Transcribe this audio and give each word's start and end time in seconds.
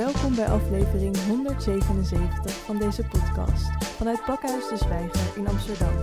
Welkom 0.00 0.34
bij 0.34 0.46
aflevering 0.46 1.16
177 1.16 2.52
van 2.52 2.78
deze 2.78 3.02
podcast 3.02 3.84
vanuit 3.84 4.24
Pakhuis 4.24 4.68
de 4.68 4.76
Zwijger 4.76 5.36
in 5.36 5.46
Amsterdam. 5.48 5.94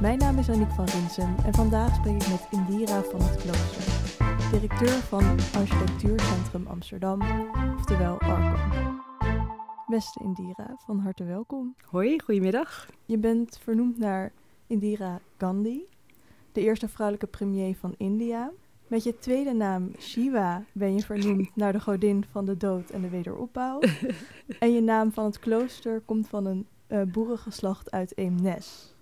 Mijn 0.00 0.18
naam 0.18 0.38
is 0.38 0.48
Aniek 0.48 0.70
van 0.70 0.84
Rinsum 0.84 1.34
en 1.44 1.54
vandaag 1.54 1.94
spreek 1.94 2.22
ik 2.22 2.28
met 2.28 2.46
Indira 2.50 3.02
van 3.02 3.20
het 3.22 3.36
Klooster, 3.36 4.50
directeur 4.50 4.88
van 4.88 5.24
Architectuurcentrum 5.54 6.66
Amsterdam, 6.66 7.22
oftewel 7.78 8.20
ARCAM. 8.20 9.02
Beste 9.86 10.20
Indira, 10.22 10.76
van 10.84 10.98
harte 10.98 11.24
welkom. 11.24 11.74
Hoi, 11.84 12.20
goedemiddag. 12.20 12.88
Je 13.04 13.18
bent 13.18 13.58
vernoemd 13.62 13.98
naar 13.98 14.32
Indira 14.66 15.20
Gandhi, 15.38 15.86
de 16.52 16.60
eerste 16.60 16.88
vrouwelijke 16.88 17.26
premier 17.26 17.76
van 17.76 17.94
India. 17.96 18.52
Met 18.86 19.04
je 19.04 19.18
tweede 19.18 19.52
naam 19.52 19.90
Shiva 19.98 20.64
ben 20.72 20.94
je 20.94 21.02
vernoemd 21.02 21.56
naar 21.56 21.72
de 21.72 21.80
godin 21.80 22.24
van 22.30 22.44
de 22.44 22.56
dood 22.56 22.90
en 22.90 23.00
de 23.00 23.08
wederopbouw. 23.08 23.80
en 24.58 24.72
je 24.72 24.80
naam 24.80 25.12
van 25.12 25.24
het 25.24 25.38
klooster 25.38 26.00
komt 26.00 26.28
van 26.28 26.46
een 26.46 26.66
uh, 26.88 27.02
boerengeslacht 27.02 27.90
uit 27.90 28.18
Eemnes. 28.18 28.94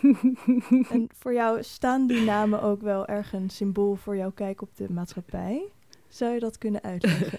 en 0.90 1.08
voor 1.18 1.32
jou 1.32 1.62
staan 1.62 2.06
die 2.06 2.24
namen 2.24 2.62
ook 2.62 2.82
wel 2.82 3.06
erg 3.06 3.32
een 3.32 3.50
symbool 3.50 3.96
voor 3.96 4.16
jouw 4.16 4.30
kijk 4.30 4.62
op 4.62 4.76
de 4.76 4.92
maatschappij. 4.92 5.62
Zou 6.10 6.34
je 6.34 6.40
dat 6.40 6.58
kunnen 6.58 6.82
uitleggen? 6.82 7.38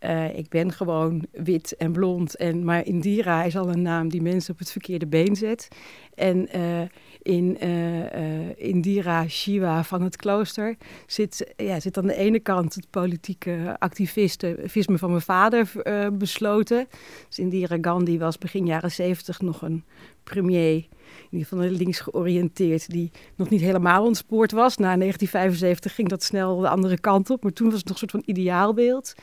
Uh, 0.00 0.36
ik 0.42 0.48
ben 0.48 0.72
gewoon 0.72 1.26
wit 1.30 1.76
en 1.76 1.92
blond. 1.92 2.36
En, 2.36 2.64
maar 2.64 2.86
Indira 2.86 3.42
is 3.42 3.56
al 3.56 3.68
een 3.68 3.82
naam 3.82 4.08
die 4.08 4.22
mensen 4.22 4.52
op 4.52 4.58
het 4.58 4.70
verkeerde 4.70 5.06
been 5.06 5.36
zet. 5.36 5.68
En 6.14 6.56
uh, 6.56 6.82
in 7.22 7.56
uh, 7.64 8.58
Indira 8.68 9.28
Shiva 9.28 9.84
van 9.84 10.02
het 10.02 10.16
klooster 10.16 10.76
zit, 11.06 11.52
ja, 11.56 11.80
zit 11.80 11.96
aan 11.98 12.06
de 12.06 12.16
ene 12.16 12.40
kant 12.40 12.74
het 12.74 12.90
politieke 12.90 13.76
activisme 13.78 14.98
van 14.98 15.10
mijn 15.10 15.22
vader 15.22 15.72
besloten. 16.12 16.86
Dus 17.28 17.38
Indira 17.38 17.78
Gandhi 17.80 18.18
was 18.18 18.38
begin 18.38 18.66
jaren 18.66 18.90
zeventig 18.90 19.40
nog 19.40 19.62
een 19.62 19.84
premier, 20.24 20.74
in 20.74 20.88
ieder 21.30 21.48
geval 21.48 21.64
links 21.64 22.00
georiënteerd, 22.00 22.90
die 22.90 23.10
nog 23.36 23.50
niet 23.50 23.60
helemaal 23.60 24.04
ontspoord 24.04 24.52
was. 24.52 24.76
Na 24.76 24.96
1975 24.96 25.94
ging 25.94 26.08
dat 26.08 26.22
snel 26.22 26.58
de 26.58 26.68
andere 26.68 27.00
kant 27.00 27.30
op, 27.30 27.42
maar 27.42 27.52
toen 27.52 27.70
was 27.70 27.78
het 27.78 27.88
nog 27.88 27.92
een 28.02 28.08
soort 28.08 28.24
van 28.24 28.34
ideaalbeeld. 28.34 29.14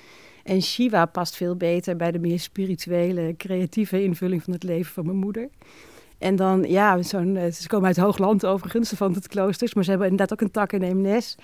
En 0.44 0.62
Shiva 0.62 1.06
past 1.06 1.36
veel 1.36 1.56
beter 1.56 1.96
bij 1.96 2.12
de 2.12 2.20
meer 2.20 2.40
spirituele, 2.40 3.34
creatieve 3.38 4.04
invulling 4.04 4.44
van 4.44 4.54
het 4.54 4.64
leven 4.64 4.94
van 4.94 5.06
mijn 5.06 5.18
moeder. 5.18 5.50
En 6.20 6.36
dan, 6.36 6.64
ja, 6.68 7.02
zo'n, 7.02 7.36
eh, 7.36 7.52
ze 7.52 7.68
komen 7.68 7.88
uit 7.88 7.98
Hoogland 7.98 8.46
overigens, 8.46 8.90
van 8.90 9.14
het 9.14 9.28
kloosters, 9.28 9.74
maar 9.74 9.84
ze 9.84 9.90
hebben 9.90 10.10
inderdaad 10.10 10.34
ook 10.34 10.46
een 10.46 10.52
tak 10.52 10.74
in 10.74 10.82
Eemnes. 10.82 11.38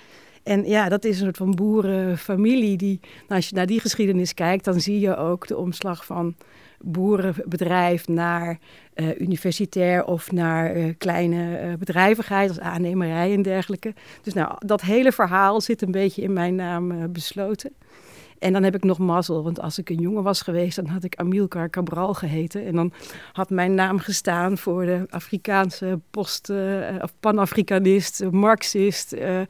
En 0.43 0.65
ja, 0.67 0.89
dat 0.89 1.05
is 1.05 1.17
een 1.17 1.23
soort 1.23 1.37
van 1.37 1.55
boerenfamilie 1.55 2.77
die, 2.77 2.99
nou, 3.01 3.25
als 3.27 3.49
je 3.49 3.55
naar 3.55 3.65
die 3.65 3.79
geschiedenis 3.79 4.33
kijkt, 4.33 4.65
dan 4.65 4.81
zie 4.81 4.99
je 4.99 5.17
ook 5.17 5.47
de 5.47 5.57
omslag 5.57 6.05
van 6.05 6.35
boerenbedrijf 6.79 8.07
naar 8.07 8.59
uh, 8.95 9.19
universitair 9.19 10.05
of 10.05 10.31
naar 10.31 10.77
uh, 10.77 10.93
kleine 10.97 11.75
bedrijvigheid 11.79 12.49
als 12.49 12.59
aannemerij 12.59 13.33
en 13.33 13.41
dergelijke. 13.41 13.93
Dus 14.21 14.33
nou, 14.33 14.55
dat 14.57 14.81
hele 14.81 15.11
verhaal 15.11 15.61
zit 15.61 15.81
een 15.81 15.91
beetje 15.91 16.21
in 16.21 16.33
mijn 16.33 16.55
naam 16.55 17.11
besloten. 17.11 17.71
En 18.39 18.53
dan 18.53 18.63
heb 18.63 18.75
ik 18.75 18.83
nog 18.83 18.97
mazzel, 18.97 19.43
want 19.43 19.59
als 19.59 19.77
ik 19.77 19.89
een 19.89 19.99
jongen 19.99 20.23
was 20.23 20.41
geweest, 20.41 20.75
dan 20.75 20.85
had 20.85 21.03
ik 21.03 21.15
Amilcar 21.15 21.69
Cabral 21.69 22.13
geheten. 22.13 22.65
En 22.65 22.75
dan 22.75 22.93
had 23.33 23.49
mijn 23.49 23.73
naam 23.73 23.99
gestaan 23.99 24.57
voor 24.57 24.85
de 24.85 25.05
Afrikaanse 25.09 25.99
post- 26.11 26.49
uh, 26.49 26.95
of 27.01 27.13
panafricanist, 27.19 28.31
marxist, 28.31 29.13
uh, 29.13 29.41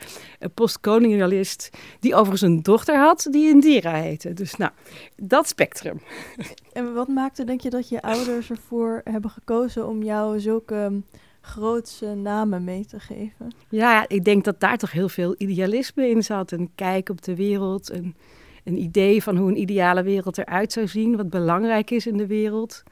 postkolonialist, 0.54 1.70
die 2.00 2.16
overigens 2.16 2.42
een 2.42 2.62
dochter 2.62 2.98
had 2.98 3.28
die 3.32 3.50
Indira 3.50 3.94
heette. 3.94 4.34
Dus 4.34 4.56
nou, 4.56 4.72
dat 5.16 5.48
spectrum. 5.48 6.00
En 6.74 6.94
wat 6.94 7.08
maakte, 7.08 7.44
denk 7.44 7.62
je, 7.62 7.70
dat 7.70 7.90
je 7.90 8.02
ouders 8.02 8.50
ervoor 8.50 9.02
hebben 9.04 9.32
gekozen 9.32 9.88
om 9.88 10.04
jou 10.04 10.40
zulke 10.40 11.02
grootse 11.42 12.14
namen 12.16 12.64
mee 12.64 12.86
te 12.86 13.00
geven? 13.00 13.54
Ja, 13.70 14.06
ik 14.08 14.24
denk 14.24 14.44
dat 14.44 14.60
daar 14.60 14.78
toch 14.78 14.92
heel 14.92 15.10
veel 15.10 15.36
idealisme 15.38 16.10
in 16.10 16.24
zat. 16.24 16.52
Een 16.52 16.72
kijk 16.76 17.10
op 17.10 17.22
de 17.22 17.36
wereld, 17.36 17.92
een 17.92 18.16
een 18.66 18.78
idee 18.78 19.24
van 19.24 19.38
hoe 19.38 19.50
een 19.50 19.60
ideale 19.60 20.04
wereld 20.04 20.38
eruit 20.38 20.72
zou 20.72 20.88
zien, 20.88 21.16
wat 21.16 21.30
belangrijk 21.30 21.92
is 21.92 22.08
in 22.08 22.18
de 22.18 22.28
wereld. 22.28 22.84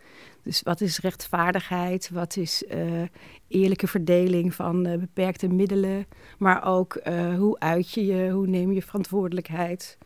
Dus 0.43 0.61
wat 0.61 0.81
is 0.81 0.99
rechtvaardigheid, 0.99 2.09
wat 2.09 2.37
is 2.37 2.63
uh, 2.73 3.01
eerlijke 3.47 3.87
verdeling 3.87 4.53
van 4.53 4.87
uh, 4.87 4.97
beperkte 4.97 5.47
middelen, 5.47 6.05
maar 6.37 6.65
ook 6.65 7.01
uh, 7.07 7.37
hoe 7.37 7.59
uit 7.59 7.91
je 7.91 8.05
je, 8.05 8.29
hoe 8.29 8.47
neem 8.47 8.71
je 8.71 8.81
verantwoordelijkheid. 8.81 9.97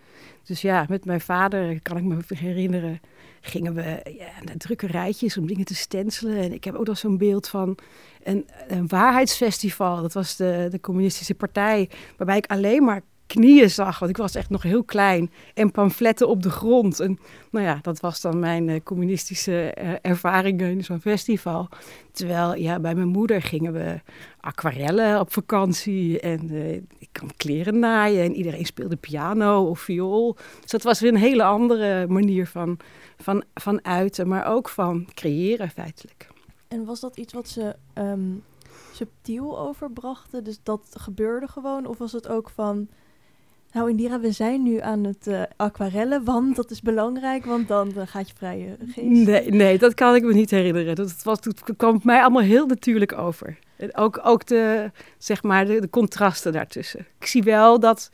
Dus 0.44 0.62
ja, 0.62 0.86
met 0.90 1.06
mijn 1.06 1.22
vader, 1.22 1.82
kan 1.82 1.98
ik 1.98 2.04
me 2.04 2.18
herinneren, 2.28 3.00
gingen 3.42 3.74
we 3.74 4.02
ja, 4.18 4.44
naar 4.44 4.58
drukke 4.58 4.88
rijtjes 4.88 5.38
om 5.38 5.48
dingen 5.48 5.66
te 5.66 5.76
stencelen. 5.76 6.38
En 6.38 6.54
ik 6.54 6.64
heb 6.64 6.76
ook 6.76 6.88
nog 6.88 6.98
zo'n 6.98 7.18
beeld 7.18 7.48
van 7.48 7.78
een, 8.24 8.46
een 8.68 8.88
waarheidsfestival. 8.88 10.02
Dat 10.02 10.14
was 10.14 10.36
de, 10.36 10.68
de 10.72 10.80
communistische 10.80 11.36
partij, 11.36 11.90
waarbij 12.18 12.38
ik 12.38 12.46
alleen 12.46 12.84
maar 12.84 13.02
knieën 13.28 13.70
zag. 13.70 14.00
Want 14.00 14.12
ik 14.12 14.18
was 14.18 14.36
echt 14.36 14.50
nog 14.50 14.64
heel 14.64 14.84
klein. 14.84 15.32
En 15.54 15.72
pamfletten 15.72 16.28
op 16.28 16.44
de 16.44 16.50
grond. 16.50 17.00
En 17.00 17.20
nou 17.52 17.66
ja, 17.66 17.80
dat 17.82 18.00
was 18.00 18.22
dan 18.22 18.40
mijn 18.40 18.68
uh, 18.68 18.80
communistische 18.84 19.76
uh, 19.82 19.92
ervaringen 20.02 20.70
in 20.70 20.84
zo'n 20.84 21.00
festival. 21.00 21.70
Terwijl 22.12 22.56
ja, 22.56 22.80
bij 22.80 22.96
mijn 22.96 23.08
moeder 23.08 23.42
gingen 23.42 23.74
we 23.74 24.02
aquarellen 24.40 25.20
op 25.20 25.34
vakantie. 25.34 26.20
En 26.20 26.52
uh, 26.52 26.74
ik 26.74 27.10
kan 27.12 27.30
kleren 27.38 27.80
naaien. 27.80 28.24
En 28.24 28.36
iedereen 28.36 28.66
speelde 28.66 28.96
piano 28.96 29.64
of 29.64 29.80
viool. 29.80 30.38
Dus 30.62 30.72
dat 30.72 30.84
was 30.84 31.00
weer 31.00 31.12
een 31.12 31.18
hele 31.18 31.44
andere 31.44 32.08
manier 32.08 32.48
van, 32.48 32.80
van, 33.18 33.44
van 33.54 33.86
uiten. 33.86 34.28
Maar 34.28 34.46
ook 34.46 34.70
van 34.70 35.08
creëren 35.14 35.70
feitelijk. 35.70 36.28
En 36.68 36.86
was 36.86 37.00
dat 37.00 37.18
iets 37.18 37.34
wat 37.34 37.48
ze... 37.48 37.76
Um 37.94 38.44
subtiel 38.98 39.60
overbrachten. 39.60 40.44
Dus 40.44 40.60
dat 40.64 40.96
gebeurde 41.00 41.48
gewoon? 41.48 41.86
Of 41.86 41.98
was 41.98 42.12
het 42.12 42.28
ook 42.28 42.50
van 42.50 42.88
nou 43.78 43.90
Indira, 43.90 44.20
we 44.20 44.32
zijn 44.32 44.64
nu 44.64 44.80
aan 44.80 45.04
het 45.04 45.28
uh, 45.28 45.42
aquarellen, 45.56 46.24
want 46.24 46.56
dat 46.56 46.72
is 46.72 46.82
belangrijk, 46.82 47.46
want 47.46 47.68
dan 47.68 47.94
gaat 48.08 48.28
je 48.28 48.36
vrije 48.36 48.78
geest. 48.88 49.28
Nee, 49.28 49.50
nee, 49.50 49.78
dat 49.78 49.94
kan 49.94 50.16
ik 50.16 50.24
me 50.24 50.34
niet 50.34 50.52
herinneren. 50.52 50.96
Dat, 50.96 51.24
was, 51.24 51.42
dat 51.42 51.64
kwam 51.78 52.00
mij 52.04 52.22
allemaal 52.22 52.42
heel 52.42 52.66
natuurlijk 52.66 53.18
over. 53.18 53.60
Ook, 53.92 54.20
ook 54.24 54.46
de, 54.46 54.92
zeg 55.18 55.44
maar, 55.44 55.66
de, 55.66 55.90
contrasten 55.90 56.54
daartussen. 56.54 57.06
Ik 57.20 57.26
zie 57.26 57.44
wel 57.44 57.80
dat, 57.80 58.12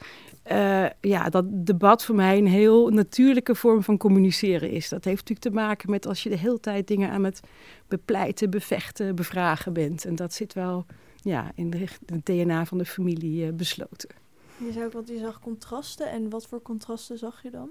uh, 0.51 0.85
ja, 1.01 1.29
dat 1.29 1.46
debat 1.50 2.03
voor 2.06 2.16
mij 2.16 2.38
een 2.38 2.47
heel 2.47 2.90
natuurlijke 2.90 3.56
vorm 3.56 3.84
van 3.84 3.97
communiceren 3.97 4.69
is. 4.69 4.90
Dat 4.90 5.03
heeft 5.03 5.30
natuurlijk 5.30 5.56
te 5.56 5.62
maken 5.62 5.90
met 5.90 6.07
als 6.07 6.24
je 6.24 6.30
de 6.30 6.38
hele 6.38 6.59
tijd 6.59 6.88
dingen 6.88 7.09
aan 7.09 7.24
het 7.24 7.40
bepleiten, 7.88 8.50
bevechten, 8.50 9.16
bevragen 9.16 9.74
bent. 9.74 10.06
En 10.06 10.16
dat 10.16 10.34
zit 10.34 10.53
wel 10.53 10.85
ja, 11.16 11.51
in 11.56 11.74
het 12.06 12.25
DNA 12.25 12.66
van 12.66 12.78
de 12.78 12.85
familie 12.85 13.45
uh, 13.45 13.53
besloten. 13.53 14.23
Je 14.58 14.72
zei 14.72 14.86
ook, 14.86 14.94
want 14.94 15.08
je 15.08 15.18
zag 15.18 15.40
contrasten. 15.40 16.09
En 16.09 16.30
wat 16.30 16.47
voor 16.47 16.62
contrasten 16.62 17.18
zag 17.18 17.44
je 17.44 17.50
dan? 17.50 17.69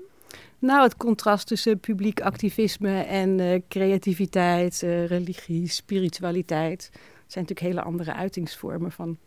Nou, 0.59 0.83
het 0.83 0.97
contrast 0.97 1.47
tussen 1.47 1.81
publiek 1.81 2.21
activisme 2.21 3.01
en 3.01 3.39
uh, 3.39 3.61
creativiteit, 3.69 4.83
uh, 4.83 5.07
religie, 5.07 5.69
spiritualiteit. 5.69 6.91
Dat 6.93 7.33
zijn 7.33 7.45
natuurlijk 7.45 7.61
hele 7.61 7.83
andere 7.83 8.13
uitingsvormen 8.13 8.93
van 8.93 9.19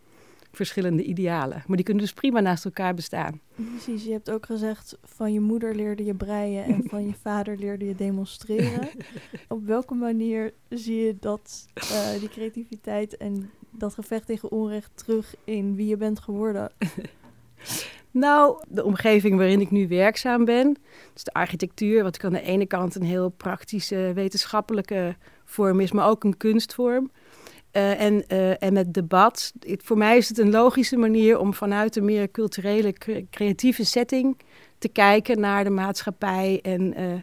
verschillende 0.56 1.02
idealen. 1.02 1.62
Maar 1.66 1.76
die 1.76 1.84
kunnen 1.84 2.02
dus 2.02 2.12
prima 2.12 2.40
naast 2.40 2.64
elkaar 2.64 2.94
bestaan. 2.94 3.40
Precies, 3.54 4.04
je 4.04 4.12
hebt 4.12 4.30
ook 4.30 4.46
gezegd 4.46 4.98
van 5.04 5.32
je 5.32 5.40
moeder 5.40 5.74
leerde 5.74 6.04
je 6.04 6.14
breien 6.14 6.64
en 6.64 6.82
van 6.88 7.06
je 7.06 7.14
vader 7.22 7.58
leerde 7.58 7.84
je 7.84 7.94
demonstreren. 7.94 8.88
Op 9.48 9.64
welke 9.64 9.94
manier 9.94 10.52
zie 10.68 10.96
je 10.96 11.16
dat, 11.20 11.66
uh, 11.74 12.20
die 12.20 12.28
creativiteit 12.28 13.16
en 13.16 13.50
dat 13.70 13.94
gevecht 13.94 14.26
tegen 14.26 14.50
onrecht 14.50 14.90
terug 14.94 15.34
in 15.44 15.74
wie 15.74 15.86
je 15.86 15.96
bent 15.96 16.20
geworden? 16.20 16.70
Nou, 18.10 18.62
de 18.68 18.84
omgeving 18.84 19.36
waarin 19.36 19.60
ik 19.60 19.70
nu 19.70 19.88
werkzaam 19.88 20.44
ben, 20.44 20.76
dus 21.12 21.24
de 21.24 21.32
architectuur, 21.32 22.02
wat 22.02 22.24
aan 22.24 22.32
de 22.32 22.42
ene 22.42 22.66
kant 22.66 22.94
een 22.94 23.02
heel 23.02 23.28
praktische, 23.28 24.12
wetenschappelijke 24.14 25.16
vorm 25.44 25.80
is, 25.80 25.92
maar 25.92 26.08
ook 26.08 26.24
een 26.24 26.36
kunstvorm. 26.36 27.10
Uh, 27.72 28.00
en, 28.00 28.24
uh, 28.28 28.62
en 28.62 28.72
met 28.72 28.94
debat. 28.94 29.52
Voor 29.76 29.98
mij 29.98 30.16
is 30.16 30.28
het 30.28 30.38
een 30.38 30.50
logische 30.50 30.96
manier 30.96 31.38
om 31.38 31.54
vanuit 31.54 31.96
een 31.96 32.04
meer 32.04 32.30
culturele, 32.30 32.94
creatieve 33.30 33.84
setting 33.84 34.36
te 34.78 34.88
kijken 34.88 35.40
naar 35.40 35.64
de 35.64 35.70
maatschappij 35.70 36.58
en 36.62 37.00
uh, 37.00 37.14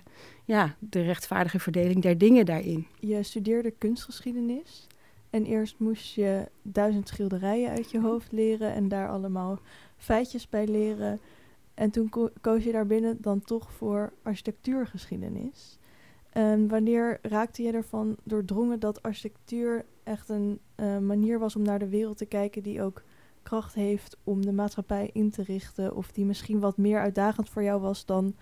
ja, 0.45 0.75
de 0.79 1.01
rechtvaardige 1.01 1.59
verdeling 1.59 2.01
der 2.01 2.17
dingen 2.17 2.45
daarin. 2.45 2.87
Je 2.99 3.23
studeerde 3.23 3.71
kunstgeschiedenis. 3.71 4.87
En 5.29 5.45
eerst 5.45 5.75
moest 5.77 6.13
je 6.13 6.47
duizend 6.61 7.07
schilderijen 7.07 7.69
uit 7.69 7.91
je 7.91 7.99
hoofd 7.99 8.31
leren 8.31 8.73
en 8.73 8.87
daar 8.87 9.09
allemaal 9.09 9.59
feitjes 10.03 10.49
bij 10.49 10.67
leren. 10.67 11.19
En 11.73 11.89
toen 11.89 12.09
ko 12.09 12.29
koos 12.41 12.63
je 12.63 12.71
daarbinnen 12.71 13.17
dan 13.21 13.41
toch 13.41 13.71
voor 13.71 14.13
architectuurgeschiedenis. 14.23 15.79
En 16.29 16.67
wanneer 16.67 17.19
raakte 17.21 17.63
je 17.63 17.71
ervan 17.71 18.15
doordrongen 18.23 18.79
dat 18.79 19.01
architectuur 19.01 19.85
echt 20.03 20.29
een 20.29 20.59
uh, 20.75 20.97
manier 20.97 21.39
was 21.39 21.55
om 21.55 21.61
naar 21.61 21.79
de 21.79 21.89
wereld 21.89 22.17
te 22.17 22.25
kijken 22.25 22.63
die 22.63 22.81
ook 22.81 23.03
kracht 23.43 23.73
heeft 23.73 24.17
om 24.23 24.45
de 24.45 24.51
maatschappij 24.51 25.09
in 25.13 25.29
te 25.29 25.43
richten? 25.43 25.95
Of 25.95 26.11
die 26.11 26.25
misschien 26.25 26.59
wat 26.59 26.77
meer 26.77 26.99
uitdagend 26.99 27.49
voor 27.49 27.63
jou 27.63 27.81
was 27.81 28.05
dan 28.05 28.35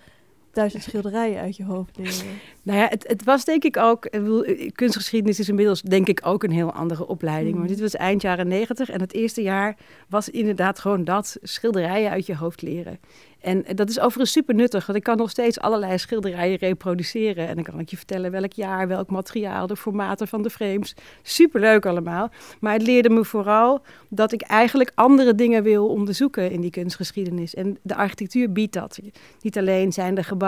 duizend 0.53 0.83
schilderijen 0.83 1.41
uit 1.41 1.55
je 1.57 1.65
hoofd 1.65 1.97
leren. 1.97 2.39
Nou 2.63 2.79
ja, 2.79 2.87
het, 2.89 3.07
het 3.07 3.23
was 3.23 3.45
denk 3.45 3.63
ik 3.63 3.77
ook, 3.77 4.05
ik 4.05 4.11
bedoel, 4.11 4.45
kunstgeschiedenis 4.71 5.39
is 5.39 5.49
inmiddels 5.49 5.81
denk 5.81 6.07
ik 6.07 6.19
ook 6.23 6.43
een 6.43 6.51
heel 6.51 6.73
andere 6.73 7.07
opleiding. 7.07 7.53
Maar 7.53 7.63
Mm. 7.63 7.69
dit 7.69 7.79
was 7.79 7.95
eind 7.95 8.21
jaren 8.21 8.47
negentig 8.47 8.89
en 8.89 9.01
het 9.01 9.13
eerste 9.13 9.41
jaar 9.41 9.75
was 10.09 10.29
inderdaad 10.29 10.79
gewoon 10.79 11.03
dat, 11.03 11.37
schilderijen 11.41 12.11
uit 12.11 12.25
je 12.25 12.35
hoofd 12.35 12.61
leren. 12.61 12.99
En 13.41 13.65
dat 13.75 13.89
is 13.89 13.99
overigens 13.99 14.31
super 14.31 14.55
nuttig, 14.55 14.85
want 14.85 14.97
ik 14.97 15.03
kan 15.03 15.17
nog 15.17 15.29
steeds 15.29 15.59
allerlei 15.59 15.97
schilderijen 15.97 16.57
reproduceren. 16.57 17.47
En 17.47 17.55
dan 17.55 17.63
kan 17.63 17.79
ik 17.79 17.89
je 17.89 17.97
vertellen 17.97 18.31
welk 18.31 18.53
jaar, 18.53 18.87
welk 18.87 19.09
materiaal, 19.09 19.67
de 19.67 19.75
formaten 19.75 20.27
van 20.27 20.41
de 20.41 20.49
frames. 20.49 20.95
Superleuk 21.21 21.85
allemaal. 21.85 22.29
Maar 22.59 22.73
het 22.73 22.81
leerde 22.81 23.09
me 23.09 23.25
vooral 23.25 23.81
dat 24.09 24.31
ik 24.31 24.41
eigenlijk 24.41 24.91
andere 24.95 25.35
dingen 25.35 25.63
wil 25.63 25.87
onderzoeken 25.87 26.51
in 26.51 26.61
die 26.61 26.69
kunstgeschiedenis. 26.69 27.53
En 27.55 27.77
de 27.81 27.95
architectuur 27.95 28.51
biedt 28.51 28.73
dat. 28.73 28.99
Niet 29.41 29.57
alleen 29.57 29.93
zijn 29.93 30.15
de 30.15 30.23
gebouwen 30.23 30.39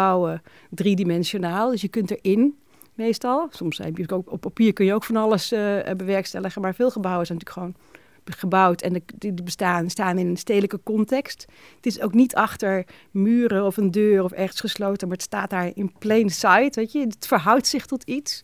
driedimensionaal, 0.69 1.71
dus 1.71 1.81
je 1.81 1.87
kunt 1.87 2.11
erin 2.11 2.55
meestal. 2.93 3.47
Soms 3.49 3.77
je 3.77 4.09
ook 4.13 4.31
op 4.31 4.41
papier 4.41 4.73
kun 4.73 4.85
je 4.85 4.93
ook 4.93 5.03
van 5.03 5.15
alles 5.15 5.51
eh, 5.51 5.77
bewerkstelligen, 5.97 6.61
maar 6.61 6.75
veel 6.75 6.91
gebouwen 6.91 7.25
zijn 7.25 7.37
natuurlijk 7.37 7.65
gewoon 7.67 7.91
gebouwd 8.31 8.81
en 8.81 9.03
die 9.17 9.33
bestaan, 9.33 9.89
staan 9.89 10.17
in 10.17 10.27
een 10.27 10.37
stedelijke 10.37 10.79
context. 10.83 11.45
Het 11.75 11.85
is 11.85 12.01
ook 12.01 12.13
niet 12.13 12.35
achter 12.35 12.85
muren 13.11 13.65
of 13.65 13.77
een 13.77 13.91
deur 13.91 14.23
of 14.23 14.31
ergens 14.31 14.59
gesloten, 14.59 15.07
maar 15.07 15.17
het 15.17 15.25
staat 15.25 15.49
daar 15.49 15.71
in 15.73 15.93
plain 15.99 16.29
sight, 16.29 16.75
weet 16.75 16.91
je. 16.91 16.99
Het 16.99 17.27
verhoudt 17.27 17.67
zich 17.67 17.85
tot 17.85 18.03
iets. 18.03 18.43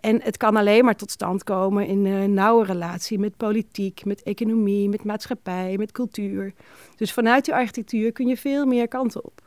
En 0.00 0.22
het 0.22 0.36
kan 0.36 0.56
alleen 0.56 0.84
maar 0.84 0.96
tot 0.96 1.10
stand 1.10 1.44
komen 1.44 1.86
in 1.86 2.04
een 2.04 2.34
nauwe 2.34 2.64
relatie 2.64 3.18
met 3.18 3.36
politiek, 3.36 4.04
met 4.04 4.22
economie, 4.22 4.88
met 4.88 5.04
maatschappij, 5.04 5.74
met 5.78 5.92
cultuur. 5.92 6.52
Dus 6.96 7.12
vanuit 7.12 7.44
die 7.44 7.54
architectuur 7.54 8.12
kun 8.12 8.26
je 8.26 8.36
veel 8.36 8.66
meer 8.66 8.88
kanten 8.88 9.24
op. 9.24 9.45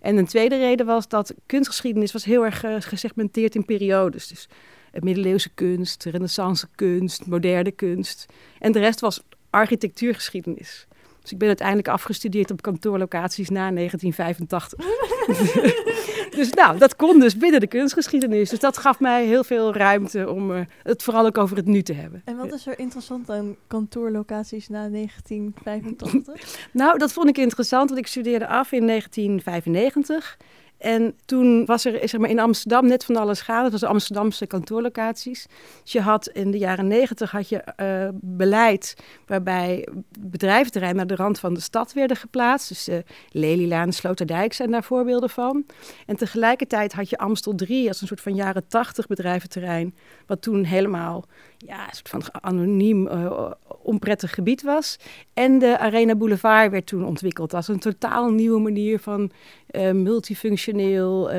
En 0.00 0.16
een 0.16 0.26
tweede 0.26 0.58
reden 0.58 0.86
was 0.86 1.08
dat 1.08 1.34
kunstgeschiedenis 1.46 2.12
was 2.12 2.24
heel 2.24 2.44
erg 2.44 2.64
uh, 2.64 2.76
gesegmenteerd 2.78 3.54
in 3.54 3.64
periodes. 3.64 4.28
Dus 4.28 4.48
middeleeuwse 4.92 5.50
kunst, 5.54 6.04
renaissance 6.04 6.66
kunst, 6.74 7.26
moderne 7.26 7.70
kunst. 7.70 8.26
En 8.58 8.72
de 8.72 8.78
rest 8.78 9.00
was 9.00 9.22
architectuurgeschiedenis. 9.50 10.86
Dus 11.22 11.32
ik 11.32 11.38
ben 11.38 11.48
uiteindelijk 11.48 11.88
afgestudeerd 11.88 12.50
op 12.50 12.62
kantoorlocaties 12.62 13.48
na 13.48 13.70
1985. 13.74 14.86
dus 16.30 16.50
nou, 16.50 16.78
dat 16.78 16.96
kon 16.96 17.20
dus 17.20 17.36
binnen 17.36 17.60
de 17.60 17.66
kunstgeschiedenis. 17.66 18.50
Dus 18.50 18.58
dat 18.58 18.78
gaf 18.78 19.00
mij 19.00 19.26
heel 19.26 19.44
veel 19.44 19.74
ruimte 19.74 20.30
om 20.30 20.50
uh, 20.50 20.60
het 20.82 21.02
vooral 21.02 21.26
ook 21.26 21.38
over 21.38 21.56
het 21.56 21.66
nu 21.66 21.82
te 21.82 21.92
hebben. 21.92 22.22
En 22.24 22.36
wat 22.36 22.52
is 22.52 22.66
er 22.66 22.78
interessant 22.78 23.30
aan 23.30 23.56
kantoorlocaties 23.66 24.68
na 24.68 24.88
1985? 24.88 26.70
nou, 26.72 26.98
dat 26.98 27.12
vond 27.12 27.28
ik 27.28 27.38
interessant, 27.38 27.88
want 27.88 28.00
ik 28.00 28.06
studeerde 28.06 28.46
af 28.46 28.72
in 28.72 28.86
1995. 28.86 30.36
En 30.82 31.14
toen 31.24 31.64
was 31.64 31.84
er 31.84 32.08
zeg 32.08 32.20
maar, 32.20 32.30
in 32.30 32.38
Amsterdam 32.38 32.86
net 32.86 33.04
van 33.04 33.16
alles 33.16 33.40
gaande. 33.40 33.62
Het 33.62 33.72
was 33.72 33.80
de 33.80 33.86
Amsterdamse 33.86 34.46
kantoorlocaties. 34.46 35.46
Dus 35.82 35.92
je 35.92 36.00
had 36.00 36.28
in 36.28 36.50
de 36.50 36.58
jaren 36.58 36.86
negentig 36.86 37.30
had 37.30 37.48
je 37.48 37.64
uh, 37.80 38.08
beleid 38.20 38.96
waarbij 39.26 39.88
bedrijventerreinen 40.18 41.06
naar 41.06 41.16
de 41.16 41.22
rand 41.22 41.38
van 41.38 41.54
de 41.54 41.60
stad 41.60 41.92
werden 41.92 42.16
geplaatst. 42.16 42.68
Dus 42.68 42.88
uh, 42.88 42.96
Lelylaan, 43.30 43.92
Sloterdijk 43.92 44.52
zijn 44.52 44.70
daar 44.70 44.84
voorbeelden 44.84 45.30
van. 45.30 45.66
En 46.06 46.16
tegelijkertijd 46.16 46.92
had 46.92 47.10
je 47.10 47.18
Amstel 47.18 47.54
3 47.54 47.88
als 47.88 48.00
een 48.00 48.06
soort 48.06 48.20
van 48.20 48.34
jaren 48.34 48.68
tachtig 48.68 49.06
bedrijventerrein. 49.06 49.94
Wat 50.26 50.42
toen 50.42 50.64
helemaal 50.64 51.24
ja, 51.66 51.88
een 51.88 51.94
soort 51.94 52.08
van 52.08 52.42
anoniem, 52.42 53.06
uh, 53.06 53.50
onprettig 53.82 54.34
gebied 54.34 54.62
was. 54.62 54.98
En 55.34 55.58
de 55.58 55.78
Arena 55.78 56.14
Boulevard 56.14 56.70
werd 56.70 56.86
toen 56.86 57.04
ontwikkeld 57.04 57.54
als 57.54 57.68
een 57.68 57.78
totaal 57.78 58.30
nieuwe 58.30 58.60
manier 58.60 58.98
van 58.98 59.30
uh, 59.70 59.90
multifunctioneel, 59.90 61.32
uh, 61.34 61.38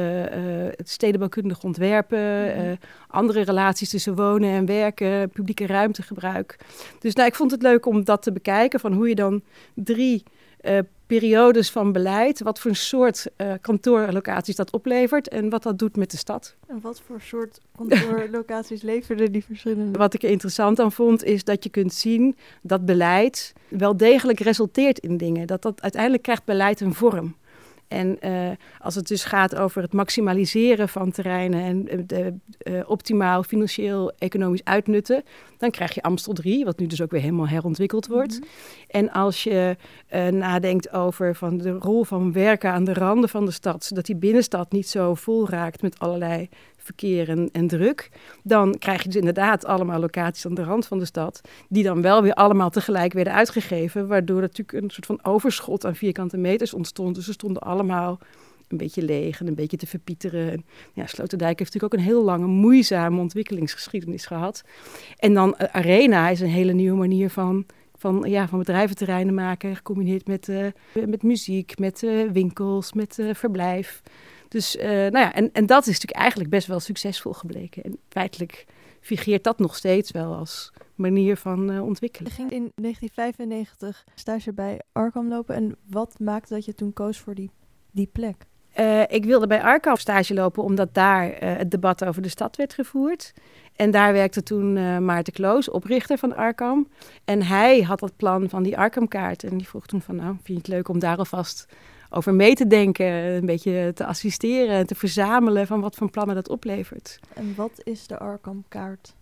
het 0.76 0.90
stedenbouwkundig 0.90 1.64
ontwerpen, 1.64 2.46
mm-hmm. 2.46 2.78
andere 3.08 3.42
relaties 3.42 3.90
tussen 3.90 4.16
wonen 4.16 4.50
en 4.50 4.66
werken, 4.66 5.30
publieke 5.30 5.66
ruimtegebruik. 5.66 6.60
Dus 7.00 7.14
nou, 7.14 7.28
ik 7.28 7.36
vond 7.36 7.52
het 7.52 7.62
leuk 7.62 7.86
om 7.86 8.04
dat 8.04 8.22
te 8.22 8.32
bekijken, 8.32 8.80
van 8.80 8.94
hoe 8.94 9.10
je 9.10 9.16
dan 9.16 9.42
drie 9.74 10.24
periodes 11.20 11.70
van 11.70 11.92
beleid, 11.92 12.42
wat 12.42 12.60
voor 12.60 12.72
een 12.72 12.78
soort 12.78 13.28
kantoorlocaties 13.62 14.56
dat 14.56 14.72
oplevert 14.72 15.28
en 15.28 15.50
wat 15.50 15.64
dat 15.64 15.80
doet 15.80 15.96
met 15.96 16.12
de 16.12 16.18
stad. 16.18 16.56
En 16.68 16.80
wat 16.82 17.02
voor 17.06 17.22
soort 17.22 17.60
kantoorlocaties 17.76 18.82
leverden 18.92 19.32
die 19.32 19.44
verschillende? 19.44 19.98
Wat 19.98 20.14
ik 20.14 20.24
er 20.24 20.30
interessant 20.30 20.80
aan 20.80 20.92
vond, 20.92 21.24
is 21.24 21.44
dat 21.44 21.64
je 21.64 21.70
kunt 21.70 21.94
zien 21.94 22.36
dat 22.62 22.86
beleid 22.86 23.54
wel 23.68 23.98
degelijk 23.98 24.40
resulteert 24.40 25.00
in 25.00 25.18
dingen. 25.18 25.48
Dat 25.48 25.62
dat 25.62 25.82
uiteindelijk 25.82 26.24
krijgt 26.24 26.46
beleid 26.46 26.80
een 26.82 26.94
vorm. 26.94 27.36
En 27.94 28.18
uh, 28.22 28.50
als 28.80 28.96
het 28.96 29.08
dus 29.08 29.24
gaat 29.24 29.56
over 29.56 29.82
het 29.82 29.94
maximaliseren 29.94 30.90
van 30.90 31.12
terreinen 31.12 31.88
en 31.88 32.08
de, 32.08 32.34
uh, 32.64 32.80
optimaal 32.86 33.44
financieel 33.44 34.12
economisch 34.18 34.64
uitnutten, 34.64 35.24
dan 35.58 35.72
krijg 35.72 35.94
je 35.94 36.02
Amstel 36.02 36.34
3, 36.34 36.66
wat 36.66 36.80
nu 36.80 36.88
dus 36.88 37.02
ook 37.02 37.12
weer 37.12 37.22
helemaal 37.22 37.48
herontwikkeld 37.48 38.08
wordt. 38.08 38.34
Mm-hmm. 38.34 38.50
En 38.88 39.12
als 39.12 39.44
je 39.44 39.78
uh, 40.14 40.28
nadenkt 40.28 40.94
over 40.94 41.36
van 41.36 41.58
de 41.58 41.72
rol 41.72 42.04
van 42.04 42.32
werken 42.32 42.72
aan 42.72 42.84
de 42.84 42.94
randen 42.94 43.30
van 43.30 43.46
de 43.46 43.52
stad, 43.52 43.84
zodat 43.84 44.06
die 44.06 44.16
binnenstad 44.16 44.72
niet 44.72 44.90
zo 44.90 45.14
vol 45.14 45.50
raakt 45.50 45.82
met 45.82 46.00
allerlei 46.00 46.50
verkeer 46.84 47.30
en, 47.30 47.50
en, 47.52 47.68
druk, 47.68 48.10
dan 48.44 48.78
krijg 48.80 49.04
je 49.04 49.10
dus 49.10 49.18
inderdaad 49.18 49.66
allemaal 49.66 50.00
locaties 50.00 50.46
aan 50.46 50.54
de 50.54 50.64
rand 50.64 50.86
van 50.86 51.00
de 51.00 51.06
stad, 51.06 51.42
die 51.70 51.84
dan 51.84 52.02
wel 52.02 52.22
weer 52.22 52.34
allemaal 52.34 52.70
tegelijk 52.70 53.14
werden 53.14 53.34
uitgegeven, 53.34 54.08
waardoor 54.08 54.42
natuurlijk 54.42 54.84
een 54.84 54.90
soort 54.90 55.06
van 55.06 55.20
overschot 55.22 55.86
aan 55.86 55.96
vierkante 55.96 56.38
meters 56.38 56.74
ontstond. 56.74 57.16
Dus 57.16 57.26
ze 57.26 57.32
stonden 57.32 57.62
allemaal 57.62 57.83
een 58.68 58.78
beetje 58.78 59.04
leeg 59.04 59.40
en 59.40 59.48
een 59.48 59.56
beetje 59.56 59.78
te 59.78 59.88
verpieteren. 59.88 60.52
En, 60.52 60.66
ja, 60.94 61.06
Sloterdijk 61.06 61.60
heeft 61.60 61.74
natuurlijk 61.74 61.94
ook 61.94 62.00
een 62.00 62.14
heel 62.14 62.24
lange, 62.24 62.46
moeizame 62.46 63.20
ontwikkelingsgeschiedenis 63.20 64.26
gehad. 64.26 64.64
En 65.18 65.34
dan 65.34 65.56
uh, 65.62 65.68
Arena 65.72 66.30
is 66.30 66.40
een 66.40 66.48
hele 66.48 66.74
nieuwe 66.74 66.98
manier 66.98 67.30
van 67.30 67.66
van, 67.98 68.24
ja, 68.28 68.48
van 68.48 68.60
bedrijventerreinen 68.60 69.34
maken, 69.34 69.76
gecombineerd 69.76 70.28
met, 70.28 70.48
uh, 70.48 70.68
met 71.08 71.24
muziek, 71.24 71.80
met 71.80 72.02
uh, 72.02 72.32
winkels, 72.32 72.94
met 72.94 73.20
verblijf. 73.32 74.02
Dus 74.48 74.76
nou 74.76 75.18
ja, 75.18 75.34
en, 75.34 75.50
en 75.54 75.66
dat 75.66 75.82
is 75.82 75.94
natuurlijk 75.94 76.20
eigenlijk 76.20 76.50
best 76.50 76.68
wel 76.68 76.80
succesvol 76.80 77.34
gebleken. 77.34 77.84
En 77.84 77.98
feitelijk 78.10 78.66
vigeert 79.04 79.44
dat 79.44 79.60
nog 79.60 79.76
steeds 79.76 80.12
wel 80.12 80.34
als 80.34 80.72
manier 80.96 81.38
van 81.38 81.72
uh, 81.72 81.84
ontwikkelen. 81.84 82.30
Je 82.30 82.36
ging 82.36 82.52
in 82.52 82.72
1995 82.76 84.04
stage 84.16 84.54
bij 84.54 84.82
Arkham 84.92 85.28
lopen. 85.28 85.56
En 85.56 85.76
wat 85.90 86.20
maakte 86.20 86.54
dat 86.54 86.66
je 86.66 86.74
toen 86.74 86.94
koos 86.94 87.20
voor 87.20 87.36
die, 87.36 87.52
die 87.94 88.10
plek? 88.12 88.36
Uh, 88.80 89.02
ik 89.08 89.26
wilde 89.26 89.48
bij 89.48 89.62
Arkham 89.62 89.96
stage 89.96 90.34
lopen 90.34 90.64
omdat 90.64 90.94
daar 90.94 91.28
uh, 91.28 91.38
het 91.40 91.72
debat 91.72 92.06
over 92.06 92.22
de 92.22 92.30
stad 92.30 92.56
werd 92.56 92.74
gevoerd. 92.74 93.34
En 93.76 93.92
daar 93.92 94.14
werkte 94.14 94.44
toen 94.44 94.76
uh, 94.76 94.98
Maarten 94.98 95.34
Kloos, 95.34 95.70
oprichter 95.70 96.18
van 96.18 96.36
Arkham. 96.36 96.88
En 97.26 97.42
hij 97.42 97.82
had 97.82 98.00
dat 98.00 98.16
plan 98.16 98.50
van 98.50 98.64
die 98.64 98.78
Arkham-kaart. 98.78 99.44
En 99.44 99.58
die 99.58 99.68
vroeg 99.68 99.86
toen 99.86 100.02
van, 100.02 100.16
nou, 100.16 100.28
vind 100.28 100.48
je 100.48 100.54
het 100.54 100.68
leuk 100.68 100.88
om 100.88 101.00
daar 101.00 101.18
alvast 101.18 101.66
over 102.10 102.34
mee 102.34 102.56
te 102.56 102.68
denken, 102.68 103.06
een 103.06 103.46
beetje 103.46 103.92
te 103.94 104.06
assisteren 104.06 104.76
en 104.76 104.88
te 104.88 104.96
verzamelen 104.96 105.68
van 105.68 105.82
wat 105.82 105.96
voor 105.96 106.10
plannen 106.10 106.36
dat 106.36 106.50
oplevert. 106.50 107.20
En 107.34 107.54
wat 107.56 107.82
is 107.84 108.08
de 108.08 108.18
Arkham-kaart? 108.18 109.16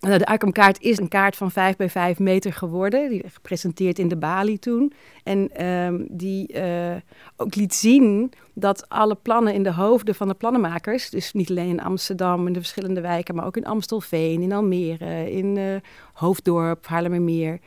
Nou, 0.00 0.18
de 0.18 0.26
Arkham-kaart 0.26 0.80
is 0.80 0.98
een 0.98 1.08
kaart 1.08 1.36
van 1.36 1.50
5 1.50 1.76
bij 1.76 1.90
5 1.90 2.18
meter 2.18 2.52
geworden, 2.52 3.08
die 3.08 3.22
gepresenteerd 3.32 3.98
in 3.98 4.08
de 4.08 4.16
Bali 4.16 4.58
toen. 4.58 4.92
En 5.22 5.66
um, 5.66 6.06
die 6.10 6.54
uh, 6.54 6.96
ook 7.36 7.54
liet 7.54 7.74
zien 7.74 8.32
dat 8.54 8.88
alle 8.88 9.14
plannen 9.14 9.54
in 9.54 9.62
de 9.62 9.72
hoofden 9.72 10.14
van 10.14 10.28
de 10.28 10.34
plannenmakers, 10.34 11.10
dus 11.10 11.32
niet 11.32 11.50
alleen 11.50 11.68
in 11.68 11.82
Amsterdam, 11.82 12.46
in 12.46 12.52
de 12.52 12.58
verschillende 12.58 13.00
wijken, 13.00 13.34
maar 13.34 13.46
ook 13.46 13.56
in 13.56 13.66
Amstelveen, 13.66 14.42
in 14.42 14.52
Almere, 14.52 15.30
in 15.30 15.56
uh, 15.56 15.76
Hoofddorp, 16.12 16.86
Haarlemmermeer, 16.86 17.58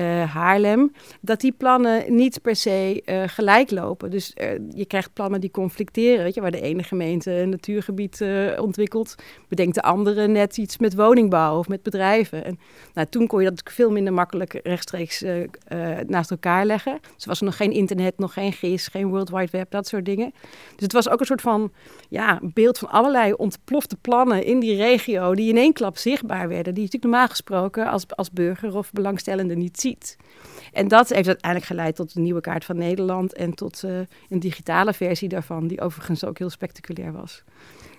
uh, 0.00 0.34
Haarlem, 0.34 0.92
dat 1.20 1.40
die 1.40 1.52
plannen 1.52 2.14
niet 2.14 2.42
per 2.42 2.56
se 2.56 3.02
uh, 3.04 3.22
gelijk 3.26 3.70
lopen. 3.70 4.10
Dus 4.10 4.32
uh, 4.36 4.48
je 4.74 4.84
krijgt 4.86 5.12
plannen 5.12 5.40
die 5.40 5.50
conflicteren, 5.50 6.24
weet 6.24 6.34
je, 6.34 6.40
waar 6.40 6.50
de 6.50 6.60
ene 6.60 6.82
gemeente 6.82 7.32
een 7.32 7.48
natuurgebied 7.48 8.24
ontwikkelt, 8.58 9.14
bedenkt 9.48 9.74
de 9.74 9.82
andere 9.82 10.26
net 10.26 10.56
iets 10.56 10.78
met 10.78 10.94
woningbouw 10.94 11.58
of 11.58 11.68
met 11.68 11.82
bedrijven. 11.82 12.44
En 12.44 12.58
nou, 12.94 13.06
toen 13.10 13.26
kon 13.26 13.42
je 13.42 13.50
dat 13.50 13.62
veel 13.64 13.90
minder 13.90 14.12
makkelijk 14.12 14.60
rechtstreeks 14.62 15.24
naast 16.06 16.30
elkaar 16.30 16.66
leggen. 16.66 16.98
Dus 17.14 17.24
was 17.24 17.38
er 17.38 17.44
nog 17.44 17.56
geen 17.56 17.72
internet, 17.72 18.18
nog 18.18 18.32
geen 18.32 18.52
GIS, 18.52 18.86
geen 18.86 19.08
World 19.08 19.30
Wide 19.30 19.48
Web, 19.50 19.70
dat 19.70 19.86
soort 19.86 20.04
dingen. 20.04 20.32
Dus 20.74 20.82
het 20.82 20.92
was 20.92 21.08
ook 21.08 21.20
een 21.20 21.26
soort 21.26 21.40
van 21.40 21.72
ja, 22.08 22.40
beeld 22.42 22.78
van 22.78 22.90
allerlei 22.90 23.32
ontplofte 23.32 23.96
plannen 23.96 24.44
in 24.44 24.60
die 24.60 24.76
regio 24.76 25.34
die 25.34 25.48
in 25.48 25.56
één 25.56 25.72
klap 25.72 25.96
zichtbaar 25.96 26.48
werden, 26.48 26.74
die 26.74 26.82
je 26.82 26.88
natuurlijk 26.92 27.12
normaal 27.12 27.28
gesproken 27.28 27.88
als, 27.88 28.04
als 28.08 28.30
burger 28.30 28.76
of 28.76 28.92
belangstellende 28.92 29.54
niet 29.54 29.80
ziet. 29.84 30.16
En 30.72 30.88
dat 30.88 31.08
heeft 31.08 31.26
uiteindelijk 31.26 31.70
geleid 31.70 31.96
tot 31.96 32.14
de 32.14 32.20
nieuwe 32.20 32.40
kaart 32.40 32.64
van 32.64 32.76
Nederland 32.76 33.32
en 33.32 33.54
tot 33.54 33.82
uh, 33.82 33.98
een 34.28 34.40
digitale 34.40 34.92
versie 34.92 35.28
daarvan, 35.28 35.66
die 35.66 35.80
overigens 35.80 36.24
ook 36.24 36.38
heel 36.38 36.50
spectaculair 36.50 37.12
was. 37.12 37.44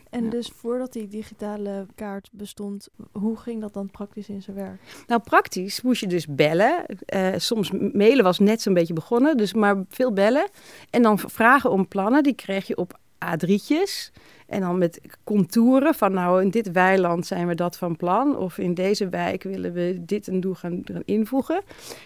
En 0.09 0.23
ja. 0.23 0.29
dus 0.29 0.51
voordat 0.55 0.93
die 0.93 1.07
digitale 1.07 1.85
kaart 1.95 2.29
bestond, 2.31 2.87
hoe 3.11 3.37
ging 3.37 3.61
dat 3.61 3.73
dan 3.73 3.91
praktisch 3.91 4.29
in 4.29 4.41
zijn 4.41 4.55
werk? 4.55 4.81
Nou, 5.07 5.21
praktisch 5.21 5.81
moest 5.81 6.01
je 6.01 6.07
dus 6.07 6.27
bellen. 6.27 6.85
Uh, 7.15 7.33
soms 7.37 7.71
mailen 7.71 8.23
was 8.23 8.39
net 8.39 8.61
zo'n 8.61 8.73
beetje 8.73 8.93
begonnen, 8.93 9.37
dus 9.37 9.53
maar 9.53 9.83
veel 9.89 10.13
bellen. 10.13 10.49
En 10.89 11.01
dan 11.01 11.19
vragen 11.19 11.71
om 11.71 11.87
plannen, 11.87 12.23
die 12.23 12.35
kreeg 12.35 12.67
je 12.67 12.77
op 12.77 12.99
A3'tjes. 13.33 14.11
En 14.47 14.61
dan 14.61 14.77
met 14.77 15.01
contouren 15.23 15.95
van 15.95 16.13
nou 16.13 16.41
in 16.41 16.49
dit 16.49 16.71
weiland 16.71 17.25
zijn 17.25 17.47
we 17.47 17.55
dat 17.55 17.77
van 17.77 17.95
plan. 17.95 18.37
Of 18.37 18.57
in 18.57 18.73
deze 18.73 19.09
wijk 19.09 19.43
willen 19.43 19.73
we 19.73 20.01
dit 20.05 20.27
en 20.27 20.39
doel 20.39 20.53
gaan, 20.53 20.81
gaan 20.83 21.01
invoegen. 21.05 21.61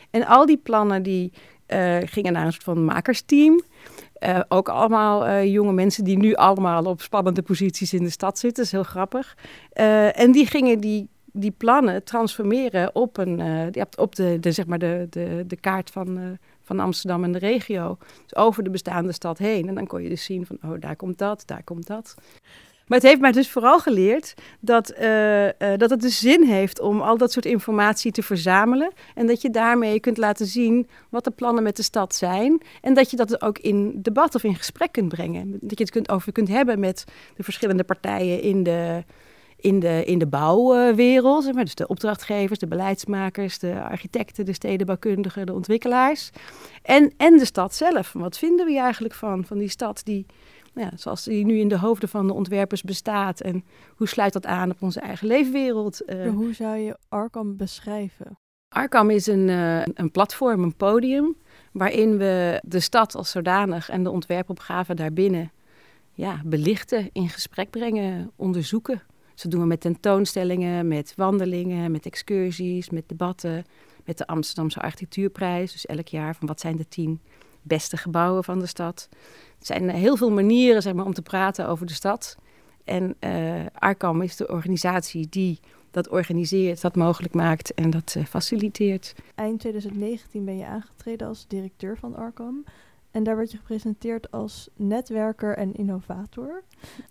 En 0.10 0.26
al 0.26 0.46
die 0.46 0.58
plannen 0.58 1.04
die 1.04 1.32
uh, 1.68 1.98
gingen 2.06 2.34
naar 2.34 2.46
een 2.46 2.52
soort 2.52 2.64
van 2.64 2.86
makersteam. 2.86 3.62
Uh, 4.20 4.40
ook 4.48 4.70
allemaal 4.70 5.28
uh, 5.28 5.46
jonge 5.46 5.74
mensen 5.74 6.04
die 6.04 6.18
nu 6.18 6.34
allemaal 6.34 6.86
op 6.86 7.02
spannende 7.02 7.42
posities 7.42 7.94
in 7.94 8.04
de 8.04 8.10
stad 8.10 8.40
zitten. 8.40 8.64
Dat 8.64 8.66
is 8.66 8.72
heel 8.72 8.92
grappig. 8.92 9.38
en 10.14 10.32
die 10.32 10.46
gingen 10.46 10.80
die, 10.80 11.08
die 11.26 11.52
plannen 11.52 12.04
transformeren 12.04 12.96
op, 12.96 13.18
een, 13.18 13.42
op 13.98 14.16
de, 14.16 14.38
de, 14.40 14.52
zeg 14.52 14.66
maar 14.66 14.80
de, 14.80 15.08
de, 15.10 15.44
de 15.48 15.56
kaart 15.56 15.90
van, 15.90 16.38
van 16.70 16.80
Amsterdam 16.80 17.24
en 17.24 17.32
de 17.32 17.40
regio. 17.40 17.98
Dus 18.24 18.36
over 18.36 18.64
de 18.64 18.70
bestaande 18.70 19.12
stad 19.12 19.38
heen. 19.38 19.68
En 19.68 19.76
dan 19.76 19.88
kon 19.88 20.04
je 20.04 20.10
dus 20.10 20.24
zien 20.24 20.46
van, 20.46 20.58
oh, 20.64 20.80
daar 20.80 20.96
komt 20.96 21.18
dat, 21.18 21.44
daar 21.46 21.64
komt 21.64 21.88
dat. 21.88 22.16
Maar 22.88 22.98
het 22.98 23.08
heeft 23.08 23.22
mij 23.22 23.32
dus 23.32 23.52
vooral 23.52 23.80
geleerd 23.80 24.34
dat, 24.60 24.94
uh, 25.00 25.46
uh, 25.46 25.52
dat 25.78 25.90
het 25.90 26.02
dus 26.02 26.20
zin 26.20 26.44
heeft 26.44 26.80
om 26.80 27.02
al 27.02 27.18
dat 27.18 27.32
soort 27.32 27.46
informatie 27.46 28.12
te 28.12 28.24
verzamelen. 28.24 28.92
En 29.16 29.28
dat 29.28 29.42
je 29.42 29.50
daarmee 29.50 30.00
kunt 30.00 30.18
laten 30.18 30.46
zien 30.46 30.88
wat 31.10 31.24
de 31.24 31.32
plannen 31.32 31.64
met 31.64 31.76
de 31.76 31.84
stad 31.84 32.16
zijn. 32.16 32.62
En 32.82 32.94
dat 32.94 33.12
je 33.12 33.18
dat 33.18 33.42
ook 33.42 33.58
in 33.60 34.02
debat 34.02 34.36
of 34.36 34.44
in 34.44 34.56
gesprek 34.56 34.92
kunt 34.92 35.10
brengen. 35.10 35.58
Dat 35.62 35.78
je 35.78 35.84
het 35.84 35.94
kunt, 35.94 36.10
over 36.10 36.32
kunt 36.32 36.48
hebben 36.48 36.80
met 36.80 37.06
de 37.36 37.44
verschillende 37.44 37.84
partijen 37.84 38.42
in 38.42 38.64
de, 38.64 39.04
in 39.60 39.80
de, 39.80 40.04
in 40.06 40.20
de 40.20 40.28
bouwwereld. 40.28 41.54
Dus 41.54 41.76
de 41.76 41.88
opdrachtgevers, 41.88 42.60
de 42.60 42.68
beleidsmakers, 42.68 43.60
de 43.60 43.82
architecten, 43.84 44.46
de 44.46 44.54
stedenbouwkundigen, 44.54 45.46
de 45.46 45.54
ontwikkelaars. 45.54 46.30
En, 46.82 47.14
en 47.18 47.38
de 47.38 47.46
stad 47.46 47.76
zelf. 47.76 48.14
Wat 48.14 48.38
vinden 48.38 48.66
we 48.66 48.78
eigenlijk 48.78 49.14
van, 49.14 49.46
van 49.46 49.58
die 49.58 49.70
stad 49.70 50.02
die, 50.04 50.26
nou 50.74 50.88
ja, 50.92 50.98
zoals 50.98 51.24
die 51.24 51.46
nu 51.46 51.60
in 51.60 51.68
de 51.68 51.78
hoofden 51.78 52.10
van 52.10 52.28
de 52.28 52.34
ontwerpers 52.34 52.84
bestaat? 52.84 53.42
En 53.42 53.64
hoe 53.96 54.08
sluit 54.08 54.34
dat 54.34 54.46
aan 54.46 54.72
op 54.72 54.82
onze 54.82 55.00
eigen 55.00 55.28
leefwereld? 55.28 56.02
Uh, 56.06 56.30
hoe 56.30 56.54
zou 56.54 56.78
je 56.78 56.98
Arkham 57.10 57.58
beschrijven? 57.58 58.38
Arkham 58.76 59.10
is 59.10 59.28
een, 59.28 59.48
uh, 59.48 59.82
een 59.86 60.12
platform, 60.12 60.64
een 60.64 60.76
podium, 60.76 61.36
waarin 61.72 62.18
we 62.18 62.62
de 62.66 62.80
stad 62.80 63.16
als 63.16 63.32
zodanig 63.32 63.90
en 63.90 64.04
de 64.04 64.10
ontwerpopgave 64.10 64.94
daarbinnen 64.94 65.52
ja, 66.14 66.42
belichten, 66.46 67.10
in 67.12 67.30
gesprek 67.30 67.70
brengen, 67.70 68.32
onderzoeken. 68.36 69.02
Dat 69.42 69.52
doen 69.52 69.62
we 69.62 69.68
met 69.68 69.82
tentoonstellingen, 69.82 70.88
met 70.88 71.14
wandelingen, 71.16 71.92
met 71.92 72.06
excursies, 72.06 72.90
met 72.90 73.10
debatten, 73.10 73.66
met 74.06 74.18
de 74.18 74.28
Amsterdamse 74.28 74.80
Architectuurprijs. 74.80 75.72
Dus 75.72 75.86
elk 75.86 76.08
jaar 76.08 76.36
van 76.36 76.48
wat 76.48 76.60
zijn 76.60 76.76
de 76.76 76.88
tien 76.88 77.22
beste 77.62 77.98
gebouwen 77.98 78.44
van 78.44 78.60
de 78.60 78.66
stad. 78.66 79.08
Er 79.60 79.66
zijn 79.66 79.90
heel 79.90 80.18
veel 80.18 80.32
manieren 80.32 80.82
zeg 80.82 80.94
maar, 80.94 81.06
om 81.06 81.14
te 81.14 81.22
praten 81.22 81.68
over 81.68 81.86
de 81.86 81.94
stad. 81.94 82.38
En 82.84 83.16
uh, 83.20 84.24
is 84.24 84.36
de 84.36 84.48
organisatie 84.48 85.28
die 85.30 85.60
dat 85.92 86.10
organiseert, 86.10 86.82
dat 86.82 86.96
mogelijk 86.96 87.34
maakt 87.34 87.74
en 87.74 87.90
dat 87.90 88.16
uh, 88.18 88.26
faciliteert. 88.26 89.16
Eind 89.36 89.60
2019 89.60 90.46
ben 90.46 90.58
je 90.58 90.66
aangetreden 90.66 91.28
als 91.28 91.48
directeur 91.48 91.98
van 91.98 92.16
Arkham. 92.16 92.64
En 93.12 93.24
daar 93.24 93.36
werd 93.36 93.52
je 93.52 93.58
gepresenteerd 93.58 94.32
als 94.32 94.70
netwerker 94.76 95.58
en 95.58 95.74
innovator. 95.76 96.64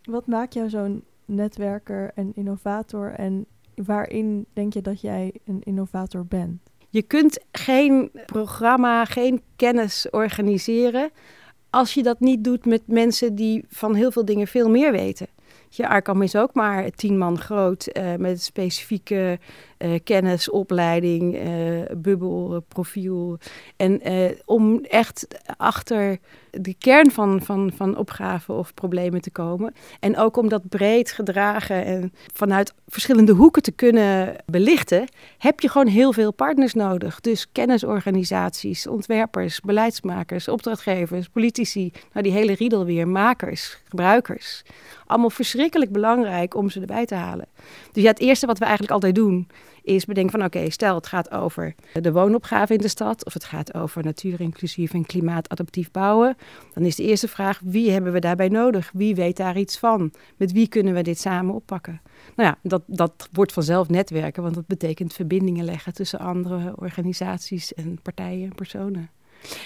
Wat 0.05 0.27
maakt 0.27 0.55
jou 0.55 0.69
zo'n 0.69 1.05
netwerker 1.29 2.11
en 2.15 2.33
innovator? 2.35 3.11
En 3.11 3.47
waarin 3.75 4.47
denk 4.53 4.73
je 4.73 4.81
dat 4.81 5.01
jij 5.01 5.33
een 5.45 5.61
innovator 5.63 6.27
bent? 6.27 6.61
Je 6.91 7.03
kunt 7.03 7.45
geen 7.53 8.11
programma, 8.27 9.05
geen 9.05 9.43
kennis 9.57 10.11
organiseren 10.11 11.11
als 11.71 11.95
je 11.95 12.03
dat 12.03 12.21
niet 12.21 12.45
doet 12.45 12.67
met 12.67 12.83
mensen 12.87 13.35
die 13.35 13.65
van 13.69 13.95
heel 13.95 14.11
veel 14.11 14.25
dingen 14.25 14.47
veel 14.47 14.69
meer 14.69 14.93
weten. 14.93 15.27
Je 15.69 15.89
Arkham 15.89 16.23
is 16.23 16.37
ook 16.37 16.55
maar 16.55 16.91
tien 16.91 17.19
man 17.19 17.39
groot 17.39 17.89
uh, 17.93 18.15
met 18.15 18.43
specifieke 18.43 19.39
kennis, 20.05 20.51
opleiding, 20.51 21.35
uh, 21.35 21.83
bubbel, 21.97 22.65
profiel. 22.69 23.39
En 23.77 24.03
om 24.45 24.85
echt 24.85 25.27
achter 25.57 26.19
de 26.51 26.75
kern 26.79 27.11
van, 27.11 27.43
van, 27.43 27.73
van 27.75 27.97
opgaven 27.97 28.55
of 28.55 28.75
problemen 28.75 29.21
te 29.21 29.31
komen. 29.31 29.75
En 30.01 30.17
ook 30.17 30.37
om 30.37 30.49
dat 30.49 30.69
breed 30.69 31.13
gedragen 31.13 31.85
en 31.85 32.13
vanuit 32.35 32.75
verschillende 32.87 33.33
hoeken 33.33 33.63
te 33.63 33.73
kunnen 33.73 34.37
belichten, 34.47 35.09
heb 35.39 35.61
je 35.61 35.69
gewoon 35.69 35.87
heel 35.87 36.13
veel 36.13 36.33
partners 36.33 36.75
nodig. 36.75 37.21
Dus 37.21 37.47
kennisorganisaties, 37.53 38.87
ontwerpers, 38.87 39.61
beleidsmakers, 39.61 40.49
opdrachtgevers, 40.49 41.29
politici. 41.29 41.93
Nou, 42.13 42.23
die 42.23 42.33
hele 42.33 42.55
riedel 42.55 42.85
weer, 42.85 43.09
makers, 43.09 43.79
gebruikers. 43.89 44.63
Allemaal 45.07 45.31
verschrikkelijk 45.31 45.93
belangrijk 45.93 46.55
om 46.55 46.71
ze 46.71 46.81
erbij 46.81 47.07
te 47.07 47.15
halen. 47.15 47.47
Dus 47.93 48.03
ja, 48.03 48.09
het 48.09 48.21
eerste 48.21 48.47
wat 48.47 48.59
we 48.59 48.65
eigenlijk 48.65 48.93
altijd 48.93 49.15
doen, 49.15 49.49
is 49.95 50.05
bedenken 50.05 50.39
van 50.39 50.45
oké, 50.45 50.71
stel 50.71 50.95
het 50.95 51.07
gaat 51.07 51.31
over 51.31 51.75
de 51.93 52.13
woonopgave 52.13 52.73
in 52.73 52.81
de 52.81 52.89
stad 52.89 53.25
of 53.25 53.33
het 53.33 53.45
gaat 53.45 53.75
over 53.75 54.05
natuurinclusief 54.05 54.93
en 54.93 55.07
klimaatadaptief 55.07 55.91
bouwen. 55.91 56.37
Dan 56.75 56.83
is 56.85 56.97
de 56.97 57.03
eerste 57.03 57.29
vraag, 57.29 57.61
wie 57.65 57.91
hebben 57.91 58.13
we 58.13 58.21
daarbij 58.21 58.49
nodig? 58.49 58.91
Wie 58.93 59.15
weet 59.15 59.37
daar 59.37 59.59
iets 59.59 59.79
van? 59.79 60.13
Met 60.37 60.53
wie 60.53 60.69
kunnen 60.69 60.95
we 60.95 61.03
dit 61.03 61.21
samen 61.21 61.55
oppakken? 61.55 62.01
Nou 62.37 62.49
ja, 62.49 62.59
dat, 62.63 62.83
dat 62.87 63.29
wordt 63.33 63.53
vanzelf 63.53 63.89
netwerken, 63.89 64.43
want 64.43 64.55
dat 64.55 64.67
betekent 64.67 65.13
verbindingen 65.13 65.65
leggen 65.65 65.95
tussen 65.95 66.19
andere 66.19 66.73
organisaties 66.77 67.75
en 67.75 67.99
partijen 68.03 68.45
en 68.45 68.55
personen. 68.55 69.11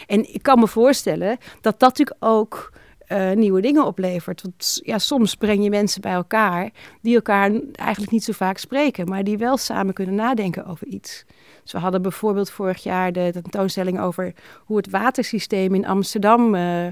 En 0.06 0.34
ik 0.34 0.42
kan 0.42 0.58
me 0.58 0.68
voorstellen 0.68 1.38
dat 1.60 1.80
dat 1.80 1.80
natuurlijk 1.80 2.24
ook 2.24 2.72
uh, 3.12 3.32
nieuwe 3.32 3.60
dingen 3.60 3.86
oplevert. 3.86 4.42
Want 4.42 4.80
ja, 4.84 4.98
soms 4.98 5.34
breng 5.34 5.62
je 5.62 5.70
mensen 5.70 6.00
bij 6.00 6.12
elkaar 6.12 6.70
die 7.00 7.14
elkaar 7.14 7.50
eigenlijk 7.72 8.12
niet 8.12 8.24
zo 8.24 8.32
vaak 8.32 8.58
spreken, 8.58 9.08
maar 9.08 9.24
die 9.24 9.38
wel 9.38 9.56
samen 9.56 9.94
kunnen 9.94 10.14
nadenken 10.14 10.66
over 10.66 10.86
iets. 10.86 11.24
Dus 11.62 11.72
we 11.72 11.78
hadden 11.78 12.02
bijvoorbeeld 12.02 12.50
vorig 12.50 12.82
jaar 12.82 13.12
de 13.12 13.30
tentoonstelling 13.32 14.00
over 14.00 14.34
hoe 14.64 14.76
het 14.76 14.90
watersysteem 14.90 15.74
in 15.74 15.86
Amsterdam. 15.86 16.54
Uh, 16.54 16.86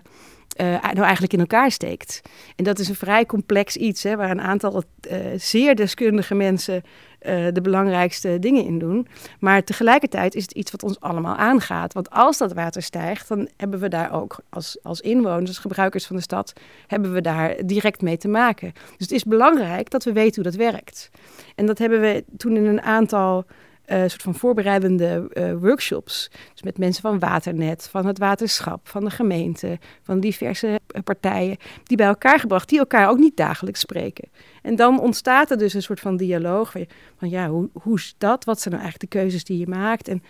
uh, 0.60 0.66
nou 0.66 1.00
eigenlijk 1.00 1.32
in 1.32 1.40
elkaar 1.40 1.70
steekt. 1.70 2.22
En 2.56 2.64
dat 2.64 2.78
is 2.78 2.88
een 2.88 2.94
vrij 2.94 3.26
complex 3.26 3.76
iets, 3.76 4.02
hè, 4.02 4.16
waar 4.16 4.30
een 4.30 4.40
aantal 4.40 4.82
uh, 5.10 5.16
zeer 5.36 5.74
deskundige 5.74 6.34
mensen 6.34 6.82
uh, 7.22 7.46
de 7.52 7.60
belangrijkste 7.60 8.38
dingen 8.38 8.64
in 8.64 8.78
doen. 8.78 9.06
Maar 9.40 9.64
tegelijkertijd 9.64 10.34
is 10.34 10.42
het 10.42 10.52
iets 10.52 10.70
wat 10.70 10.82
ons 10.82 11.00
allemaal 11.00 11.36
aangaat. 11.36 11.92
Want 11.92 12.10
als 12.10 12.38
dat 12.38 12.52
water 12.52 12.82
stijgt, 12.82 13.28
dan 13.28 13.48
hebben 13.56 13.80
we 13.80 13.88
daar 13.88 14.12
ook 14.12 14.40
als, 14.48 14.78
als 14.82 15.00
inwoners, 15.00 15.48
als 15.48 15.58
gebruikers 15.58 16.06
van 16.06 16.16
de 16.16 16.22
stad, 16.22 16.52
hebben 16.86 17.12
we 17.12 17.20
daar 17.20 17.66
direct 17.66 18.02
mee 18.02 18.16
te 18.16 18.28
maken. 18.28 18.72
Dus 18.72 18.96
het 18.98 19.12
is 19.12 19.24
belangrijk 19.24 19.90
dat 19.90 20.04
we 20.04 20.12
weten 20.12 20.42
hoe 20.42 20.52
dat 20.52 20.70
werkt. 20.70 21.10
En 21.54 21.66
dat 21.66 21.78
hebben 21.78 22.00
we 22.00 22.24
toen 22.36 22.56
in 22.56 22.66
een 22.66 22.82
aantal 22.82 23.44
uh, 23.90 24.00
soort 24.00 24.22
van 24.22 24.34
voorbereidende 24.34 25.30
uh, 25.32 25.52
workshops. 25.52 26.30
Dus 26.52 26.62
met 26.62 26.78
mensen 26.78 27.02
van 27.02 27.18
Waternet, 27.18 27.88
van 27.90 28.06
het 28.06 28.18
waterschap, 28.18 28.88
van 28.88 29.04
de 29.04 29.10
gemeente, 29.10 29.78
van 30.02 30.20
diverse 30.20 30.80
eh, 30.86 31.02
partijen, 31.02 31.56
die 31.84 31.96
bij 31.96 32.06
elkaar 32.06 32.38
gebracht, 32.38 32.68
die 32.68 32.78
elkaar 32.78 33.08
ook 33.08 33.18
niet 33.18 33.36
dagelijks 33.36 33.80
spreken. 33.80 34.28
En 34.62 34.76
dan 34.76 35.00
ontstaat 35.00 35.50
er 35.50 35.58
dus 35.58 35.74
een 35.74 35.82
soort 35.82 36.00
van 36.00 36.16
dialoog 36.16 36.72
van 37.16 37.30
ja, 37.30 37.48
hoe, 37.48 37.68
hoe 37.72 37.96
is 37.96 38.14
dat? 38.18 38.44
Wat 38.44 38.60
zijn 38.60 38.74
nou 38.74 38.86
eigenlijk 38.86 39.12
de 39.12 39.18
keuzes 39.18 39.44
die 39.44 39.58
je 39.58 39.66
maakt? 39.66 40.08
En 40.08 40.22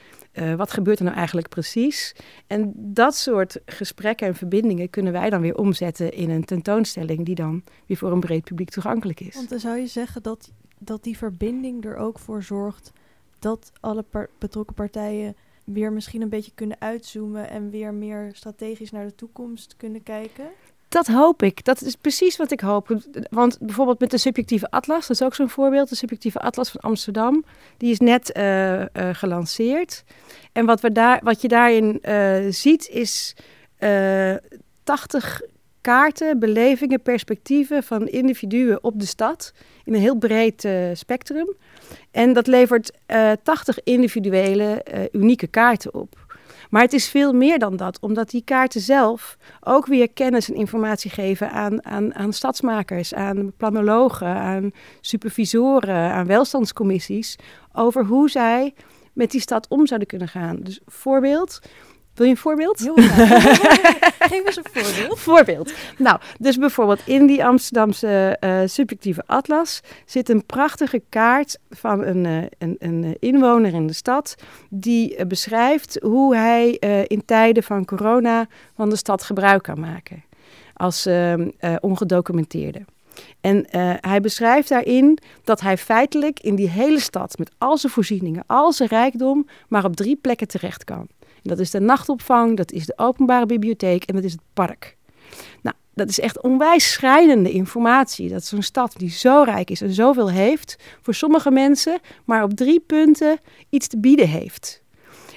wat 0.57 0.73
gebeurt 0.73 0.99
er 0.99 1.05
nou 1.05 1.17
eigenlijk 1.17 1.49
precies? 1.49 2.15
En 2.47 2.73
dat 2.77 3.17
soort 3.17 3.61
gesprekken 3.67 4.27
en 4.27 4.35
verbindingen 4.35 4.91
kunnen 4.91 5.13
wij 5.13 5.31
dan 5.31 5.41
weer 5.41 5.57
omzetten 5.57 6.13
in 6.13 6.31
een 6.31 6.45
tentoonstelling 6.45 7.25
die 7.25 7.35
dan 7.35 7.65
weer 7.87 7.97
voor 7.97 8.13
een 8.13 8.21
breed 8.21 8.45
publiek 8.45 8.71
toegankelijk 8.71 9.21
is. 9.21 9.35
Want 9.35 9.49
dan 9.49 9.59
zou 9.59 9.79
je 9.79 9.87
zeggen 9.87 10.23
dat, 10.23 10.53
dat 10.79 11.03
die 11.03 11.17
verbinding 11.17 11.85
er 11.85 11.97
ook 11.97 12.19
voor 12.19 12.43
zorgt 12.43 12.93
dat 13.41 13.73
alle 13.81 14.05
betrokken 14.39 14.75
partijen 14.75 15.37
weer 15.65 15.93
misschien 15.93 16.23
een 16.23 16.29
beetje 16.29 16.53
kunnen 16.55 16.77
uitzoomen 16.81 17.51
en 17.51 17.71
weer 17.71 17.95
meer 17.95 18.31
strategisch 18.35 18.91
naar 18.91 19.07
de 19.07 19.15
toekomst 19.15 19.75
kunnen 19.77 20.03
kijken? 20.03 20.45
Dat 20.89 21.07
hoop 21.07 21.43
ik. 21.43 21.65
Dat 21.65 21.83
is 21.83 21.97
precies 21.97 22.37
wat 22.37 22.51
ik 22.51 22.61
hoop. 22.61 23.01
Want 23.31 23.59
bijvoorbeeld 23.61 24.01
met 24.01 24.11
de 24.11 24.19
subjectieve 24.19 24.71
atlas, 24.71 25.07
dat 25.07 25.21
is 25.21 25.23
ook 25.23 25.35
zo'n 25.35 25.49
voorbeeld. 25.49 25.89
De 25.89 25.95
subjectieve 25.95 26.39
atlas 26.39 26.71
van 26.71 26.81
Amsterdam, 26.81 27.45
die 27.77 27.91
is 27.91 27.99
net 27.99 28.37
uh, 28.37 28.81
uh, 28.81 28.87
gelanceerd. 29.13 30.05
En 30.53 30.67
wat, 30.67 30.81
we 30.81 30.93
daar, 30.93 31.21
wat 31.23 31.41
je 31.41 31.49
daarin 31.49 31.99
uh, 32.03 32.37
ziet 32.49 32.89
is 32.89 33.37
80 34.85 35.43
kaarten, 35.81 36.39
belevingen, 36.39 37.03
perspectieven 37.03 37.83
van 37.83 38.09
individuen 38.09 38.85
op 38.85 39.01
de 39.01 39.07
stad 39.07 39.53
in 39.85 39.95
een 39.95 40.01
heel 40.01 40.17
breed 40.17 40.69
spectrum. 40.93 41.57
En 42.11 42.33
dat 42.33 42.47
levert 42.47 42.93
uh, 43.07 43.31
eh, 43.31 43.39
80 43.43 43.83
individuele 43.85 44.85
uh, 44.95 45.01
unieke 45.13 45.47
kaarten 45.47 45.95
op. 45.95 46.29
Maar 46.71 46.83
het 46.83 46.93
is 46.93 47.09
veel 47.09 47.33
meer 47.33 47.59
dan 47.59 47.77
dat, 47.77 48.01
omdat 48.01 48.31
die 48.31 48.43
kaarten 48.45 48.81
zelf 48.81 49.37
ook 49.61 49.87
weer 49.87 50.11
kennis 50.11 50.49
en 50.49 50.55
informatie 50.55 51.11
geven 51.11 51.51
aan, 51.51 51.85
aan, 51.85 52.15
aan 52.15 52.33
stadsmakers, 52.33 53.15
aan 53.15 53.53
planologen, 53.57 54.27
aan 54.27 54.71
supervisoren, 55.01 56.11
aan 56.11 56.27
welstandscommissies, 56.27 57.37
over 57.73 58.05
hoe 58.05 58.31
zij 58.31 58.75
met 59.13 59.31
die 59.31 59.41
stad 59.41 59.69
om 59.69 59.87
zouden 59.87 60.09
kunnen 60.09 60.29
gaan. 60.29 60.57
Dus 60.61 60.81
voorbeeld, 60.87 61.61
Wil 62.21 62.29
je 62.29 62.35
een 62.35 62.41
voorbeeld? 62.41 62.79
Heel. 62.79 62.95
Geef 64.31 64.47
eens 64.47 64.57
een 64.57 64.65
voorbeeld. 64.73 65.19
Voorbeeld. 65.19 65.73
Nou, 65.97 66.21
dus 66.39 66.57
bijvoorbeeld 66.57 67.01
in 67.05 67.27
die 67.27 67.45
Amsterdamse 67.45 68.37
uh, 68.41 68.61
subjectieve 68.65 69.23
atlas 69.27 69.81
zit 70.05 70.29
een 70.29 70.47
prachtige 70.47 71.03
kaart 71.09 71.59
van 71.71 72.05
een, 72.05 72.25
uh, 72.25 72.43
een, 72.59 72.77
een, 72.79 73.17
inwoner 73.19 73.75
in 73.75 73.87
de 73.87 73.93
stad 73.93 74.35
die 74.69 75.17
uh, 75.17 75.27
beschrijft 75.27 75.99
hoe 76.03 76.37
hij 76.37 76.71
in 77.07 77.25
tijden 77.25 77.63
van 77.63 77.85
corona 77.85 78.47
van 78.77 78.91
de 78.91 78.97
stad 78.97 79.23
gebruik 79.23 79.63
kan 79.63 79.81
maken 79.81 80.25
als 80.75 81.07
ehm, 81.07 81.49
ongedocumenteerde. 81.81 82.85
En 83.41 83.67
hij 84.01 84.21
beschrijft 84.21 84.69
daarin 84.69 85.19
dat 85.45 85.61
hij 85.61 85.77
feitelijk 85.77 86.41
in 86.41 86.55
die 86.55 86.69
hele 86.69 87.01
stad 87.01 87.39
met 87.39 87.51
al 87.59 87.79
zijn 87.79 87.93
voorzieningen, 87.93 88.43
al 88.47 88.73
zijn 88.73 88.89
rijkdom, 88.89 89.47
maar 89.69 89.85
op 89.85 89.97
drie 89.97 90.17
plekken 90.17 90.49
terecht 90.49 90.85
kan. 90.85 91.09
Dat 91.43 91.59
is 91.59 91.71
de 91.71 91.81
nachtopvang, 91.81 92.57
dat 92.57 92.73
is 92.73 92.87
de 92.87 92.99
openbare 92.99 93.47
bibliotheek 93.47 94.05
en 94.05 94.15
dat 94.15 94.25
is 94.25 94.33
het 94.33 94.41
park. 94.55 94.97
Nou, 95.63 95.77
dat 95.95 96.09
is 96.09 96.21
echt 96.21 96.43
onwijs 96.43 96.93
schrijnende 96.93 97.51
informatie. 97.51 98.29
Dat 98.29 98.45
zo'n 98.45 98.63
stad 98.63 98.95
die 98.97 99.11
zo 99.11 99.43
rijk 99.43 99.71
is 99.71 99.81
en 99.81 99.93
zoveel 99.93 100.31
heeft, 100.31 100.77
voor 101.03 101.15
sommige 101.15 101.51
mensen 101.51 101.99
maar 102.25 102.43
op 102.43 102.55
drie 102.55 102.81
punten 102.81 103.39
iets 103.69 103.87
te 103.87 103.99
bieden 103.99 104.29
heeft. 104.29 104.83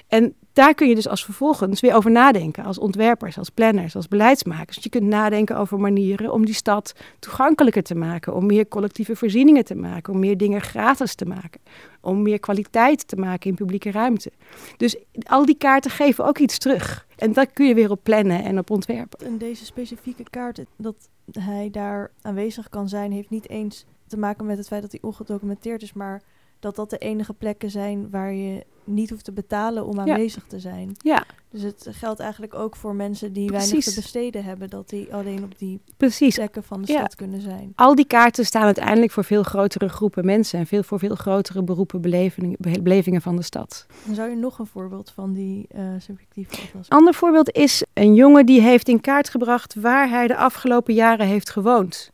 En 0.07 0.35
daar 0.53 0.73
kun 0.73 0.87
je 0.87 0.95
dus 0.95 1.07
als 1.07 1.25
vervolgens 1.25 1.81
weer 1.81 1.95
over 1.95 2.11
nadenken. 2.11 2.63
Als 2.63 2.77
ontwerpers, 2.77 3.37
als 3.37 3.49
planners, 3.49 3.95
als 3.95 4.07
beleidsmakers. 4.07 4.83
Je 4.83 4.89
kunt 4.89 5.03
nadenken 5.03 5.57
over 5.57 5.79
manieren 5.79 6.33
om 6.33 6.45
die 6.45 6.53
stad 6.53 6.95
toegankelijker 7.19 7.83
te 7.83 7.95
maken. 7.95 8.35
Om 8.35 8.45
meer 8.45 8.67
collectieve 8.67 9.15
voorzieningen 9.15 9.65
te 9.65 9.75
maken. 9.75 10.13
Om 10.13 10.19
meer 10.19 10.37
dingen 10.37 10.61
gratis 10.61 11.15
te 11.15 11.25
maken. 11.25 11.61
Om 12.01 12.21
meer 12.21 12.39
kwaliteit 12.39 13.07
te 13.07 13.15
maken 13.15 13.49
in 13.49 13.55
publieke 13.55 13.91
ruimte. 13.91 14.31
Dus 14.77 14.95
al 15.23 15.45
die 15.45 15.57
kaarten 15.57 15.91
geven 15.91 16.25
ook 16.25 16.37
iets 16.37 16.57
terug. 16.57 17.07
En 17.15 17.33
dat 17.33 17.53
kun 17.53 17.67
je 17.67 17.73
weer 17.73 17.91
op 17.91 17.99
plannen 18.03 18.43
en 18.43 18.57
op 18.57 18.69
ontwerpen. 18.69 19.25
En 19.25 19.37
deze 19.37 19.65
specifieke 19.65 20.23
kaart, 20.29 20.61
dat 20.75 21.09
hij 21.31 21.69
daar 21.71 22.11
aanwezig 22.21 22.69
kan 22.69 22.89
zijn, 22.89 23.11
heeft 23.11 23.29
niet 23.29 23.49
eens 23.49 23.85
te 24.07 24.17
maken 24.17 24.45
met 24.45 24.57
het 24.57 24.67
feit 24.67 24.81
dat 24.81 24.91
hij 24.91 25.01
ongedocumenteerd 25.01 25.81
is, 25.81 25.93
maar 25.93 26.21
dat 26.63 26.75
dat 26.75 26.89
de 26.89 26.97
enige 26.97 27.33
plekken 27.33 27.69
zijn 27.69 28.09
waar 28.09 28.33
je 28.33 28.65
niet 28.83 29.09
hoeft 29.09 29.23
te 29.23 29.31
betalen 29.31 29.85
om 29.85 29.99
aanwezig 29.99 30.45
te 30.47 30.59
zijn. 30.59 30.95
Ja. 30.97 31.25
Dus 31.49 31.61
het 31.61 31.87
geldt 31.91 32.19
eigenlijk 32.19 32.53
ook 32.53 32.75
voor 32.75 32.95
mensen 32.95 33.33
die 33.33 33.49
weinig 33.49 33.83
te 33.83 33.95
besteden 33.95 34.43
hebben, 34.43 34.69
dat 34.69 34.89
die 34.89 35.13
alleen 35.13 35.43
op 35.43 35.57
die 35.57 35.79
Precies. 35.97 36.35
plekken 36.35 36.63
van 36.63 36.81
de 36.81 36.91
stad 36.91 37.15
kunnen 37.15 37.41
zijn. 37.41 37.71
Al 37.75 37.95
die 37.95 38.05
kaarten 38.05 38.45
staan 38.45 38.63
uiteindelijk 38.63 39.11
voor 39.11 39.23
veel 39.23 39.43
grotere 39.43 39.89
groepen 39.89 40.25
mensen 40.25 40.59
en 40.59 40.67
veel, 40.67 40.83
voor 40.83 40.99
veel 40.99 41.15
grotere 41.15 41.63
beroepen, 41.63 42.01
belevingen, 42.01 42.57
belevingen 42.83 43.21
van 43.21 43.35
de 43.35 43.41
stad. 43.41 43.85
Dan 44.05 44.15
zou 44.15 44.29
je 44.29 44.35
nog 44.35 44.59
een 44.59 44.67
voorbeeld 44.67 45.11
van 45.11 45.33
die 45.33 45.67
uh, 45.75 45.81
subjectieve 45.97 46.61
atlas? 46.67 46.89
Ander 46.89 47.13
voorbeeld 47.13 47.51
is 47.51 47.83
een 47.93 48.13
jongen 48.13 48.45
die 48.45 48.61
heeft 48.61 48.87
in 48.87 49.01
kaart 49.01 49.29
gebracht 49.29 49.75
waar 49.75 50.09
hij 50.09 50.27
de 50.27 50.35
afgelopen 50.35 50.93
jaren 50.93 51.27
heeft 51.27 51.49
gewoond. 51.49 52.11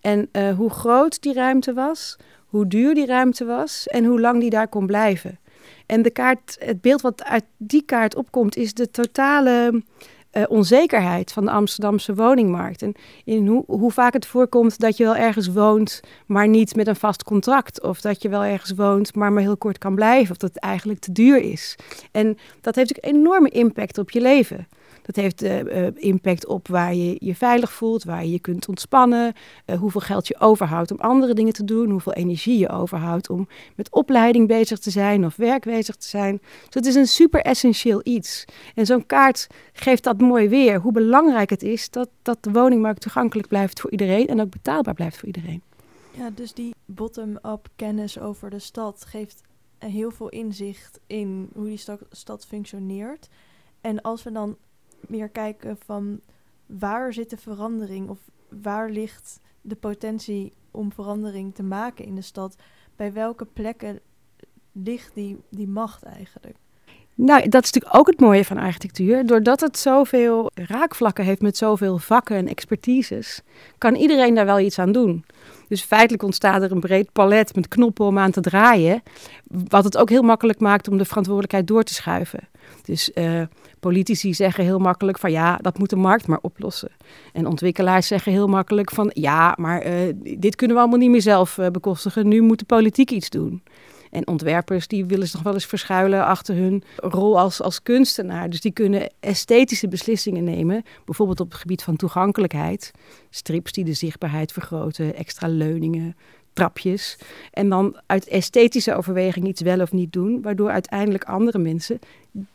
En 0.00 0.28
uh, 0.32 0.56
hoe 0.56 0.70
groot 0.70 1.22
die 1.22 1.32
ruimte 1.32 1.72
was, 1.72 2.16
hoe 2.50 2.66
duur 2.66 2.94
die 2.94 3.06
ruimte 3.06 3.44
was 3.44 3.86
en 3.86 4.04
hoe 4.04 4.20
lang 4.20 4.40
die 4.40 4.50
daar 4.50 4.68
kon 4.68 4.86
blijven. 4.86 5.38
En 5.86 6.02
de 6.02 6.10
kaart, 6.10 6.56
het 6.58 6.80
beeld 6.80 7.00
wat 7.00 7.24
uit 7.24 7.44
die 7.56 7.82
kaart 7.82 8.14
opkomt, 8.16 8.56
is 8.56 8.74
de 8.74 8.90
totale 8.90 9.82
uh, 10.32 10.42
onzekerheid 10.48 11.32
van 11.32 11.44
de 11.44 11.50
Amsterdamse 11.50 12.14
woningmarkt. 12.14 12.82
En 12.82 12.94
in 13.24 13.46
hoe, 13.46 13.64
hoe 13.66 13.90
vaak 13.90 14.12
het 14.12 14.26
voorkomt 14.26 14.78
dat 14.78 14.96
je 14.96 15.04
wel 15.04 15.16
ergens 15.16 15.48
woont, 15.48 16.00
maar 16.26 16.48
niet 16.48 16.76
met 16.76 16.86
een 16.86 16.96
vast 16.96 17.22
contract. 17.22 17.82
Of 17.82 18.00
dat 18.00 18.22
je 18.22 18.28
wel 18.28 18.44
ergens 18.44 18.72
woont, 18.72 19.14
maar 19.14 19.32
maar 19.32 19.42
heel 19.42 19.56
kort 19.56 19.78
kan 19.78 19.94
blijven. 19.94 20.30
Of 20.30 20.36
dat 20.36 20.54
het 20.54 20.62
eigenlijk 20.62 21.00
te 21.00 21.12
duur 21.12 21.42
is. 21.42 21.76
En 22.12 22.38
dat 22.60 22.74
heeft 22.74 22.88
natuurlijk 22.88 23.24
enorme 23.24 23.48
impact 23.48 23.98
op 23.98 24.10
je 24.10 24.20
leven. 24.20 24.66
Dat 25.10 25.24
heeft 25.24 25.42
uh, 25.42 25.86
impact 25.94 26.46
op 26.46 26.68
waar 26.68 26.94
je 26.94 27.16
je 27.18 27.34
veilig 27.34 27.72
voelt, 27.72 28.04
waar 28.04 28.24
je 28.24 28.30
je 28.30 28.38
kunt 28.38 28.68
ontspannen, 28.68 29.32
uh, 29.66 29.78
hoeveel 29.78 30.00
geld 30.00 30.28
je 30.28 30.40
overhoudt 30.40 30.90
om 30.90 31.00
andere 31.00 31.34
dingen 31.34 31.52
te 31.52 31.64
doen, 31.64 31.90
hoeveel 31.90 32.12
energie 32.12 32.58
je 32.58 32.68
overhoudt 32.68 33.30
om 33.30 33.48
met 33.74 33.90
opleiding 33.90 34.48
bezig 34.48 34.78
te 34.78 34.90
zijn 34.90 35.24
of 35.24 35.36
werk 35.36 35.64
bezig 35.64 35.96
te 35.96 36.06
zijn. 36.06 36.38
Dus 36.40 36.74
het 36.74 36.86
is 36.86 36.94
een 36.94 37.06
super 37.06 37.40
essentieel 37.40 38.00
iets. 38.04 38.44
En 38.74 38.86
zo'n 38.86 39.06
kaart 39.06 39.46
geeft 39.72 40.04
dat 40.04 40.20
mooi 40.20 40.48
weer, 40.48 40.80
hoe 40.80 40.92
belangrijk 40.92 41.50
het 41.50 41.62
is 41.62 41.90
dat, 41.90 42.08
dat 42.22 42.42
de 42.42 42.50
woningmarkt 42.50 43.00
toegankelijk 43.00 43.48
blijft 43.48 43.80
voor 43.80 43.90
iedereen 43.90 44.26
en 44.26 44.40
ook 44.40 44.50
betaalbaar 44.50 44.94
blijft 44.94 45.16
voor 45.16 45.26
iedereen. 45.26 45.62
Ja, 46.10 46.30
dus 46.34 46.52
die 46.52 46.74
bottom-up 46.84 47.68
kennis 47.76 48.18
over 48.18 48.50
de 48.50 48.58
stad 48.58 49.04
geeft 49.04 49.42
heel 49.78 50.10
veel 50.10 50.28
inzicht 50.28 51.00
in 51.06 51.48
hoe 51.54 51.66
die 51.66 51.82
stad 52.10 52.46
functioneert. 52.46 53.28
En 53.80 54.00
als 54.00 54.22
we 54.22 54.32
dan 54.32 54.56
meer 55.06 55.28
kijken 55.28 55.78
van 55.84 56.20
waar 56.66 57.12
zit 57.12 57.30
de 57.30 57.36
verandering 57.36 58.08
of 58.08 58.18
waar 58.62 58.90
ligt 58.90 59.40
de 59.60 59.76
potentie 59.76 60.52
om 60.70 60.92
verandering 60.92 61.54
te 61.54 61.62
maken 61.62 62.04
in 62.04 62.14
de 62.14 62.22
stad? 62.22 62.56
Bij 62.96 63.12
welke 63.12 63.44
plekken 63.44 64.00
ligt 64.72 65.14
die, 65.14 65.38
die 65.48 65.68
macht 65.68 66.02
eigenlijk? 66.02 66.56
Nou, 67.14 67.48
dat 67.48 67.64
is 67.64 67.70
natuurlijk 67.70 67.96
ook 67.96 68.06
het 68.06 68.20
mooie 68.20 68.44
van 68.44 68.58
architectuur. 68.58 69.26
Doordat 69.26 69.60
het 69.60 69.78
zoveel 69.78 70.50
raakvlakken 70.54 71.24
heeft 71.24 71.40
met 71.40 71.56
zoveel 71.56 71.98
vakken 71.98 72.36
en 72.36 72.48
expertises, 72.48 73.42
kan 73.78 73.94
iedereen 73.94 74.34
daar 74.34 74.44
wel 74.44 74.60
iets 74.60 74.78
aan 74.78 74.92
doen. 74.92 75.24
Dus 75.68 75.82
feitelijk 75.82 76.22
ontstaat 76.22 76.62
er 76.62 76.72
een 76.72 76.80
breed 76.80 77.12
palet 77.12 77.54
met 77.54 77.68
knoppen 77.68 78.06
om 78.06 78.18
aan 78.18 78.30
te 78.30 78.40
draaien, 78.40 79.02
wat 79.44 79.84
het 79.84 79.96
ook 79.96 80.08
heel 80.08 80.22
makkelijk 80.22 80.60
maakt 80.60 80.88
om 80.88 80.98
de 80.98 81.04
verantwoordelijkheid 81.04 81.66
door 81.66 81.82
te 81.82 81.94
schuiven. 81.94 82.48
Dus 82.82 83.10
uh, 83.14 83.42
Politici 83.80 84.34
zeggen 84.34 84.64
heel 84.64 84.78
makkelijk 84.78 85.18
van 85.18 85.30
ja, 85.30 85.56
dat 85.56 85.78
moet 85.78 85.90
de 85.90 85.96
markt 85.96 86.26
maar 86.26 86.38
oplossen. 86.42 86.90
En 87.32 87.46
ontwikkelaars 87.46 88.06
zeggen 88.06 88.32
heel 88.32 88.48
makkelijk 88.48 88.90
van 88.90 89.10
ja, 89.14 89.54
maar 89.58 89.86
uh, 89.86 89.92
dit 90.38 90.56
kunnen 90.56 90.76
we 90.76 90.82
allemaal 90.82 91.00
niet 91.00 91.10
meer 91.10 91.22
zelf 91.22 91.58
uh, 91.58 91.66
bekostigen. 91.66 92.28
Nu 92.28 92.40
moet 92.40 92.58
de 92.58 92.64
politiek 92.64 93.10
iets 93.10 93.30
doen. 93.30 93.62
En 94.10 94.26
ontwerpers 94.26 94.86
die 94.86 95.04
willen 95.04 95.26
zich 95.26 95.34
nog 95.34 95.42
wel 95.42 95.54
eens 95.54 95.66
verschuilen 95.66 96.24
achter 96.24 96.54
hun 96.54 96.82
rol 96.96 97.38
als, 97.38 97.62
als 97.62 97.82
kunstenaar. 97.82 98.50
Dus 98.50 98.60
die 98.60 98.72
kunnen 98.72 99.12
esthetische 99.20 99.88
beslissingen 99.88 100.44
nemen. 100.44 100.82
Bijvoorbeeld 101.04 101.40
op 101.40 101.50
het 101.50 101.60
gebied 101.60 101.82
van 101.82 101.96
toegankelijkheid. 101.96 102.90
Strips 103.30 103.72
die 103.72 103.84
de 103.84 103.92
zichtbaarheid 103.92 104.52
vergroten, 104.52 105.16
extra 105.16 105.48
leuningen, 105.48 106.16
trapjes. 106.52 107.18
En 107.50 107.68
dan 107.68 108.00
uit 108.06 108.28
esthetische 108.28 108.94
overweging 108.94 109.46
iets 109.46 109.60
wel 109.60 109.80
of 109.80 109.92
niet 109.92 110.12
doen, 110.12 110.42
waardoor 110.42 110.70
uiteindelijk 110.70 111.24
andere 111.24 111.58
mensen 111.58 111.98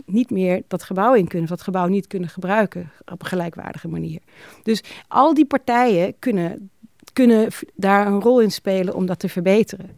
niet 0.06 0.30
meer 0.30 0.62
dat 0.68 0.84
gebouw 0.84 1.14
in 1.14 1.28
kunnen, 1.28 1.44
of 1.44 1.56
dat 1.56 1.66
gebouw 1.66 1.88
niet 1.88 2.08
kunnen 2.08 2.30
gebruiken 2.30 2.92
op 3.12 3.22
een 3.22 3.28
gelijkwaardige 3.28 3.88
manier. 3.88 4.20
Dus 4.64 4.84
al 5.08 5.34
die 5.34 5.46
partijen 5.46 6.16
kunnen, 6.20 6.70
kunnen 7.14 7.50
daar 7.76 8.08
een 8.08 8.22
rol 8.22 8.42
in 8.42 8.52
spelen 8.52 8.96
om 8.96 9.06
dat 9.06 9.20
te 9.20 9.30
verbeteren. 9.30 9.90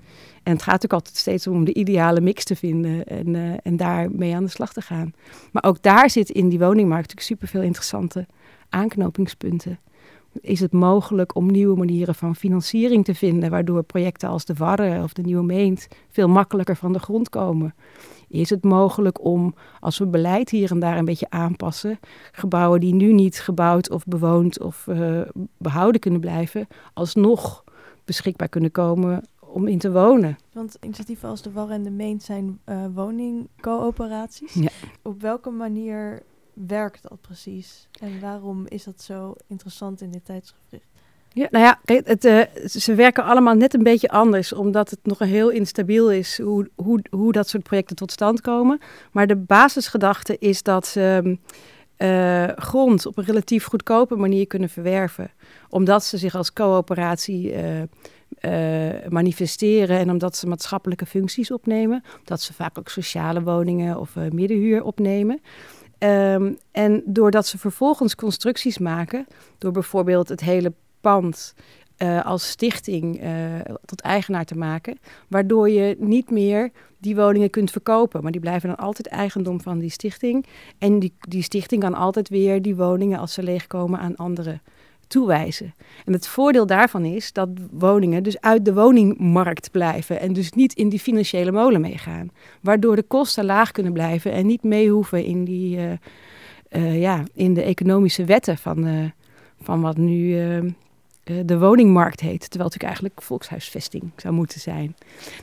En 0.43 0.53
het 0.53 0.61
gaat 0.61 0.83
ook 0.85 0.93
altijd 0.93 1.15
steeds 1.15 1.47
om 1.47 1.65
de 1.65 1.73
ideale 1.73 2.21
mix 2.21 2.43
te 2.43 2.55
vinden 2.55 3.05
en, 3.05 3.27
uh, 3.27 3.53
en 3.63 3.77
daarmee 3.77 4.35
aan 4.35 4.43
de 4.43 4.49
slag 4.49 4.73
te 4.73 4.81
gaan. 4.81 5.13
Maar 5.51 5.63
ook 5.63 5.81
daar 5.81 6.09
zit 6.09 6.29
in 6.29 6.49
die 6.49 6.59
woningmarkt 6.59 7.07
natuurlijk 7.07 7.41
superveel 7.41 7.61
interessante 7.61 8.25
aanknopingspunten 8.69 9.79
is 10.41 10.59
het 10.59 10.71
mogelijk 10.71 11.35
om 11.35 11.51
nieuwe 11.51 11.77
manieren 11.77 12.15
van 12.15 12.35
financiering 12.35 13.05
te 13.05 13.15
vinden, 13.15 13.49
waardoor 13.49 13.83
projecten 13.83 14.29
als 14.29 14.45
de 14.45 14.53
Warre 14.53 15.03
of 15.03 15.13
de 15.13 15.21
Nieuwe 15.21 15.43
Meent 15.43 15.87
veel 16.09 16.27
makkelijker 16.27 16.75
van 16.75 16.93
de 16.93 16.99
grond 16.99 17.29
komen? 17.29 17.75
Is 18.27 18.49
het 18.49 18.63
mogelijk 18.63 19.23
om, 19.23 19.55
als 19.79 19.97
we 19.97 20.07
beleid 20.07 20.49
hier 20.49 20.71
en 20.71 20.79
daar 20.79 20.97
een 20.97 21.05
beetje 21.05 21.29
aanpassen, 21.29 21.99
gebouwen 22.31 22.79
die 22.79 22.93
nu 22.93 23.13
niet 23.13 23.39
gebouwd 23.39 23.89
of 23.89 24.05
bewoond 24.05 24.61
of 24.61 24.85
uh, 24.89 25.21
behouden 25.57 26.01
kunnen 26.01 26.19
blijven, 26.19 26.67
alsnog 26.93 27.63
beschikbaar 28.05 28.49
kunnen 28.49 28.71
komen 28.71 29.23
om 29.39 29.67
in 29.67 29.77
te 29.77 29.91
wonen. 29.91 30.37
Want 30.53 30.77
initiatieven 30.81 31.29
als 31.29 31.41
de 31.41 31.51
Warre 31.51 31.73
en 31.73 31.83
de 31.83 31.89
Meent 31.89 32.23
zijn 32.23 32.59
uh, 32.65 32.85
woningcoöperaties. 32.93 34.53
Ja. 34.53 34.69
Op 35.01 35.21
welke 35.21 35.49
manier 35.49 36.21
werkt 36.67 37.01
dat 37.09 37.21
precies? 37.21 37.87
En 37.99 38.19
waarom 38.19 38.65
is 38.67 38.83
dat 38.83 39.01
zo 39.01 39.33
interessant 39.47 40.01
in 40.01 40.11
dit 40.11 40.25
tijdschrift? 40.25 40.85
Ja, 41.29 41.47
nou 41.51 41.65
ja, 41.65 41.79
het, 42.03 42.25
uh, 42.25 42.41
ze 42.65 42.95
werken 42.95 43.23
allemaal 43.23 43.53
net 43.53 43.73
een 43.73 43.83
beetje 43.83 44.09
anders, 44.09 44.53
omdat 44.53 44.89
het 44.89 44.99
nog 45.03 45.19
heel 45.19 45.49
instabiel 45.49 46.11
is 46.11 46.41
hoe, 46.41 46.69
hoe, 46.75 47.01
hoe 47.09 47.31
dat 47.31 47.49
soort 47.49 47.63
projecten 47.63 47.95
tot 47.95 48.11
stand 48.11 48.41
komen. 48.41 48.79
Maar 49.11 49.27
de 49.27 49.35
basisgedachte 49.35 50.37
is 50.37 50.63
dat 50.63 50.87
ze 50.87 51.37
uh, 51.97 52.47
grond 52.55 53.05
op 53.05 53.17
een 53.17 53.23
relatief 53.23 53.65
goedkope 53.65 54.15
manier 54.15 54.47
kunnen 54.47 54.69
verwerven, 54.69 55.31
omdat 55.69 56.03
ze 56.03 56.17
zich 56.17 56.35
als 56.35 56.53
coöperatie 56.53 57.53
uh, 57.53 57.81
manifesteren 59.09 59.97
en 59.97 60.09
omdat 60.09 60.35
ze 60.35 60.47
maatschappelijke 60.47 61.05
functies 61.05 61.51
opnemen, 61.51 62.03
dat 62.23 62.41
ze 62.41 62.53
vaak 62.53 62.77
ook 62.77 62.89
sociale 62.89 63.43
woningen 63.43 63.99
of 63.99 64.15
middenhuur 64.31 64.83
opnemen. 64.83 65.41
Um, 65.99 66.57
en 66.71 67.01
doordat 67.05 67.47
ze 67.47 67.57
vervolgens 67.57 68.15
constructies 68.15 68.77
maken, 68.77 69.27
door 69.57 69.71
bijvoorbeeld 69.71 70.29
het 70.29 70.41
hele 70.41 70.73
pand 71.01 71.53
uh, 71.97 72.25
als 72.25 72.49
stichting 72.49 73.23
uh, 73.23 73.29
tot 73.85 74.01
eigenaar 74.01 74.45
te 74.45 74.57
maken. 74.57 74.99
Waardoor 75.27 75.69
je 75.69 75.95
niet 75.99 76.29
meer 76.29 76.71
die 76.97 77.15
woningen 77.15 77.49
kunt 77.49 77.71
verkopen. 77.71 78.23
Maar 78.23 78.31
die 78.31 78.41
blijven 78.41 78.69
dan 78.69 78.77
altijd 78.77 79.07
eigendom 79.07 79.61
van 79.61 79.79
die 79.79 79.89
stichting. 79.89 80.45
En 80.77 80.99
die, 80.99 81.13
die 81.19 81.41
stichting 81.41 81.81
kan 81.81 81.93
altijd 81.93 82.29
weer 82.29 82.61
die 82.61 82.75
woningen, 82.75 83.19
als 83.19 83.33
ze 83.33 83.43
leegkomen, 83.43 83.99
aan 83.99 84.15
anderen 84.15 84.61
toewijzen. 85.07 85.73
En 86.05 86.13
het 86.13 86.27
voordeel 86.27 86.65
daarvan 86.65 87.05
is 87.05 87.33
dat 87.33 87.49
woningen 87.71 88.23
dus 88.23 88.41
uit 88.41 88.65
de 88.65 88.73
woningmarkt 88.73 89.71
blijven 89.71 90.19
en 90.19 90.33
dus 90.33 90.51
niet 90.51 90.73
in 90.73 90.89
die 90.89 90.99
financiële 90.99 91.51
molen 91.51 91.81
meegaan. 91.81 92.29
Waardoor 92.61 92.95
de 92.95 93.03
kosten 93.03 93.45
laag 93.45 93.71
kunnen 93.71 93.93
blijven 93.93 94.31
en 94.31 94.45
niet 94.45 94.63
mee 94.63 94.89
hoeven 94.89 95.23
in, 95.23 95.43
die, 95.43 95.77
uh, 95.77 95.91
uh, 96.71 97.01
ja, 97.01 97.23
in 97.33 97.53
de 97.53 97.61
economische 97.61 98.25
wetten 98.25 98.57
van, 98.57 98.87
uh, 98.87 99.05
van 99.61 99.81
wat 99.81 99.97
nu 99.97 100.39
eh, 100.39 100.63
de 101.45 101.57
woningmarkt 101.57 102.19
heet. 102.19 102.39
Terwijl 102.49 102.69
het 102.69 102.73
natuurlijk 102.73 102.83
eigenlijk 102.83 103.21
volkshuisvesting 103.21 104.11
zou 104.15 104.33
moeten 104.33 104.59
zijn. 104.59 104.95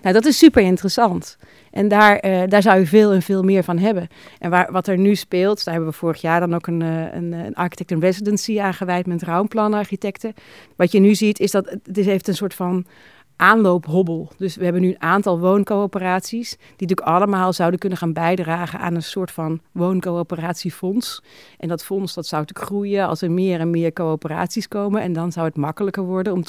Nou, 0.03 0.15
dat 0.15 0.25
is 0.25 0.39
super 0.39 0.63
interessant. 0.63 1.37
En 1.71 1.89
daar, 1.89 2.27
uh, 2.27 2.43
daar 2.49 2.63
zou 2.63 2.79
je 2.79 2.87
veel 2.87 3.13
en 3.13 3.23
veel 3.23 3.43
meer 3.43 3.65
van 3.65 3.79
hebben. 3.79 4.09
En 4.39 4.51
waar, 4.51 4.73
wat 4.73 4.87
er 4.87 4.99
nu 4.99 5.15
speelt, 5.15 5.65
daar 5.65 5.75
hebben 5.75 5.93
we 5.93 5.99
vorig 5.99 6.21
jaar 6.21 6.41
dan 6.41 6.55
ook 6.55 6.67
een, 6.67 6.83
eh, 6.83 7.15
een, 7.15 7.33
een 7.33 7.55
architect 7.55 7.91
in 7.91 8.01
residency 8.01 8.61
aangeweid 8.61 9.07
met 9.07 9.23
rouwplanarchitecten. 9.23 10.35
Wat 10.77 10.93
je 10.93 10.99
nu 11.01 11.15
ziet 11.15 11.41
is 11.41 11.51
dat 11.51 11.77
het 11.83 11.97
heeft 11.97 12.29
een 12.29 12.35
soort 12.35 12.55
van 12.55 12.87
aanloophobbel. 13.37 14.31
Dus 14.37 14.57
we 14.57 14.65
hebben 14.65 14.83
nu 14.83 14.89
een 14.89 15.03
aantal 15.03 15.39
wooncoöperaties 15.39 16.51
die 16.51 16.87
natuurlijk 16.89 17.09
allemaal 17.09 17.53
zouden 17.53 17.81
kunnen 17.81 17.99
gaan 17.99 18.13
bijdragen 18.13 18.79
aan 18.79 18.95
een 18.95 19.03
soort 19.03 19.31
van 19.31 19.61
wooncoöperatiefonds. 19.73 21.23
En 21.59 21.69
dat 21.69 21.85
fonds 21.85 22.15
dat 22.15 22.27
zou 22.27 22.41
natuurlijk 22.41 22.69
groeien 22.69 23.07
als 23.07 23.23
er 23.23 23.31
meer 23.31 23.61
en 23.61 23.71
meer 23.71 23.93
coöperaties 23.93 24.69
komen. 24.69 25.03
En 25.03 25.13
dan 25.13 25.33
zou 25.33 25.47
het 25.47 25.57
makkelijker 25.57 26.03
worden 26.03 26.33
om 26.33 26.43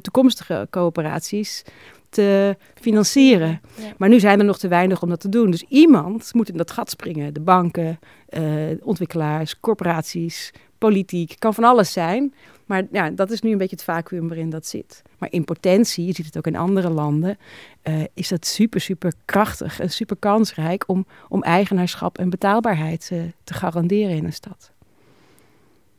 toekomstige 0.00 0.66
coöperaties 0.70 1.64
te 2.14 2.56
financieren. 2.74 3.60
Maar 3.96 4.08
nu 4.08 4.20
zijn 4.20 4.38
er 4.38 4.44
nog 4.44 4.58
te 4.58 4.68
weinig 4.68 5.02
om 5.02 5.08
dat 5.08 5.20
te 5.20 5.28
doen. 5.28 5.50
Dus 5.50 5.64
iemand 5.68 6.34
moet 6.34 6.48
in 6.48 6.56
dat 6.56 6.70
gat 6.70 6.90
springen. 6.90 7.34
De 7.34 7.40
banken, 7.40 7.98
uh, 8.28 8.42
ontwikkelaars, 8.82 9.60
corporaties, 9.60 10.52
politiek, 10.78 11.34
kan 11.38 11.54
van 11.54 11.64
alles 11.64 11.92
zijn. 11.92 12.34
Maar 12.66 12.86
ja, 12.92 13.10
dat 13.10 13.30
is 13.30 13.40
nu 13.40 13.52
een 13.52 13.58
beetje 13.58 13.76
het 13.76 13.84
vacuüm 13.84 14.28
waarin 14.28 14.50
dat 14.50 14.66
zit. 14.66 15.02
Maar 15.18 15.32
in 15.32 15.44
potentie, 15.44 16.06
je 16.06 16.12
ziet 16.12 16.26
het 16.26 16.36
ook 16.36 16.46
in 16.46 16.56
andere 16.56 16.90
landen, 16.90 17.38
uh, 17.82 18.02
is 18.14 18.28
dat 18.28 18.46
super, 18.46 18.80
super 18.80 19.12
krachtig 19.24 19.80
en 19.80 19.90
super 19.90 20.16
kansrijk 20.16 20.84
om, 20.86 21.06
om 21.28 21.42
eigenaarschap 21.42 22.18
en 22.18 22.30
betaalbaarheid 22.30 23.10
uh, 23.12 23.22
te 23.44 23.54
garanderen 23.54 24.16
in 24.16 24.24
een 24.24 24.32
stad. 24.32 24.72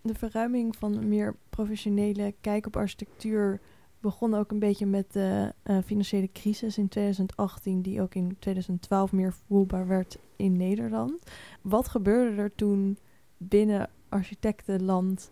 De 0.01 0.13
verruiming 0.13 0.75
van 0.75 0.97
een 0.97 1.09
meer 1.09 1.35
professionele 1.49 2.33
kijk 2.41 2.65
op 2.65 2.77
architectuur 2.77 3.59
begon 4.05 4.33
ook 4.33 4.51
een 4.51 4.59
beetje 4.59 4.85
met 4.85 5.13
de 5.13 5.53
uh, 5.63 5.77
financiële 5.85 6.29
crisis 6.33 6.77
in 6.77 6.87
2018, 6.87 7.81
die 7.81 8.01
ook 8.01 8.15
in 8.15 8.35
2012 8.39 9.11
meer 9.11 9.33
voelbaar 9.47 9.87
werd 9.87 10.17
in 10.35 10.57
Nederland. 10.57 11.13
Wat 11.61 11.87
gebeurde 11.87 12.41
er 12.41 12.55
toen 12.55 12.97
binnen 13.37 13.89
architectenland 14.09 15.31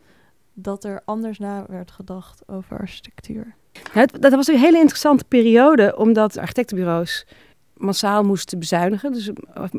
dat 0.53 0.83
er 0.83 1.01
anders 1.05 1.39
na 1.39 1.65
werd 1.67 1.91
gedacht 1.91 2.47
over 2.47 2.77
architectuur? 2.77 3.55
dat 4.19 4.33
was 4.33 4.47
een 4.47 4.59
hele 4.59 4.77
interessante 4.77 5.25
periode, 5.27 5.97
omdat 5.97 6.38
architectenbureaus 6.38 7.25
massaal 7.73 8.23
moesten 8.23 8.59
bezuinigen. 8.59 9.13
Dus 9.13 9.29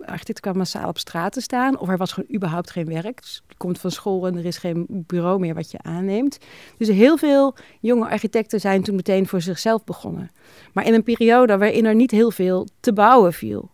architecten 0.05 0.41
kwamen 0.41 0.59
massaal 0.59 0.89
op 0.89 0.99
straat 0.99 1.33
te 1.33 1.41
staan. 1.41 1.79
Of 1.79 1.89
er 1.89 1.97
was 1.97 2.13
gewoon 2.13 2.35
überhaupt 2.35 2.71
geen 2.71 2.87
werk. 2.87 3.21
Dus 3.21 3.43
je 3.49 3.55
komt 3.57 3.79
van 3.79 3.91
school 3.91 4.27
en 4.27 4.37
er 4.37 4.45
is 4.45 4.57
geen 4.57 4.87
bureau 4.89 5.39
meer 5.39 5.55
wat 5.55 5.71
je 5.71 5.79
aanneemt. 5.83 6.39
Dus 6.79 6.89
heel 6.89 7.17
veel 7.17 7.55
jonge 7.81 8.09
architecten 8.09 8.61
zijn 8.61 8.83
toen 8.83 8.97
meteen 8.97 9.27
voor 9.27 9.41
zichzelf 9.41 9.85
begonnen. 9.85 10.31
Maar 10.73 10.87
in 10.87 10.95
een 10.95 11.03
periode 11.03 11.59
waarin 11.59 11.85
er 11.85 11.95
niet 11.95 12.11
heel 12.11 12.31
veel 12.31 12.69
te 12.81 12.93
bouwen 12.93 13.33
viel. 13.33 13.71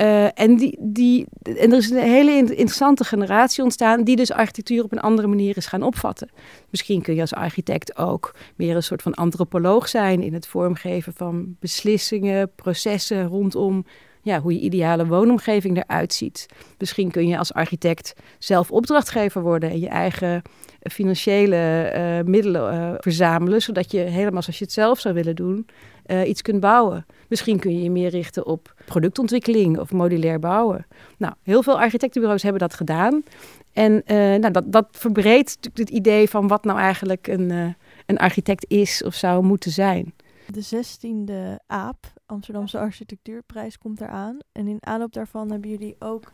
Uh, 0.00 0.40
en, 0.40 0.56
die, 0.56 0.78
die, 0.80 1.26
en 1.42 1.72
er 1.72 1.76
is 1.76 1.90
een 1.90 1.96
hele 1.96 2.36
interessante 2.36 3.04
generatie 3.04 3.62
ontstaan 3.62 4.04
die 4.04 4.16
dus 4.16 4.32
architectuur 4.32 4.84
op 4.84 4.92
een 4.92 5.00
andere 5.00 5.28
manier 5.28 5.56
is 5.56 5.66
gaan 5.66 5.82
opvatten. 5.82 6.28
Misschien 6.70 7.02
kun 7.02 7.14
je 7.14 7.20
als 7.20 7.34
architect 7.34 7.96
ook 7.96 8.34
meer 8.56 8.76
een 8.76 8.82
soort 8.82 9.02
van 9.02 9.14
antropoloog 9.14 9.88
zijn 9.88 10.22
in 10.22 10.34
het 10.34 10.46
vormgeven 10.46 11.12
van 11.12 11.56
beslissingen, 11.60 12.50
processen 12.54 13.26
rondom 13.26 13.84
ja, 14.22 14.40
hoe 14.40 14.52
je 14.52 14.60
ideale 14.60 15.06
woonomgeving 15.06 15.76
eruit 15.76 16.12
ziet. 16.12 16.46
Misschien 16.78 17.10
kun 17.10 17.28
je 17.28 17.38
als 17.38 17.52
architect 17.52 18.14
zelf 18.38 18.70
opdrachtgever 18.70 19.42
worden 19.42 19.70
en 19.70 19.80
je 19.80 19.88
eigen 19.88 20.42
financiële 20.82 21.92
uh, 21.94 22.28
middelen 22.30 22.74
uh, 22.74 22.94
verzamelen, 22.98 23.62
zodat 23.62 23.90
je 23.90 23.98
helemaal 23.98 24.42
zoals 24.42 24.58
je 24.58 24.64
het 24.64 24.72
zelf 24.72 25.00
zou 25.00 25.14
willen 25.14 25.36
doen, 25.36 25.66
uh, 26.06 26.28
iets 26.28 26.42
kunt 26.42 26.60
bouwen. 26.60 27.06
Misschien 27.28 27.58
kun 27.58 27.76
je 27.76 27.82
je 27.82 27.90
meer 27.90 28.10
richten 28.10 28.46
op 28.46 28.74
productontwikkeling 28.84 29.78
of 29.78 29.92
modulair 29.92 30.38
bouwen. 30.38 30.86
Nou, 31.18 31.34
heel 31.42 31.62
veel 31.62 31.80
architectenbureaus 31.80 32.42
hebben 32.42 32.60
dat 32.60 32.74
gedaan. 32.74 33.22
En 33.72 34.02
nou, 34.40 34.50
dat, 34.50 34.72
dat 34.72 34.86
verbreedt 34.90 35.58
het 35.74 35.90
idee 35.90 36.28
van 36.28 36.48
wat 36.48 36.64
nou 36.64 36.78
eigenlijk 36.78 37.26
een, 37.26 37.76
een 38.06 38.18
architect 38.18 38.64
is 38.68 39.02
of 39.04 39.14
zou 39.14 39.44
moeten 39.44 39.70
zijn. 39.70 40.14
De 40.52 40.64
16e 40.64 41.64
AAP, 41.66 42.12
Amsterdamse 42.26 42.78
Architectuurprijs, 42.78 43.78
komt 43.78 44.00
eraan. 44.00 44.38
En 44.52 44.68
in 44.68 44.78
aanloop 44.80 45.12
daarvan 45.12 45.50
hebben 45.50 45.70
jullie 45.70 45.96
ook 45.98 46.32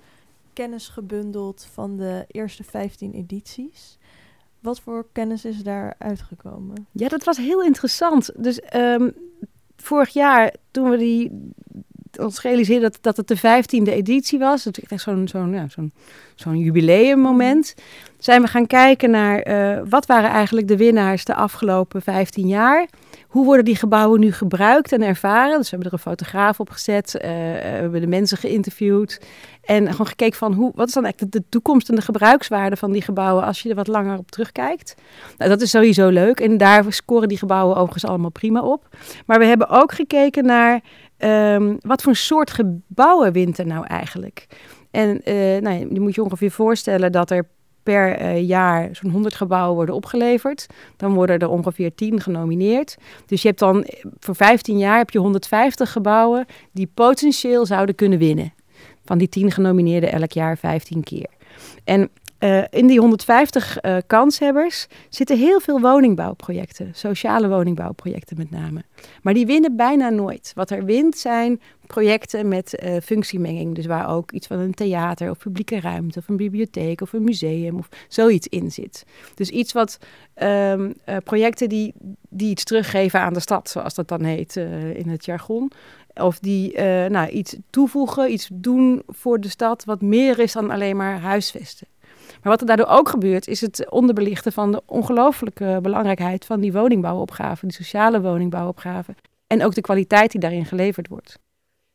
kennis 0.53 0.89
gebundeld 0.89 1.65
van 1.73 1.97
de 1.97 2.25
eerste 2.29 2.65
15 2.65 3.13
edities. 3.13 3.99
Wat 4.61 4.81
voor 4.81 5.07
kennis 5.13 5.45
is 5.45 5.63
daar 5.63 5.95
uitgekomen? 5.99 6.87
Ja, 6.93 7.09
dat 7.09 7.25
was 7.25 7.37
heel 7.37 7.63
interessant. 7.63 8.31
Dus 8.37 8.61
um, 8.75 9.15
vorig 9.77 10.09
jaar, 10.09 10.55
toen 10.71 10.91
we 10.91 10.97
die, 10.97 11.51
ons 12.19 12.43
realiseerden 12.43 12.91
dat, 12.91 12.99
dat 13.01 13.17
het 13.17 13.29
de 13.29 13.37
vijftiende 13.37 13.93
editie 13.93 14.39
was, 14.39 14.65
dat 14.65 14.79
is 14.79 14.89
echt 14.89 15.03
zo'n 15.03 15.29
zo'n 15.29 15.53
ja, 15.53 15.67
zo'n 15.69 15.93
zo'n 16.35 16.59
jubileummoment, 16.59 17.75
zijn 18.19 18.43
we 18.43 18.49
gaan 18.49 18.67
kijken 18.67 19.11
naar 19.11 19.49
uh, 19.49 19.81
wat 19.89 20.07
waren 20.07 20.31
eigenlijk 20.31 20.69
de 20.69 20.77
winnaars 20.77 21.25
de 21.25 21.35
afgelopen 21.35 22.03
15 22.03 22.47
jaar 22.47 22.89
hoe 23.35 23.45
worden 23.45 23.65
die 23.65 23.77
gebouwen 23.77 24.21
nu 24.21 24.33
gebruikt 24.33 24.93
en 24.93 25.03
ervaren? 25.03 25.59
Dus 25.59 25.71
we 25.71 25.77
hebben 25.77 25.87
er 25.87 25.93
een 25.93 26.13
fotograaf 26.13 26.61
op 26.61 26.71
gezet, 26.71 27.15
uh, 27.15 27.21
we 27.21 27.29
hebben 27.29 28.01
de 28.01 28.07
mensen 28.07 28.39
geïnterviewd. 28.39 29.21
En 29.65 29.91
gewoon 29.91 30.07
gekeken 30.07 30.39
van 30.39 30.53
hoe, 30.53 30.73
wat 30.75 30.89
is 30.89 30.95
dan 30.95 31.05
eigenlijk 31.05 31.33
de 31.33 31.43
toekomst 31.49 31.89
en 31.89 31.95
de 31.95 32.03
gebruikswaarde 32.03 32.77
van 32.77 32.93
die 32.93 33.03
gebouwen 33.03 33.45
als 33.45 33.63
je 33.63 33.69
er 33.69 33.75
wat 33.75 33.87
langer 33.87 34.19
op 34.19 34.31
terugkijkt. 34.31 34.95
Nou, 35.39 35.51
dat 35.51 35.61
is 35.61 35.71
sowieso 35.71 36.09
leuk. 36.09 36.41
En 36.41 36.57
daar 36.57 36.85
scoren 36.89 37.29
die 37.29 37.39
gebouwen 37.39 37.77
overigens 37.77 38.05
allemaal 38.05 38.31
prima 38.31 38.61
op. 38.61 38.89
Maar 39.27 39.39
we 39.39 39.45
hebben 39.45 39.69
ook 39.69 39.93
gekeken 39.93 40.45
naar 40.45 40.81
um, 41.19 41.77
wat 41.81 42.03
voor 42.03 42.17
soort 42.17 42.51
gebouwen 42.51 43.33
wint 43.33 43.59
er 43.59 43.67
nou 43.67 43.87
eigenlijk. 43.87 44.47
En 44.91 45.21
uh, 45.25 45.61
nou, 45.61 45.89
je 45.93 46.01
moet 46.01 46.15
je 46.15 46.23
ongeveer 46.23 46.51
voorstellen 46.51 47.13
dat 47.13 47.31
er 47.31 47.47
per 47.83 48.21
uh, 48.21 48.49
jaar 48.49 48.89
zo'n 48.93 49.11
100 49.11 49.35
gebouwen 49.35 49.75
worden 49.75 49.95
opgeleverd. 49.95 50.67
Dan 50.97 51.15
worden 51.15 51.39
er 51.39 51.49
ongeveer 51.49 51.95
10 51.95 52.21
genomineerd. 52.21 52.97
Dus 53.27 53.43
je 53.43 53.49
hebt 53.49 53.61
dan 53.61 53.87
voor 54.19 54.35
15 54.35 54.79
jaar 54.79 54.97
heb 54.97 55.11
je 55.11 55.19
150 55.19 55.93
gebouwen 55.93 56.47
die 56.73 56.91
potentieel 56.95 57.67
zouden 57.67 57.95
kunnen 57.95 58.19
winnen. 58.19 58.53
Van 59.05 59.19
die 59.19 59.29
10 59.29 59.51
genomineerden 59.51 60.13
elk 60.13 60.33
jaar 60.33 60.59
15 60.59 61.03
keer. 61.03 61.29
En 61.85 62.11
uh, 62.45 62.63
in 62.71 62.87
die 62.87 62.99
150 62.99 63.83
uh, 63.83 63.97
kanshebbers 64.07 64.87
zitten 65.09 65.39
heel 65.39 65.61
veel 65.61 65.81
woningbouwprojecten, 65.81 66.91
sociale 66.95 67.49
woningbouwprojecten 67.49 68.37
met 68.37 68.51
name. 68.51 68.83
Maar 69.23 69.35
die 69.35 69.47
winnen 69.47 69.77
bijna 69.77 70.09
nooit. 70.09 70.53
Wat 70.55 70.71
er 70.71 70.85
wint 70.85 71.17
zijn 71.17 71.61
projecten 71.87 72.49
met 72.49 72.83
uh, 72.85 72.97
functiemenging, 73.03 73.75
dus 73.75 73.87
waar 73.87 74.09
ook 74.09 74.33
iets 74.33 74.47
van 74.47 74.59
een 74.59 74.75
theater 74.75 75.31
of 75.31 75.39
publieke 75.39 75.81
ruimte 75.81 76.19
of 76.19 76.29
een 76.29 76.37
bibliotheek 76.37 77.01
of 77.01 77.13
een 77.13 77.25
museum 77.25 77.79
of 77.79 77.89
zoiets 78.09 78.47
in 78.49 78.73
zit. 78.73 79.05
Dus 79.35 79.51
iets 79.51 79.73
wat 79.73 79.99
um, 80.43 80.95
projecten 81.25 81.69
die, 81.69 81.95
die 82.29 82.51
iets 82.51 82.65
teruggeven 82.65 83.21
aan 83.21 83.33
de 83.33 83.41
stad, 83.41 83.69
zoals 83.69 83.95
dat 83.95 84.09
dan 84.09 84.25
heet 84.25 84.57
in 84.95 85.09
het 85.09 85.25
jargon. 85.25 85.71
Of 86.15 86.39
die 86.39 86.81
nou, 87.09 87.29
iets 87.29 87.57
toevoegen, 87.71 88.33
iets 88.33 88.49
doen 88.53 89.03
voor 89.07 89.41
de 89.41 89.49
stad 89.49 89.85
wat 89.85 90.03
meer 90.03 90.39
is 90.39 90.53
dan 90.53 90.71
alleen 90.71 90.97
maar 90.97 91.21
huisvesten. 91.21 91.87
Maar 92.43 92.53
wat 92.53 92.61
er 92.61 92.67
daardoor 92.67 92.87
ook 92.87 93.09
gebeurt, 93.09 93.49
is 93.49 93.61
het 93.61 93.91
onderbelichten 93.91 94.53
van 94.53 94.73
de 94.73 94.83
ongelooflijke 94.87 95.79
belangrijkheid 95.83 96.45
van 96.45 96.61
die 96.61 96.73
woningbouwopgave, 96.73 97.67
die 97.67 97.75
sociale 97.75 98.21
woningbouwopgave. 98.21 99.15
En 99.47 99.65
ook 99.65 99.75
de 99.75 99.81
kwaliteit 99.81 100.31
die 100.31 100.41
daarin 100.41 100.65
geleverd 100.65 101.09
wordt. 101.09 101.39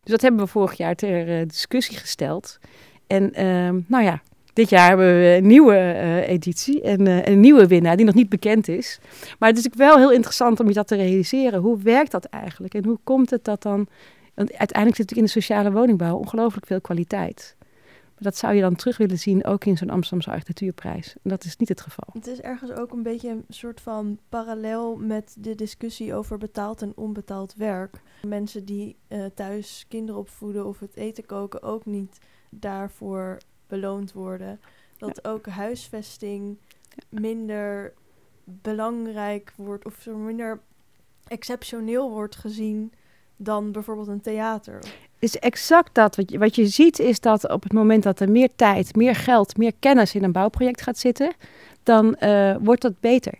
Dus 0.01 0.11
dat 0.11 0.21
hebben 0.21 0.41
we 0.41 0.47
vorig 0.47 0.73
jaar 0.73 0.95
ter 0.95 1.39
uh, 1.39 1.47
discussie 1.47 1.97
gesteld. 1.97 2.59
En 3.07 3.23
uh, 3.23 3.83
nou 3.87 4.03
ja, 4.03 4.21
dit 4.59 4.69
jaar 4.69 4.87
hebben 4.87 5.19
we 5.19 5.35
een 5.37 5.47
nieuwe 5.47 5.75
uh, 5.75 6.29
editie 6.29 6.81
en 6.81 7.07
uh, 7.07 7.25
een 7.25 7.39
nieuwe 7.39 7.67
winnaar 7.67 7.97
die 7.97 8.05
nog 8.05 8.15
niet 8.15 8.29
bekend 8.29 8.67
is. 8.67 8.99
Maar 9.39 9.49
het 9.49 9.57
is 9.57 9.67
wel 9.71 9.97
heel 9.97 10.11
interessant 10.11 10.59
om 10.59 10.67
je 10.67 10.73
dat 10.73 10.87
te 10.87 10.95
realiseren. 10.95 11.59
Hoe 11.59 11.77
werkt 11.81 12.11
dat 12.11 12.25
eigenlijk? 12.25 12.73
En 12.73 12.85
hoe 12.85 12.99
komt 13.03 13.29
het 13.29 13.43
dat 13.43 13.61
dan... 13.61 13.87
Want 14.35 14.49
uiteindelijk 14.49 14.97
zit 14.97 15.09
natuurlijk 15.09 15.17
in 15.17 15.41
de 15.41 15.45
sociale 15.47 15.71
woningbouw 15.71 16.15
ongelooflijk 16.17 16.65
veel 16.65 16.81
kwaliteit. 16.81 17.55
dat 18.17 18.37
zou 18.37 18.53
je 18.53 18.61
dan 18.61 18.75
terug 18.75 18.97
willen 18.97 19.19
zien 19.19 19.45
ook 19.45 19.65
in 19.65 19.77
zo'n 19.77 19.89
Amsterdamse 19.89 20.31
architectuurprijs. 20.31 21.15
En 21.23 21.29
dat 21.29 21.43
is 21.43 21.57
niet 21.57 21.69
het 21.69 21.81
geval. 21.81 22.07
Het 22.13 22.27
is 22.27 22.41
ergens 22.41 22.71
ook 22.71 22.91
een 22.91 23.03
beetje 23.03 23.29
een 23.29 23.45
soort 23.49 23.81
van 23.81 24.19
parallel 24.29 24.95
met 24.95 25.35
de 25.39 25.55
discussie 25.55 26.13
over 26.13 26.37
betaald 26.37 26.81
en 26.81 26.91
onbetaald 26.95 27.53
werk. 27.57 28.01
Mensen 28.27 28.65
die 28.65 28.95
uh, 29.07 29.25
thuis 29.35 29.85
kinderen 29.87 30.19
opvoeden 30.19 30.65
of 30.65 30.79
het 30.79 30.95
eten 30.95 31.25
koken 31.25 31.61
ook 31.61 31.85
niet 31.85 32.17
daarvoor 32.49 33.37
beloond 33.69 34.11
worden. 34.11 34.59
Dat 34.97 35.27
ook 35.27 35.45
huisvesting 35.45 36.57
minder 37.09 37.93
belangrijk 38.43 39.53
wordt 39.55 39.85
of 39.85 40.05
minder 40.05 40.59
exceptioneel 41.27 42.09
wordt 42.09 42.35
gezien 42.35 42.91
dan 43.35 43.71
bijvoorbeeld 43.71 44.07
een 44.07 44.21
theater. 44.21 44.79
Is 45.19 45.37
exact 45.37 45.95
dat. 45.95 46.15
Wat 46.15 46.31
je, 46.31 46.37
wat 46.37 46.55
je 46.55 46.67
ziet 46.67 46.99
is 46.99 47.19
dat 47.19 47.49
op 47.49 47.63
het 47.63 47.73
moment 47.73 48.03
dat 48.03 48.19
er 48.19 48.31
meer 48.31 48.49
tijd, 48.55 48.95
meer 48.95 49.15
geld, 49.15 49.57
meer 49.57 49.73
kennis 49.79 50.15
in 50.15 50.23
een 50.23 50.31
bouwproject 50.31 50.81
gaat 50.81 50.97
zitten, 50.97 51.33
dan 51.83 52.15
uh, 52.19 52.55
wordt 52.61 52.81
dat 52.81 52.99
beter. 52.99 53.33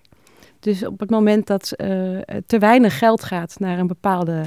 Dus 0.59 0.85
op 0.85 0.99
het 0.99 1.09
moment 1.09 1.47
dat 1.47 1.71
uh, 1.77 2.19
te 2.45 2.57
weinig 2.59 2.97
geld 2.97 3.23
gaat 3.23 3.59
naar 3.59 3.79
een 3.79 3.87
bepaalde 3.87 4.43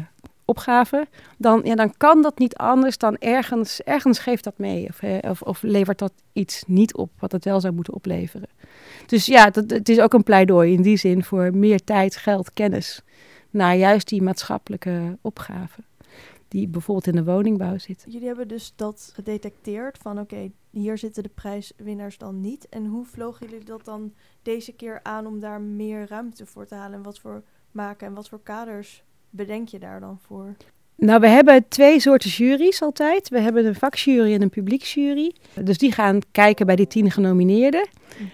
opgave, 0.53 1.07
dan, 1.39 1.61
ja, 1.65 1.75
dan 1.75 1.97
kan 1.97 2.23
dat 2.23 2.39
niet 2.39 2.57
anders 2.57 2.99
dan 2.99 3.17
ergens, 3.17 3.81
ergens 3.83 4.19
geeft 4.19 4.45
dat 4.45 4.59
mee. 4.59 4.89
Of, 4.89 5.03
of, 5.23 5.43
of 5.43 5.63
levert 5.63 5.99
dat 5.99 6.13
iets 6.33 6.65
niet 6.67 6.95
op 6.95 7.11
wat 7.19 7.33
het 7.33 7.45
wel 7.45 7.61
zou 7.61 7.75
moeten 7.75 7.95
opleveren. 7.95 8.49
Dus 9.07 9.27
ja, 9.27 9.51
dat, 9.51 9.71
het 9.71 9.89
is 9.89 10.01
ook 10.01 10.13
een 10.13 10.23
pleidooi 10.23 10.73
in 10.73 10.83
die 10.83 10.97
zin 10.97 11.25
voor 11.25 11.57
meer 11.57 11.85
tijd, 11.85 12.17
geld, 12.17 12.53
kennis 12.53 13.03
naar 13.51 13.77
juist 13.77 14.09
die 14.09 14.23
maatschappelijke 14.23 15.19
opgave 15.21 15.81
die 16.53 16.69
bijvoorbeeld 16.69 17.07
in 17.07 17.25
de 17.25 17.33
woningbouw 17.33 17.79
zit. 17.79 18.05
Jullie 18.09 18.27
hebben 18.27 18.49
dus 18.49 18.73
dat 18.77 19.11
gedetecteerd 19.15 19.99
van 19.99 20.21
oké, 20.21 20.51
hier 20.71 20.99
zitten 20.99 21.23
de 21.23 21.29
prijswinnaars 21.29 22.19
dan 22.19 22.41
niet. 22.41 22.69
En 22.69 22.87
hoe 22.87 23.05
vlogen 23.05 23.49
jullie 23.49 23.65
dat 23.65 23.85
dan 23.85 24.15
deze 24.43 24.73
keer 24.73 25.01
aan 25.03 25.27
om 25.27 25.41
daar 25.41 25.61
meer 25.61 26.07
ruimte 26.09 26.47
voor 26.47 26.67
te 26.67 26.75
halen? 26.75 26.97
En 26.97 27.03
wat 27.03 27.19
voor 27.19 27.43
maken 27.71 28.07
en 28.07 28.15
wat 28.15 28.29
voor 28.29 28.43
kaders 28.43 29.05
bedenk 29.33 29.69
je 29.69 29.79
daar 29.79 30.01
dan 30.01 30.19
voor? 30.19 30.57
Nou, 31.03 31.21
we 31.21 31.29
hebben 31.29 31.69
twee 31.69 32.01
soorten 32.01 32.31
juries 32.31 32.83
altijd. 32.83 33.29
We 33.29 33.41
hebben 33.41 33.67
een 33.67 33.75
vakjury 33.75 34.35
en 34.35 34.43
een 34.43 34.51
publieksjury. 34.51 35.33
Dus 35.61 35.79
die 35.79 35.93
gaan 35.93 36.19
kijken 36.33 36.67
bij 36.67 36.77
die 36.77 36.87
tien 36.87 37.11
genomineerden. 37.11 37.89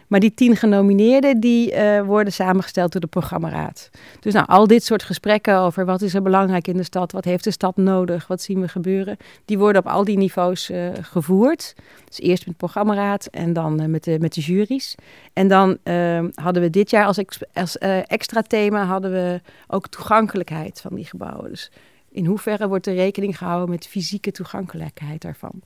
Maar 0.06 0.20
die 0.20 0.34
tien 0.34 0.56
genomineerden 0.56 1.40
die 1.40 1.72
uh, 1.72 2.00
worden 2.00 2.32
samengesteld 2.32 2.92
door 2.92 3.00
de 3.00 3.06
programmaraad. 3.06 3.90
Dus 4.20 4.32
nou, 4.32 4.46
al 4.46 4.66
dit 4.66 4.84
soort 4.84 5.02
gesprekken 5.02 5.58
over 5.58 5.84
wat 5.84 6.02
is 6.02 6.14
er 6.14 6.22
belangrijk 6.22 6.68
in 6.68 6.76
de 6.76 6.82
stad, 6.82 7.12
wat 7.12 7.24
heeft 7.24 7.44
de 7.44 7.50
stad 7.50 7.76
nodig, 7.76 8.26
wat 8.26 8.42
zien 8.42 8.60
we 8.60 8.68
gebeuren, 8.68 9.16
die 9.44 9.58
worden 9.58 9.82
op 9.82 9.88
al 9.88 10.04
die 10.04 10.16
niveaus 10.16 10.70
uh, 10.70 10.88
gevoerd. 11.00 11.74
Dus 12.08 12.20
eerst 12.20 12.46
met 12.46 12.54
de 12.58 12.66
programmaraad 12.66 13.26
en 13.26 13.52
dan 13.52 13.80
uh, 13.82 13.86
met, 13.86 14.04
de, 14.04 14.18
met 14.18 14.34
de 14.34 14.40
juries. 14.40 14.94
En 15.32 15.48
dan 15.48 15.78
ehm, 15.82 16.28
hadden 16.34 16.62
we 16.62 16.70
dit 16.70 16.90
jaar 16.90 17.06
als, 17.06 17.18
als 17.52 17.78
extra 18.06 18.42
thema 18.42 18.84
hadden 18.84 19.10
we 19.10 19.40
ook 19.66 19.88
toegankelijkheid 19.88 20.80
van 20.80 20.94
die 20.94 21.04
gebouwen. 21.04 21.50
Dus 21.50 21.70
in 22.18 22.26
hoeverre 22.26 22.68
wordt 22.68 22.86
er 22.86 22.94
rekening 22.94 23.38
gehouden 23.38 23.70
met 23.70 23.86
fysieke 23.86 24.30
toegankelijkheid 24.30 25.22
daarvan? 25.22 25.62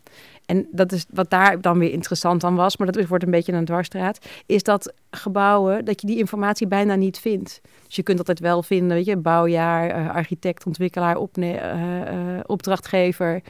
En 0.47 0.69
dat 0.73 0.93
is 0.93 1.07
wat 1.11 1.31
daar 1.31 1.61
dan 1.61 1.79
weer 1.79 1.93
interessant 1.93 2.45
aan 2.45 2.55
was, 2.55 2.77
maar 2.77 2.93
dat 2.93 3.07
wordt 3.07 3.25
een 3.25 3.31
beetje 3.31 3.53
een 3.53 3.65
dwarsstraat, 3.65 4.19
is 4.47 4.62
dat 4.62 4.93
gebouwen, 5.11 5.85
dat 5.85 6.01
je 6.01 6.07
die 6.07 6.19
informatie 6.19 6.67
bijna 6.67 6.95
niet 6.95 7.19
vindt. 7.19 7.61
Dus 7.87 7.97
je 7.97 8.03
kunt 8.03 8.19
altijd 8.19 8.41
wel 8.41 8.62
vinden, 8.62 8.97
weet 8.97 9.05
je, 9.05 9.17
bouwjaar, 9.17 9.99
uh, 9.99 10.15
architect, 10.15 10.67
ontwikkelaar, 10.67 11.17
uh, 11.35 11.55
uh, 11.55 12.41
opdrachtgever, 12.47 13.43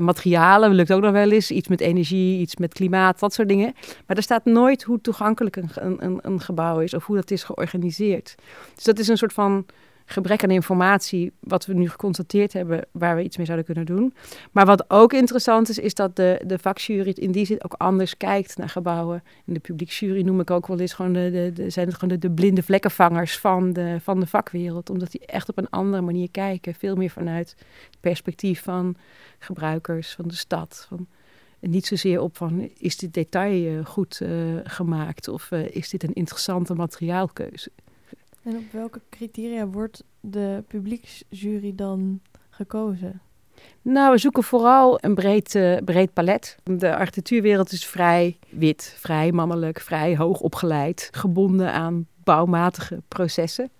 materialen, 0.00 0.72
lukt 0.72 0.92
ook 0.92 1.02
nog 1.02 1.12
wel 1.12 1.30
eens, 1.30 1.50
iets 1.50 1.68
met 1.68 1.80
energie, 1.80 2.40
iets 2.40 2.56
met 2.56 2.74
klimaat, 2.74 3.20
dat 3.20 3.34
soort 3.34 3.48
dingen. 3.48 3.74
Maar 4.06 4.16
er 4.16 4.22
staat 4.22 4.44
nooit 4.44 4.82
hoe 4.82 5.00
toegankelijk 5.00 5.56
een, 5.56 5.70
een, 5.74 6.18
een 6.22 6.40
gebouw 6.40 6.78
is 6.80 6.94
of 6.94 7.06
hoe 7.06 7.16
dat 7.16 7.30
is 7.30 7.44
georganiseerd. 7.44 8.34
Dus 8.74 8.84
dat 8.84 8.98
is 8.98 9.08
een 9.08 9.16
soort 9.16 9.32
van 9.32 9.66
gebrek 10.12 10.42
aan 10.42 10.50
informatie, 10.50 11.32
wat 11.40 11.66
we 11.66 11.74
nu 11.74 11.88
geconstateerd 11.88 12.52
hebben, 12.52 12.86
waar 12.90 13.16
we 13.16 13.22
iets 13.22 13.36
mee 13.36 13.46
zouden 13.46 13.66
kunnen 13.66 13.86
doen. 13.86 14.14
Maar 14.50 14.66
wat 14.66 14.90
ook 14.90 15.12
interessant 15.12 15.68
is, 15.68 15.78
is 15.78 15.94
dat 15.94 16.16
de, 16.16 16.40
de 16.46 16.58
vakjury 16.58 17.10
in 17.10 17.32
die 17.32 17.46
zin 17.46 17.64
ook 17.64 17.74
anders 17.76 18.16
kijkt 18.16 18.56
naar 18.56 18.68
gebouwen. 18.68 19.22
In 19.44 19.54
de 19.54 19.60
publieksjury 19.60 20.22
noem 20.22 20.40
ik 20.40 20.50
ook 20.50 20.66
wel 20.66 20.78
eens 20.78 20.92
gewoon 20.92 21.12
de, 21.12 21.50
de, 21.54 21.70
zijn 21.70 21.92
gewoon 21.92 22.08
de, 22.08 22.18
de, 22.18 22.30
blinde 22.30 22.62
vlekkenvangers 22.62 23.38
van 23.38 23.72
de, 23.72 23.96
van 24.00 24.20
de 24.20 24.26
vakwereld. 24.26 24.90
Omdat 24.90 25.10
die 25.10 25.26
echt 25.26 25.48
op 25.48 25.58
een 25.58 25.70
andere 25.70 26.02
manier 26.02 26.30
kijken. 26.30 26.74
Veel 26.74 26.96
meer 26.96 27.10
vanuit 27.10 27.54
het 27.90 28.00
perspectief 28.00 28.62
van 28.62 28.96
gebruikers, 29.38 30.14
van 30.14 30.28
de 30.28 30.34
stad. 30.34 30.86
Van, 30.88 31.06
en 31.60 31.70
niet 31.70 31.86
zozeer 31.86 32.20
op 32.20 32.36
van, 32.36 32.70
is 32.78 32.96
dit 32.96 33.14
detail 33.14 33.78
uh, 33.78 33.86
goed 33.86 34.20
uh, 34.22 34.30
gemaakt 34.64 35.28
of 35.28 35.50
uh, 35.50 35.68
is 35.68 35.88
dit 35.88 36.02
een 36.02 36.12
interessante 36.12 36.74
materiaalkeuze. 36.74 37.70
En 38.42 38.56
op 38.56 38.72
welke 38.72 39.00
criteria 39.10 39.66
wordt 39.66 40.04
de 40.20 40.64
publieksjury 40.68 41.72
dan 41.74 42.20
gekozen? 42.50 43.20
Nou, 43.82 44.12
we 44.12 44.18
zoeken 44.18 44.42
vooral 44.42 44.98
een 45.00 45.14
breed, 45.14 45.54
uh, 45.54 45.76
breed 45.84 46.12
palet. 46.12 46.56
De 46.64 46.96
architectuurwereld 46.96 47.72
is 47.72 47.86
vrij 47.86 48.38
wit, 48.48 48.94
vrij 48.96 49.32
mannelijk, 49.32 49.80
vrij 49.80 50.16
hoog 50.16 50.40
opgeleid, 50.40 51.08
gebonden 51.12 51.72
aan 51.72 52.06
bouwmatige 52.24 53.02
processen. 53.08 53.70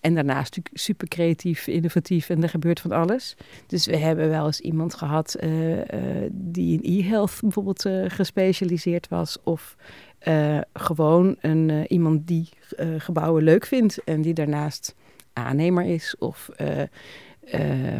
En 0.00 0.14
daarnaast 0.14 0.56
natuurlijk 0.56 0.78
super 0.78 1.08
creatief, 1.08 1.66
innovatief 1.66 2.28
en 2.28 2.42
er 2.42 2.48
gebeurt 2.48 2.80
van 2.80 2.92
alles. 2.92 3.36
Dus 3.66 3.86
we 3.86 3.96
hebben 3.96 4.28
wel 4.28 4.46
eens 4.46 4.60
iemand 4.60 4.94
gehad 4.94 5.36
uh, 5.40 5.76
uh, 5.76 5.84
die 6.30 6.80
in 6.80 7.00
e-health 7.00 7.38
bijvoorbeeld 7.40 7.88
gespecialiseerd 8.06 9.08
was. 9.08 9.38
Of 9.44 9.76
uh, 10.28 10.58
gewoon 10.72 11.36
een, 11.40 11.68
uh, 11.68 11.84
iemand 11.88 12.26
die 12.26 12.48
uh, 12.78 12.86
gebouwen 12.98 13.42
leuk 13.42 13.66
vindt 13.66 14.04
en 14.04 14.22
die 14.22 14.34
daarnaast 14.34 14.94
aannemer 15.32 15.84
is. 15.84 16.14
Of 16.18 16.50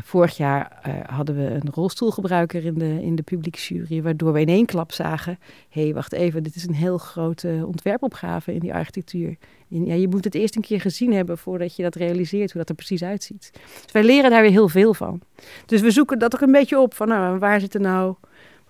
vorig 0.02 0.36
jaar 0.36 0.78
hadden 1.06 1.36
we 1.36 1.42
een 1.42 1.70
rolstoelgebruiker 1.74 2.64
in 2.64 2.74
de, 2.74 3.02
in 3.02 3.14
de 3.14 3.22
publieksjury, 3.22 4.02
waardoor 4.02 4.32
we 4.32 4.40
in 4.40 4.48
één 4.48 4.66
klap 4.66 4.92
zagen: 4.92 5.38
hé, 5.68 5.82
hey, 5.82 5.94
wacht 5.94 6.12
even, 6.12 6.42
dit 6.42 6.54
is 6.54 6.66
een 6.66 6.74
heel 6.74 6.98
grote 6.98 7.64
ontwerpopgave 7.66 8.54
in 8.54 8.60
die 8.60 8.74
architectuur. 8.74 9.36
Ja, 9.68 9.94
je 9.94 10.08
moet 10.08 10.24
het 10.24 10.34
eerst 10.34 10.56
een 10.56 10.62
keer 10.62 10.80
gezien 10.80 11.12
hebben 11.12 11.38
voordat 11.38 11.76
je 11.76 11.82
dat 11.82 11.94
realiseert, 11.94 12.52
hoe 12.52 12.60
dat 12.60 12.68
er 12.68 12.74
precies 12.74 13.02
uitziet. 13.02 13.50
Dus 13.82 13.92
wij 13.92 14.04
leren 14.04 14.30
daar 14.30 14.42
weer 14.42 14.50
heel 14.50 14.68
veel 14.68 14.94
van. 14.94 15.20
Dus 15.66 15.80
we 15.80 15.90
zoeken 15.90 16.18
dat 16.18 16.34
ook 16.34 16.40
een 16.40 16.52
beetje 16.52 16.80
op 16.80 16.94
van 16.94 17.08
nou, 17.08 17.38
waar 17.38 17.60
zitten 17.60 17.80
nou 17.80 18.14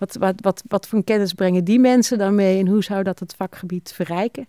wat, 0.01 0.15
wat, 0.15 0.41
wat, 0.41 0.63
wat 0.67 0.87
voor 0.87 1.03
kennis 1.03 1.33
brengen 1.33 1.63
die 1.63 1.79
mensen 1.79 2.17
dan 2.17 2.35
mee 2.35 2.59
en 2.59 2.67
hoe 2.67 2.83
zou 2.83 3.03
dat 3.03 3.19
het 3.19 3.35
vakgebied 3.35 3.91
verrijken? 3.93 4.47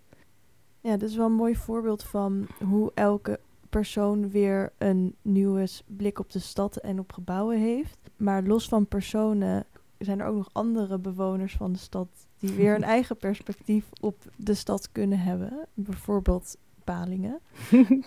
Ja, 0.81 0.97
dat 0.97 1.09
is 1.09 1.17
wel 1.17 1.27
een 1.27 1.33
mooi 1.33 1.57
voorbeeld 1.57 2.03
van 2.03 2.47
hoe 2.65 2.91
elke 2.95 3.41
persoon 3.69 4.31
weer 4.31 4.73
een 4.79 5.15
nieuwe 5.23 5.69
blik 5.87 6.19
op 6.19 6.31
de 6.31 6.39
stad 6.39 6.77
en 6.77 6.99
op 6.99 7.13
gebouwen 7.13 7.59
heeft. 7.59 7.99
Maar 8.17 8.43
los 8.43 8.69
van 8.69 8.87
personen 8.87 9.65
zijn 9.99 10.21
er 10.21 10.27
ook 10.27 10.37
nog 10.37 10.49
andere 10.53 10.99
bewoners 10.99 11.55
van 11.55 11.73
de 11.73 11.79
stad 11.79 12.09
die 12.39 12.53
weer 12.61 12.75
een 12.75 12.85
eigen 12.85 13.17
perspectief 13.17 13.85
op 14.01 14.17
de 14.37 14.55
stad 14.55 14.89
kunnen 14.93 15.19
hebben. 15.19 15.67
Bijvoorbeeld 15.75 16.57
Palingen. 16.85 17.39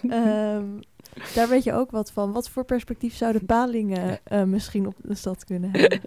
um, 0.04 0.80
daar 1.34 1.48
weet 1.48 1.64
je 1.64 1.74
ook 1.74 1.92
wat 1.92 2.12
van. 2.12 2.32
Wat 2.32 2.50
voor 2.50 2.66
perspectief 2.66 3.16
zouden 3.16 3.46
Palingen 3.46 4.20
uh, 4.32 4.44
misschien 4.44 4.88
op 4.88 4.96
de 4.98 5.16
stad 5.16 5.44
kunnen 5.46 5.70
hebben? 5.74 6.02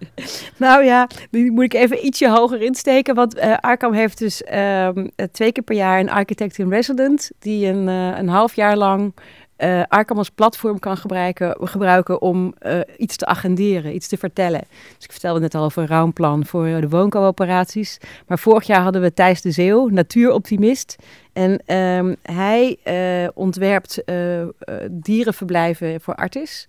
nou 0.57 0.85
ja, 0.85 1.09
die 1.31 1.51
moet 1.51 1.65
ik 1.65 1.75
even 1.75 2.07
ietsje 2.07 2.29
hoger 2.29 2.63
insteken. 2.63 3.15
Want 3.15 3.37
uh, 3.37 3.57
Arkham 3.57 3.93
heeft 3.93 4.19
dus 4.19 4.43
um, 4.55 5.11
twee 5.33 5.53
keer 5.53 5.65
per 5.65 5.77
jaar 5.77 6.01
een 6.01 6.11
architect 6.11 6.59
in 6.59 6.71
resident... 6.71 7.31
die 7.39 7.67
een, 7.67 7.87
een 7.87 8.29
half 8.29 8.55
jaar 8.55 8.77
lang 8.77 9.15
uh, 9.59 9.83
Arkham 9.89 10.19
als 10.19 10.31
platform 10.31 10.79
kan 10.79 10.97
gebruiken, 10.97 11.57
gebruiken 11.61 12.23
om 12.23 12.55
uh, 12.63 12.81
iets 12.97 13.17
te 13.17 13.27
agenderen, 13.27 13.95
iets 13.95 14.09
te 14.09 14.17
vertellen. 14.17 14.63
Dus 14.97 15.05
ik 15.05 15.11
vertelde 15.11 15.41
net 15.41 15.55
al 15.55 15.65
over 15.65 15.83
een 15.83 15.89
ruimplan 15.89 16.47
voor 16.47 16.65
de 16.65 16.89
wooncoöperaties. 16.89 17.99
Maar 18.27 18.39
vorig 18.39 18.67
jaar 18.67 18.83
hadden 18.83 19.03
we 19.03 19.15
Thijs 19.15 19.41
de 19.41 19.51
Zeeuw, 19.51 19.89
natuuroptimist. 19.89 20.97
En 21.33 21.77
um, 21.77 22.17
hij 22.23 22.77
uh, 22.85 23.29
ontwerpt 23.35 24.03
dierenverblijven 24.91 26.01
voor 26.01 26.15
artis. 26.15 26.67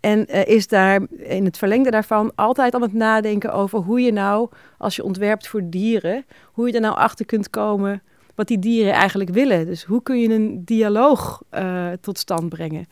En 0.00 0.26
is 0.46 0.66
daar 0.66 1.00
in 1.18 1.44
het 1.44 1.58
verlengde 1.58 1.90
daarvan 1.90 2.32
altijd 2.34 2.74
aan 2.74 2.82
het 2.82 2.92
nadenken 2.92 3.52
over 3.52 3.78
hoe 3.78 4.00
je 4.00 4.12
nou, 4.12 4.48
als 4.78 4.96
je 4.96 5.04
ontwerpt 5.04 5.48
voor 5.48 5.62
dieren, 5.64 6.24
hoe 6.52 6.66
je 6.66 6.72
er 6.72 6.80
nou 6.80 6.96
achter 6.96 7.26
kunt 7.26 7.50
komen 7.50 8.02
wat 8.34 8.48
die 8.48 8.58
dieren 8.58 8.92
eigenlijk 8.92 9.30
willen. 9.30 9.66
Dus 9.66 9.84
hoe 9.84 10.02
kun 10.02 10.20
je 10.20 10.28
een 10.28 10.64
dialoog 10.64 11.42
uh, 11.54 11.88
tot 12.00 12.18
stand 12.18 12.48
brengen? 12.48 12.86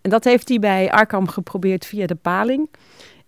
En 0.00 0.10
dat 0.10 0.24
heeft 0.24 0.48
hij 0.48 0.58
bij 0.58 0.90
Arkham 0.90 1.28
geprobeerd 1.28 1.86
via 1.86 2.06
de 2.06 2.14
paling. 2.14 2.68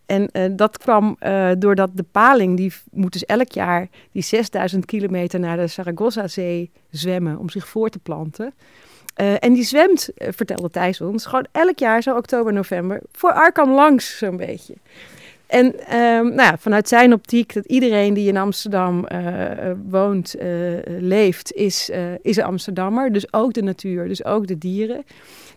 En 0.07 0.29
uh, 0.33 0.45
dat 0.57 0.79
kwam 0.79 1.17
uh, 1.21 1.51
doordat 1.59 1.91
de 1.95 2.05
paling, 2.11 2.57
die 2.57 2.73
moet 2.91 3.13
dus 3.13 3.25
elk 3.25 3.53
jaar 3.53 3.89
die 4.13 4.23
6000 4.23 4.85
kilometer 4.85 5.41
naar 5.41 5.57
de 5.57 5.67
Zaragoza-zee 5.67 6.71
zwemmen 6.91 7.39
om 7.39 7.51
zich 7.51 7.69
voor 7.69 7.89
te 7.89 7.99
planten. 7.99 8.55
En 9.15 9.53
die 9.53 9.65
zwemt, 9.65 10.09
vertelde 10.15 10.71
Thijs 10.71 11.01
ons, 11.01 11.27
gewoon 11.27 11.47
elk 11.53 11.79
jaar, 11.79 12.03
zo 12.03 12.17
oktober, 12.17 12.53
november, 12.53 13.01
voor 13.13 13.33
Arkham 13.33 13.71
langs 13.71 14.19
zo'n 14.19 14.37
beetje. 14.37 14.75
En 15.53 15.87
ehm, 15.87 16.25
nou 16.25 16.43
ja, 16.43 16.59
vanuit 16.59 16.89
zijn 16.89 17.13
optiek 17.13 17.55
dat 17.55 17.65
iedereen 17.65 18.15
die 18.15 18.29
in 18.29 18.37
Amsterdam 18.37 19.07
woont, 19.89 20.35
leeft, 20.87 21.53
is, 21.53 21.91
is 22.23 22.37
een 22.37 22.45
Amsterdammer. 22.45 23.13
Dus 23.13 23.33
ook 23.33 23.53
de 23.53 23.63
natuur, 23.63 24.09
dus 24.09 24.25
ook 24.25 24.47
de 24.47 24.59
dieren. 24.59 25.05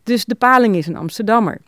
Dus 0.03 0.25
de 0.25 0.35
paling 0.35 0.75
is 0.75 0.87
een 0.87 0.95
Amsterdammer. 0.95 1.61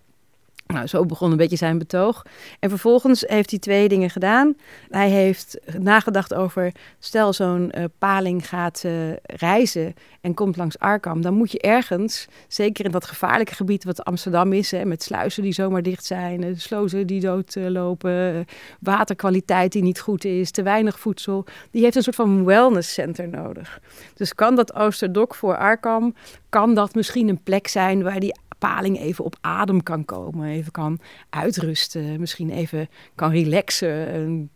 Nou, 0.68 0.88
zo 0.88 1.06
begon 1.06 1.32
een 1.32 1.38
beetje 1.38 1.56
zijn 1.58 1.78
betoog. 1.78 2.26
En 2.60 2.70
vervolgens 2.70 3.24
heeft 3.28 3.50
hij 3.50 3.60
twee 3.60 3.88
dingen 3.88 4.10
gedaan. 4.10 4.56
Hij 4.90 5.10
heeft 5.10 5.60
nagedacht 5.78 6.34
over, 6.34 6.72
stel 7.00 7.34
zo'n 7.34 7.72
uh, 7.78 7.84
paling 7.98 8.48
gaat 8.48 8.84
uh, 8.86 8.92
reizen 9.24 9.94
en 10.22 10.34
komt 10.34 10.58
langs 10.58 10.80
Arkam, 10.80 11.22
dan 11.22 11.34
moet 11.34 11.52
je 11.52 11.60
ergens, 11.60 12.28
zeker 12.48 12.86
in 12.86 12.92
dat 12.92 13.06
gevaarlijke 13.06 13.56
gebied 13.56 13.84
wat 13.84 14.04
Amsterdam 14.04 14.54
is, 14.54 14.72
hè, 14.72 14.86
met 14.86 15.04
sluizen 15.04 15.44
die 15.44 15.54
zomaar 15.54 15.82
dicht 15.82 16.06
zijn, 16.06 16.44
uh, 16.44 16.56
slozen 16.56 17.08
die 17.08 17.22
doodlopen, 17.22 18.46
waterkwaliteit 18.80 19.72
die 19.72 19.84
niet 19.84 20.00
goed 20.00 20.26
is, 20.26 20.52
te 20.52 20.64
weinig 20.64 21.00
voedsel, 21.00 21.46
die 21.72 21.84
heeft 21.84 21.96
een 21.96 22.04
soort 22.04 22.16
van 22.16 22.46
wellness 22.46 22.94
center 22.94 23.28
nodig. 23.28 23.80
Dus 24.16 24.36
kan 24.36 24.56
dat 24.56 24.76
Oosterdok 24.76 25.36
voor 25.36 25.58
Arkam, 25.58 26.16
kan 26.50 26.74
dat 26.74 26.96
misschien 26.96 27.30
een 27.30 27.44
plek 27.44 27.68
zijn 27.68 28.04
waar 28.04 28.20
die 28.20 28.36
paling 28.58 29.00
even 29.00 29.26
op 29.26 29.36
adem 29.42 29.84
kan 29.84 30.06
komen, 30.06 30.50
even 30.50 30.72
kan 30.72 31.00
uitrusten, 31.30 32.20
misschien 32.20 32.50
even 32.50 32.90
kan 33.16 33.32
relaxen, 33.32 34.50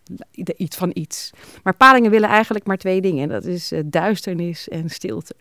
iets 0.55 0.77
van 0.77 0.91
iets. 0.93 1.31
Maar 1.63 1.75
palingen 1.75 2.11
willen 2.11 2.29
eigenlijk 2.29 2.65
maar 2.65 2.77
twee 2.77 3.01
dingen, 3.01 3.29
dat 3.29 3.45
is 3.45 3.71
uh, 3.71 3.79
duisternis 3.85 4.69
en 4.69 4.89
stilte. 4.89 5.35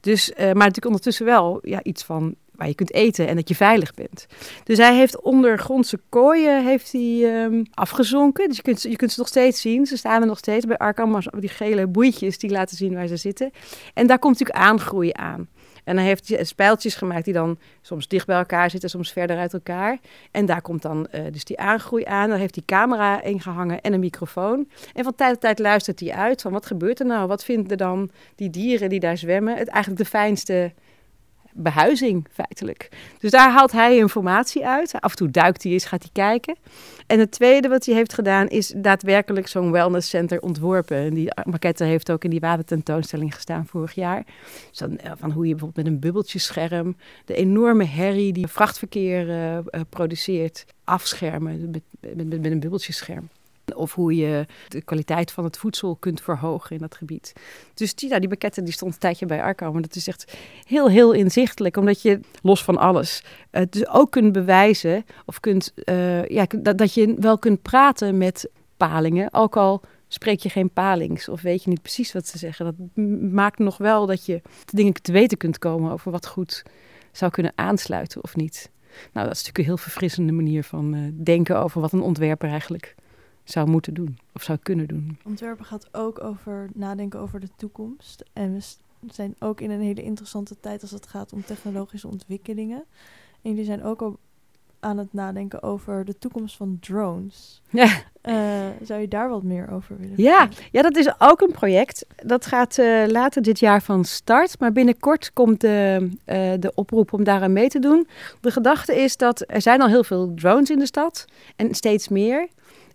Dus, 0.00 0.30
uh, 0.30 0.36
maar 0.36 0.54
natuurlijk 0.54 0.86
ondertussen 0.86 1.26
wel 1.26 1.58
ja, 1.62 1.82
iets 1.82 2.02
van 2.02 2.34
waar 2.58 2.68
je 2.68 2.74
kunt 2.74 2.92
eten 2.92 3.28
en 3.28 3.36
dat 3.36 3.48
je 3.48 3.54
veilig 3.54 3.94
bent. 3.94 4.26
Dus 4.64 4.78
hij 4.78 4.96
heeft 4.96 5.20
ondergrondse 5.20 6.00
kooien 6.08 6.64
heeft 6.64 6.92
hij, 6.92 7.42
um, 7.44 7.66
afgezonken. 7.70 8.48
Dus 8.48 8.56
je 8.56 8.62
kunt, 8.62 8.82
je 8.82 8.96
kunt 8.96 9.12
ze 9.12 9.18
nog 9.18 9.28
steeds 9.28 9.60
zien. 9.60 9.86
Ze 9.86 9.96
staan 9.96 10.20
er 10.20 10.26
nog 10.26 10.38
steeds 10.38 10.66
bij 10.66 10.76
Arkham, 10.76 11.20
die 11.38 11.48
gele 11.48 11.86
boeitjes 11.86 12.38
die 12.38 12.50
laten 12.50 12.76
zien 12.76 12.94
waar 12.94 13.06
ze 13.06 13.16
zitten. 13.16 13.50
En 13.94 14.06
daar 14.06 14.18
komt 14.18 14.38
natuurlijk 14.38 14.66
aangroei 14.66 15.10
aan. 15.12 15.48
En 15.84 15.96
dan 15.96 16.04
heeft 16.04 16.28
hij 16.28 16.44
spijltjes 16.44 16.94
gemaakt 16.94 17.24
die 17.24 17.34
dan 17.34 17.58
soms 17.80 18.08
dicht 18.08 18.26
bij 18.26 18.36
elkaar 18.36 18.70
zitten, 18.70 18.90
soms 18.90 19.12
verder 19.12 19.38
uit 19.38 19.52
elkaar. 19.52 19.98
En 20.30 20.46
daar 20.46 20.62
komt 20.62 20.82
dan 20.82 21.08
uh, 21.14 21.20
dus 21.30 21.44
die 21.44 21.58
aangroei 21.58 22.04
aan. 22.04 22.28
Daar 22.28 22.38
heeft 22.38 22.54
die 22.54 22.64
camera 22.66 23.22
ingehangen 23.22 23.80
en 23.80 23.92
een 23.92 24.00
microfoon. 24.00 24.68
En 24.94 25.04
van 25.04 25.14
tijd 25.14 25.32
tot 25.32 25.40
tijd 25.40 25.58
luistert 25.58 26.00
hij 26.00 26.12
uit 26.12 26.42
van 26.42 26.52
wat 26.52 26.66
gebeurt 26.66 27.00
er 27.00 27.06
nou? 27.06 27.26
Wat 27.26 27.44
vinden 27.44 27.78
dan 27.78 28.10
die 28.34 28.50
dieren 28.50 28.88
die 28.88 29.00
daar 29.00 29.16
zwemmen? 29.16 29.56
Het 29.56 29.68
eigenlijk 29.68 30.02
de 30.02 30.08
fijnste 30.08 30.72
behuizing, 31.58 32.26
feitelijk. 32.32 32.88
Dus 33.18 33.30
daar 33.30 33.50
haalt 33.50 33.72
hij 33.72 33.96
informatie 33.96 34.66
uit. 34.66 35.00
Af 35.00 35.10
en 35.10 35.16
toe 35.16 35.30
duikt 35.30 35.62
hij 35.62 35.72
eens, 35.72 35.84
gaat 35.84 36.02
hij 36.02 36.10
kijken. 36.12 36.56
En 37.06 37.18
het 37.18 37.30
tweede 37.30 37.68
wat 37.68 37.86
hij 37.86 37.94
heeft 37.94 38.12
gedaan 38.12 38.48
is 38.48 38.72
daadwerkelijk 38.76 39.48
zo'n 39.48 39.70
wellness 39.70 40.08
center 40.08 40.40
ontworpen. 40.40 40.96
En 40.96 41.14
die 41.14 41.30
maquette 41.44 41.84
heeft 41.84 42.10
ook 42.10 42.24
in 42.24 42.30
die 42.30 42.40
watertentoonstelling 42.40 43.34
gestaan 43.34 43.66
vorig 43.66 43.94
jaar. 43.94 44.24
Dus 44.68 44.78
dan, 44.78 44.98
eh, 44.98 45.12
van 45.16 45.30
hoe 45.30 45.46
je 45.46 45.50
bijvoorbeeld 45.50 45.84
met 45.84 45.94
een 45.94 46.00
bubbeltjescherm 46.00 46.96
de 47.24 47.34
enorme 47.34 47.84
herrie 47.84 48.32
die 48.32 48.46
vrachtverkeer 48.46 49.28
uh, 49.28 49.58
produceert 49.88 50.64
afschermen 50.84 51.70
met, 51.70 51.82
met, 52.16 52.40
met 52.40 52.52
een 52.52 52.60
bubbeltjescherm. 52.60 53.28
Of 53.76 53.94
hoe 53.94 54.16
je 54.16 54.46
de 54.68 54.82
kwaliteit 54.82 55.30
van 55.30 55.44
het 55.44 55.58
voedsel 55.58 55.96
kunt 55.96 56.20
verhogen 56.20 56.76
in 56.76 56.82
dat 56.82 56.94
gebied. 56.94 57.32
Dus 57.74 57.94
die, 57.94 58.08
nou, 58.08 58.20
die 58.20 58.28
pakketten 58.28 58.64
die 58.64 58.72
stond 58.72 58.92
een 58.92 58.98
tijdje 58.98 59.26
bij 59.26 59.42
Arco. 59.42 59.72
Maar 59.72 59.82
dat 59.82 59.94
is 59.94 60.08
echt 60.08 60.36
heel, 60.66 60.88
heel 60.88 61.12
inzichtelijk. 61.12 61.76
Omdat 61.76 62.02
je, 62.02 62.20
los 62.42 62.64
van 62.64 62.76
alles, 62.76 63.22
het 63.50 63.72
dus 63.72 63.88
ook 63.88 64.10
kunt 64.10 64.32
bewijzen. 64.32 65.04
Of 65.26 65.40
kunt, 65.40 65.72
uh, 65.84 66.26
ja, 66.26 66.46
dat, 66.58 66.78
dat 66.78 66.94
je 66.94 67.14
wel 67.18 67.38
kunt 67.38 67.62
praten 67.62 68.18
met 68.18 68.50
palingen. 68.76 69.34
Ook 69.34 69.56
al 69.56 69.82
spreek 70.08 70.40
je 70.40 70.48
geen 70.48 70.70
palings 70.70 71.28
of 71.28 71.40
weet 71.40 71.62
je 71.62 71.70
niet 71.70 71.82
precies 71.82 72.12
wat 72.12 72.26
ze 72.26 72.38
zeggen. 72.38 72.64
Dat 72.64 73.04
maakt 73.32 73.58
nog 73.58 73.78
wel 73.78 74.06
dat 74.06 74.26
je 74.26 74.42
dingen 74.64 74.92
te 74.92 75.12
weten 75.12 75.38
kunt 75.38 75.58
komen 75.58 75.92
over 75.92 76.10
wat 76.10 76.26
goed 76.26 76.62
zou 77.12 77.30
kunnen 77.30 77.52
aansluiten 77.54 78.22
of 78.22 78.36
niet. 78.36 78.70
Nou, 79.12 79.26
dat 79.26 79.36
is 79.36 79.42
natuurlijk 79.42 79.58
een 79.58 79.64
heel 79.64 79.76
verfrissende 79.76 80.32
manier 80.32 80.64
van 80.64 80.94
uh, 80.94 81.00
denken 81.14 81.62
over 81.62 81.80
wat 81.80 81.92
een 81.92 82.02
ontwerper 82.02 82.48
eigenlijk 82.48 82.94
zou 83.50 83.68
moeten 83.68 83.94
doen 83.94 84.18
of 84.34 84.42
zou 84.42 84.58
kunnen 84.62 84.88
doen. 84.88 85.18
Ontwerpen 85.24 85.64
gaat 85.64 85.88
ook 85.94 86.24
over 86.24 86.68
nadenken 86.74 87.20
over 87.20 87.40
de 87.40 87.48
toekomst. 87.56 88.24
En 88.32 88.54
we 88.54 89.12
zijn 89.12 89.34
ook 89.38 89.60
in 89.60 89.70
een 89.70 89.80
hele 89.80 90.02
interessante 90.02 90.60
tijd 90.60 90.82
als 90.82 90.90
het 90.90 91.06
gaat 91.06 91.32
om 91.32 91.44
technologische 91.44 92.08
ontwikkelingen. 92.08 92.84
En 93.42 93.50
jullie 93.50 93.64
zijn 93.64 93.84
ook 93.84 94.02
al 94.02 94.18
aan 94.80 94.98
het 94.98 95.12
nadenken 95.12 95.62
over 95.62 96.04
de 96.04 96.18
toekomst 96.18 96.56
van 96.56 96.76
drones. 96.80 97.62
Ja. 97.70 97.88
Uh, 98.24 98.34
zou 98.82 99.00
je 99.00 99.08
daar 99.08 99.28
wat 99.28 99.42
meer 99.42 99.70
over 99.70 99.98
willen 99.98 100.22
ja, 100.22 100.48
ja, 100.70 100.82
dat 100.82 100.96
is 100.96 101.20
ook 101.20 101.40
een 101.40 101.52
project. 101.52 102.06
Dat 102.16 102.46
gaat 102.46 102.78
uh, 102.78 103.06
later 103.06 103.42
dit 103.42 103.58
jaar 103.58 103.82
van 103.82 104.04
start. 104.04 104.60
Maar 104.60 104.72
binnenkort 104.72 105.32
komt 105.32 105.60
de, 105.60 106.08
uh, 106.26 106.52
de 106.60 106.72
oproep 106.74 107.12
om 107.12 107.24
daaraan 107.24 107.52
mee 107.52 107.68
te 107.68 107.78
doen. 107.78 108.08
De 108.40 108.50
gedachte 108.50 108.96
is 108.96 109.16
dat 109.16 109.44
er 109.46 109.62
zijn 109.62 109.80
al 109.80 109.88
heel 109.88 110.04
veel 110.04 110.34
drones 110.34 110.70
in 110.70 110.78
de 110.78 110.86
stad. 110.86 111.24
En 111.56 111.74
steeds 111.74 112.08
meer. 112.08 112.48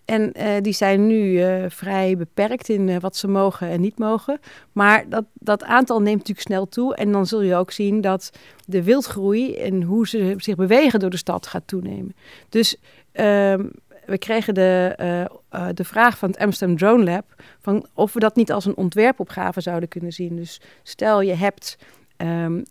En 0.05 0.31
uh, 0.37 0.45
die 0.61 0.73
zijn 0.73 1.07
nu 1.07 1.31
uh, 1.31 1.65
vrij 1.67 2.17
beperkt 2.17 2.69
in 2.69 2.87
uh, 2.87 2.99
wat 2.99 3.15
ze 3.15 3.27
mogen 3.27 3.69
en 3.69 3.81
niet 3.81 3.97
mogen. 3.97 4.39
Maar 4.71 5.09
dat, 5.09 5.25
dat 5.33 5.63
aantal 5.63 6.01
neemt 6.01 6.17
natuurlijk 6.17 6.47
snel 6.47 6.67
toe. 6.67 6.95
En 6.95 7.11
dan 7.11 7.25
zul 7.25 7.41
je 7.41 7.55
ook 7.55 7.71
zien 7.71 8.01
dat 8.01 8.31
de 8.65 8.83
wildgroei 8.83 9.55
en 9.55 9.81
hoe 9.81 10.07
ze 10.07 10.33
zich 10.37 10.55
bewegen 10.55 10.99
door 10.99 11.09
de 11.09 11.17
stad 11.17 11.47
gaat 11.47 11.67
toenemen. 11.67 12.15
Dus 12.49 12.77
ehm, 13.11 13.65
we 14.05 14.17
kregen 14.17 14.53
de, 14.53 14.95
de 15.73 15.83
vraag 15.83 16.17
van 16.17 16.29
het 16.29 16.39
Amsterdam 16.39 16.77
Drone 16.77 17.03
Lab... 17.03 17.25
Van 17.63 17.85
of 17.93 18.13
we 18.13 18.19
dat 18.19 18.35
niet 18.35 18.51
als 18.51 18.65
een 18.65 18.77
ontwerpopgave 18.77 19.61
zouden 19.61 19.89
kunnen 19.89 20.11
zien. 20.11 20.35
Dus 20.35 20.61
stel 20.83 21.21
je 21.21 21.33
hebt 21.33 21.77
um, 22.17 22.63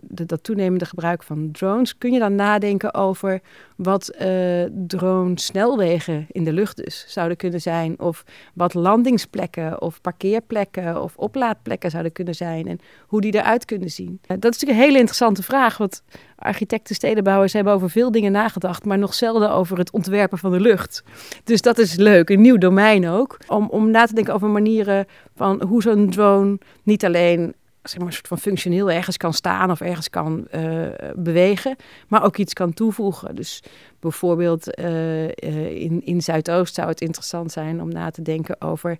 de, 0.00 0.26
dat 0.26 0.42
toenemende 0.42 0.84
gebruik 0.84 1.22
van 1.22 1.50
drones, 1.52 1.98
kun 1.98 2.12
je 2.12 2.18
dan 2.18 2.34
nadenken 2.34 2.94
over 2.94 3.40
wat 3.76 4.16
uh, 4.20 4.64
drone-snelwegen 4.86 6.26
in 6.28 6.44
de 6.44 6.52
lucht 6.52 6.76
dus 6.76 7.04
zouden 7.08 7.36
kunnen 7.36 7.60
zijn, 7.60 8.00
of 8.00 8.24
wat 8.54 8.74
landingsplekken 8.74 9.82
of 9.82 10.00
parkeerplekken 10.00 11.02
of 11.02 11.16
oplaadplekken 11.16 11.90
zouden 11.90 12.12
kunnen 12.12 12.34
zijn 12.34 12.66
en 12.66 12.78
hoe 13.06 13.20
die 13.20 13.34
eruit 13.34 13.64
kunnen 13.64 13.90
zien. 13.90 14.08
Uh, 14.08 14.16
dat 14.26 14.54
is 14.54 14.60
natuurlijk 14.60 14.78
een 14.78 14.84
hele 14.84 14.98
interessante 14.98 15.42
vraag, 15.42 15.76
want 15.76 16.02
architecten, 16.36 16.94
stedenbouwers 16.94 17.52
hebben 17.52 17.72
over 17.72 17.90
veel 17.90 18.10
dingen 18.10 18.32
nagedacht, 18.32 18.84
maar 18.84 18.98
nog 18.98 19.14
zelden 19.14 19.50
over 19.50 19.78
het 19.78 19.90
ontwerpen 19.90 20.38
van 20.38 20.50
de 20.50 20.60
lucht. 20.60 21.02
Dus 21.44 21.62
dat 21.62 21.78
is 21.78 21.96
leuk, 21.96 22.28
een 22.30 22.40
nieuw 22.40 22.58
domein 22.58 23.08
ook, 23.08 23.36
om, 23.46 23.68
om 23.70 23.90
na 23.90 24.06
te 24.06 24.14
denken 24.14 24.34
over 24.34 24.48
manieren 24.48 25.06
van 25.36 25.62
hoe 25.62 25.82
zo'n 25.82 26.10
drone 26.10 26.58
niet 26.82 27.04
alleen 27.04 27.54
zeg 27.82 28.00
maar, 28.00 28.12
soort 28.12 28.28
van 28.28 28.38
functioneel 28.38 28.90
ergens 28.90 29.16
kan 29.16 29.32
staan 29.32 29.70
of 29.70 29.80
ergens 29.80 30.10
kan 30.10 30.46
uh, 30.54 30.86
bewegen, 31.16 31.76
maar 32.08 32.24
ook 32.24 32.36
iets 32.36 32.52
kan 32.52 32.72
toevoegen. 32.72 33.34
Dus 33.34 33.62
bijvoorbeeld 34.00 34.78
uh, 34.78 35.28
in, 35.66 36.04
in 36.04 36.22
Zuidoost 36.22 36.74
zou 36.74 36.88
het 36.88 37.00
interessant 37.00 37.52
zijn 37.52 37.82
om 37.82 37.88
na 37.88 38.10
te 38.10 38.22
denken 38.22 38.60
over 38.60 38.98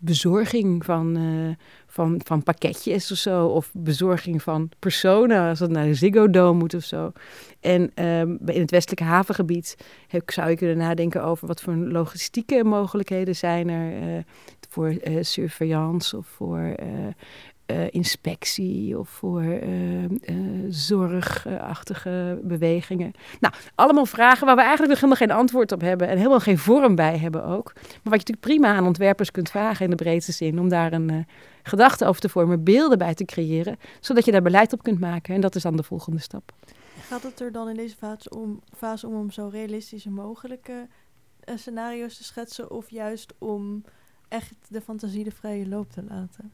bezorging 0.00 0.84
van, 0.84 1.18
van, 1.86 2.20
van 2.24 2.42
pakketjes 2.42 3.12
of 3.12 3.18
zo. 3.18 3.46
Of 3.46 3.70
bezorging 3.72 4.42
van 4.42 4.70
personen 4.78 5.48
als 5.48 5.58
het 5.58 5.70
naar 5.70 5.86
de 5.86 5.94
Ziggo 5.94 6.30
Dome 6.30 6.58
moet 6.58 6.74
of 6.74 6.84
zo. 6.84 7.12
En 7.60 8.04
um, 8.04 8.38
in 8.46 8.60
het 8.60 8.70
westelijke 8.70 9.04
havengebied 9.04 9.76
heb, 10.08 10.30
zou 10.30 10.50
je 10.50 10.56
kunnen 10.56 10.76
nadenken 10.76 11.24
over 11.24 11.46
wat 11.46 11.60
voor 11.60 11.74
logistieke 11.74 12.64
mogelijkheden 12.64 13.36
zijn 13.36 13.68
er 13.68 14.24
voor 14.68 14.88
uh, 15.04 15.18
surveillance 15.20 16.16
of 16.16 16.26
voor 16.26 16.74
inspectie 17.90 18.98
of 18.98 19.08
voor 19.08 19.44
zorgachtige 20.68 22.40
bewegingen. 22.42 23.12
Nou, 23.40 23.54
allemaal 23.74 24.06
vragen 24.06 24.46
waar 24.46 24.56
we 24.56 24.62
eigenlijk 24.62 24.90
nog 24.90 25.00
helemaal 25.00 25.26
geen 25.26 25.36
antwoord 25.38 25.72
op 25.72 25.80
hebben 25.80 26.08
en 26.08 26.16
helemaal 26.16 26.40
geen 26.40 26.58
vorm 26.58 26.94
bij 26.94 27.18
hebben 27.18 27.44
ook. 27.44 27.72
Maar 27.74 27.84
wat 27.84 28.02
je 28.02 28.32
natuurlijk 28.32 28.40
prima 28.40 28.74
aan 28.74 28.86
ontwerpers 28.86 29.30
kunt 29.30 29.50
vragen 29.50 29.84
in 29.84 29.90
de 29.90 29.96
breedste 29.96 30.32
zin 30.32 30.58
om 30.58 30.68
daar 30.68 30.92
een 30.92 31.26
gedachte 31.62 32.06
over 32.06 32.20
te 32.20 32.28
vormen, 32.28 32.64
beelden 32.64 32.98
bij 32.98 33.14
te 33.14 33.24
creëren, 33.24 33.78
zodat 34.00 34.24
je 34.24 34.32
daar 34.32 34.42
beleid 34.42 34.72
op 34.72 34.82
kunt 34.82 35.00
maken. 35.00 35.34
En 35.34 35.40
dat 35.40 35.54
is 35.54 35.62
dan 35.62 35.76
de 35.76 35.82
volgende 35.82 36.20
stap. 36.20 36.52
Gaat 37.00 37.22
het 37.22 37.40
er 37.40 37.52
dan 37.52 37.68
in 37.68 37.74
deze 37.74 37.96
fase 37.96 38.30
om, 38.30 38.60
fase 38.76 39.06
om, 39.06 39.14
om 39.14 39.30
zo 39.30 39.48
realistisch 39.48 40.04
mogelijke 40.04 40.88
scenario's 41.54 42.16
te 42.16 42.24
schetsen 42.24 42.70
of 42.70 42.90
juist 42.90 43.34
om 43.38 43.84
echt 44.28 44.54
de 44.68 44.80
fantasie 44.80 45.24
de 45.24 45.30
vrije 45.30 45.68
loop 45.68 45.90
te 45.90 46.02
laten? 46.08 46.52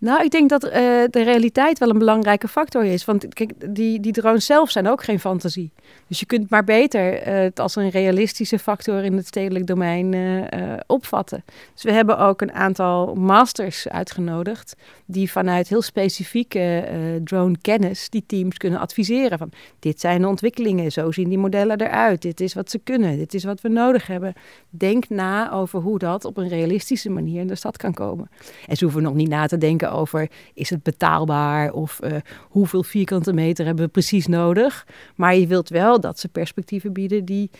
Nou, 0.00 0.24
ik 0.24 0.30
denk 0.30 0.48
dat 0.48 0.64
uh, 0.64 0.70
de 1.10 1.22
realiteit 1.22 1.78
wel 1.78 1.90
een 1.90 1.98
belangrijke 1.98 2.48
factor 2.48 2.84
is. 2.84 3.04
Want 3.04 3.34
kijk, 3.34 3.74
die, 3.74 4.00
die 4.00 4.12
drones 4.12 4.46
zelf 4.46 4.70
zijn 4.70 4.88
ook 4.88 5.02
geen 5.02 5.20
fantasie. 5.20 5.70
Dus 6.06 6.20
je 6.20 6.26
kunt 6.26 6.50
maar 6.50 6.64
beter 6.64 7.28
uh, 7.28 7.42
het 7.42 7.60
als 7.60 7.76
een 7.76 7.90
realistische 7.90 8.58
factor 8.58 9.04
in 9.04 9.16
het 9.16 9.26
stedelijk 9.26 9.66
domein 9.66 10.12
uh, 10.12 10.42
opvatten. 10.86 11.44
Dus 11.74 11.82
we 11.82 11.92
hebben 11.92 12.18
ook 12.18 12.40
een 12.40 12.52
aantal 12.52 13.14
masters 13.14 13.88
uitgenodigd. 13.88 14.76
die 15.06 15.30
vanuit 15.30 15.68
heel 15.68 15.82
specifieke 15.82 16.84
drone-kennis 17.24 18.10
die 18.10 18.24
teams 18.26 18.56
kunnen 18.56 18.80
adviseren. 18.80 19.38
Van 19.38 19.50
dit 19.78 20.00
zijn 20.00 20.20
de 20.20 20.28
ontwikkelingen, 20.28 20.92
zo 20.92 21.12
zien 21.12 21.28
die 21.28 21.38
modellen 21.38 21.80
eruit. 21.80 22.22
Dit 22.22 22.40
is 22.40 22.54
wat 22.54 22.70
ze 22.70 22.78
kunnen, 22.78 23.16
dit 23.16 23.34
is 23.34 23.44
wat 23.44 23.60
we 23.60 23.68
nodig 23.68 24.06
hebben. 24.06 24.34
Denk 24.70 25.08
na 25.08 25.52
over 25.52 25.80
hoe 25.80 25.98
dat 25.98 26.24
op 26.24 26.36
een 26.36 26.48
realistische 26.48 27.10
manier 27.10 27.40
in 27.40 27.46
de 27.46 27.54
stad 27.54 27.76
kan 27.76 27.94
komen. 27.94 28.30
En 28.66 28.76
ze 28.76 28.84
hoeven 28.84 29.02
nog 29.02 29.14
niet 29.14 29.28
na 29.28 29.46
te 29.46 29.58
denken 29.58 29.87
over 29.90 30.30
is 30.54 30.70
het 30.70 30.82
betaalbaar 30.82 31.72
of 31.72 32.00
uh, 32.02 32.16
hoeveel 32.48 32.82
vierkante 32.82 33.32
meter 33.32 33.66
hebben 33.66 33.84
we 33.84 33.90
precies 33.90 34.26
nodig. 34.26 34.86
Maar 35.14 35.34
je 35.34 35.46
wilt 35.46 35.68
wel 35.68 36.00
dat 36.00 36.18
ze 36.18 36.28
perspectieven 36.28 36.92
bieden 36.92 37.24
die 37.24 37.50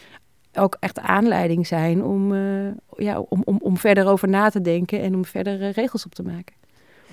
ook 0.52 0.76
echt 0.80 0.98
aanleiding 0.98 1.66
zijn 1.66 2.04
om, 2.04 2.32
uh, 2.32 2.70
ja, 2.96 3.20
om, 3.20 3.42
om, 3.44 3.58
om 3.62 3.76
verder 3.76 4.06
over 4.06 4.28
na 4.28 4.50
te 4.50 4.60
denken 4.60 5.00
en 5.00 5.14
om 5.14 5.24
verder 5.24 5.60
uh, 5.60 5.72
regels 5.72 6.04
op 6.04 6.14
te 6.14 6.22
maken. 6.22 6.56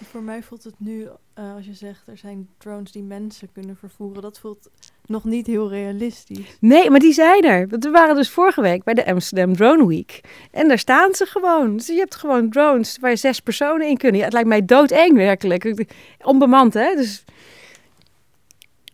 Voor 0.04 0.24
mij 0.24 0.44
voelt 0.44 0.64
het 0.64 0.80
nu, 0.80 1.02
uh, 1.02 1.56
als 1.56 1.66
je 1.66 1.74
zegt 1.74 2.08
er 2.08 2.18
zijn 2.18 2.50
drones 2.58 2.92
die 2.92 3.04
mensen 3.04 3.52
kunnen 3.52 3.76
vervoeren, 3.76 4.22
dat 4.22 4.40
voelt 4.40 4.70
nog 5.08 5.24
niet 5.24 5.48
heel 5.48 5.70
realistisch. 5.70 6.58
Nee, 6.60 6.90
maar 6.90 7.00
die 7.00 7.14
zijn 7.14 7.44
er. 7.44 7.68
Want 7.68 7.84
we 7.84 7.90
waren 7.90 8.16
dus 8.16 8.30
vorige 8.30 8.62
week 8.62 8.84
bij 8.84 8.94
de 8.94 9.06
Amsterdam 9.06 9.56
Drone 9.56 9.88
Week. 9.88 10.22
En 10.52 10.68
daar 10.68 10.80
staan 10.80 11.14
ze 11.14 11.26
gewoon. 11.26 11.78
Dus 11.78 11.88
je 11.88 11.98
hebt 11.98 12.16
gewoon 12.16 12.50
drones 12.50 12.98
waar 13.02 13.18
zes 13.18 13.40
personen 13.40 13.88
in 13.88 13.98
kunnen. 13.98 14.22
Het 14.22 14.34
lijkt 14.34 14.48
mij 14.48 14.66
doodeng 14.66 15.14
werkelijk. 15.14 15.86
Onbemand, 16.24 16.74
hè? 16.74 16.96
Dus 16.96 17.24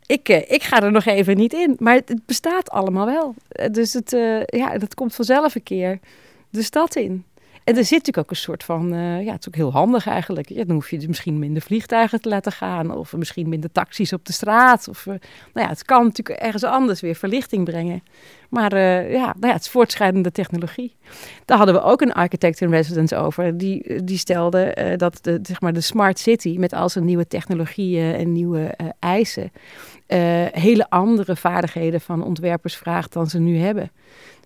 ik, 0.06 0.30
uh, 0.30 0.52
ik 0.52 0.64
ga 0.64 0.82
er 0.82 0.92
nog 0.92 1.06
even 1.06 1.38
niet 1.38 1.54
in. 1.54 1.76
Maar 1.80 1.94
het, 1.94 2.26
bestaat 2.26 2.70
allemaal 2.70 3.06
wel. 3.06 3.36
Dus 3.72 3.94
het, 3.94 4.14
uh, 4.14 4.44
ja, 4.46 4.78
dat 4.78 4.94
komt 4.94 5.16
vanzelf 5.16 5.56
een 5.56 5.64
keer 5.64 6.00
de 6.50 6.64
stad 6.64 6.96
in. 6.96 7.26
En 7.64 7.78
er 7.78 7.86
zit 7.86 7.92
natuurlijk 7.92 8.18
ook 8.18 8.30
een 8.30 8.36
soort 8.36 8.64
van, 8.64 8.94
uh, 8.94 9.24
ja, 9.24 9.32
het 9.32 9.40
is 9.40 9.48
ook 9.48 9.56
heel 9.56 9.72
handig 9.72 10.08
eigenlijk. 10.08 10.50
Ja, 10.50 10.64
dan 10.64 10.76
hoef 10.76 10.90
je 10.90 10.98
dus 10.98 11.08
misschien 11.08 11.40
minder 11.40 11.62
vliegtuigen 11.62 12.22
te 12.22 12.30
laten 12.30 12.52
gaan, 12.52 12.96
of 12.96 13.16
misschien 13.16 13.50
minder 13.50 13.72
taxis 13.72 14.14
op 14.14 14.26
de 14.26 14.34
straat. 14.34 14.88
Of, 14.88 15.06
uh, 15.06 15.14
nou 15.54 15.66
ja, 15.66 15.68
het 15.68 15.86
kan 15.86 16.04
natuurlijk 16.04 16.40
ergens 16.40 16.64
anders 16.64 17.02
weer 17.02 17.16
verlichting 17.16 17.64
brengen. 17.64 18.04
Maar 18.50 18.74
uh, 18.74 19.12
ja, 19.12 19.26
nou 19.26 19.48
ja, 19.48 19.54
het 19.54 19.62
is 19.62 19.70
voortschrijdende 19.70 20.32
technologie. 20.32 20.96
Daar 21.46 21.58
hadden 21.58 21.76
we 21.76 21.82
ook 21.82 22.02
een 22.02 22.14
architect 22.14 22.62
in 22.62 22.70
residence 22.70 23.16
over. 23.16 23.58
Die, 23.58 24.04
die 24.04 24.18
stelde 24.18 24.94
dat 24.98 25.20
de, 25.22 25.40
zeg 25.42 25.62
maar 25.62 25.74
de 25.74 25.82
smart 25.82 26.20
city 26.20 26.56
met 26.58 26.74
al 26.74 26.90
zijn 26.90 27.06
nieuwe 27.06 27.28
technologieën 27.28 28.16
en 28.16 28.32
nieuwe 28.32 28.76
eisen... 29.00 29.52
hele 30.52 30.90
andere 30.90 31.36
vaardigheden 31.36 32.02
van 32.02 32.24
ontwerpers 32.24 32.76
vraagt 32.76 33.14
dan 33.14 33.28
ze 33.28 33.40
nu 33.40 33.58
hebben. 33.58 33.92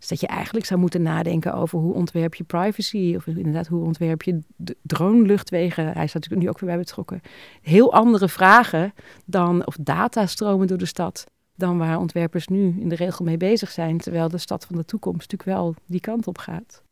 Dus 0.07 0.19
dat 0.19 0.29
je 0.29 0.35
eigenlijk 0.35 0.65
zou 0.65 0.79
moeten 0.79 1.01
nadenken 1.01 1.53
over 1.53 1.79
hoe 1.79 1.93
ontwerp 1.93 2.35
je 2.35 2.43
privacy, 2.43 3.13
of 3.15 3.27
inderdaad 3.27 3.67
hoe 3.67 3.83
ontwerp 3.83 4.23
je 4.23 4.39
drone-luchtwegen. 4.81 5.83
Hij 5.83 6.07
staat 6.07 6.13
natuurlijk 6.13 6.41
nu 6.41 6.49
ook 6.49 6.59
weer 6.59 6.69
bij 6.69 6.79
betrokken. 6.79 7.21
Heel 7.61 7.93
andere 7.93 8.29
vragen 8.29 8.93
dan, 9.25 9.65
of 9.65 9.77
datastromen 9.79 10.67
door 10.67 10.77
de 10.77 10.85
stad, 10.85 11.23
dan 11.55 11.77
waar 11.77 11.99
ontwerpers 11.99 12.47
nu 12.47 12.75
in 12.79 12.89
de 12.89 12.95
regel 12.95 13.25
mee 13.25 13.37
bezig 13.37 13.71
zijn. 13.71 13.97
Terwijl 13.97 14.29
de 14.29 14.37
stad 14.37 14.65
van 14.65 14.75
de 14.75 14.85
toekomst 14.85 15.31
natuurlijk 15.31 15.59
wel 15.59 15.75
die 15.85 15.99
kant 15.99 16.27
op 16.27 16.37
gaat. 16.37 16.83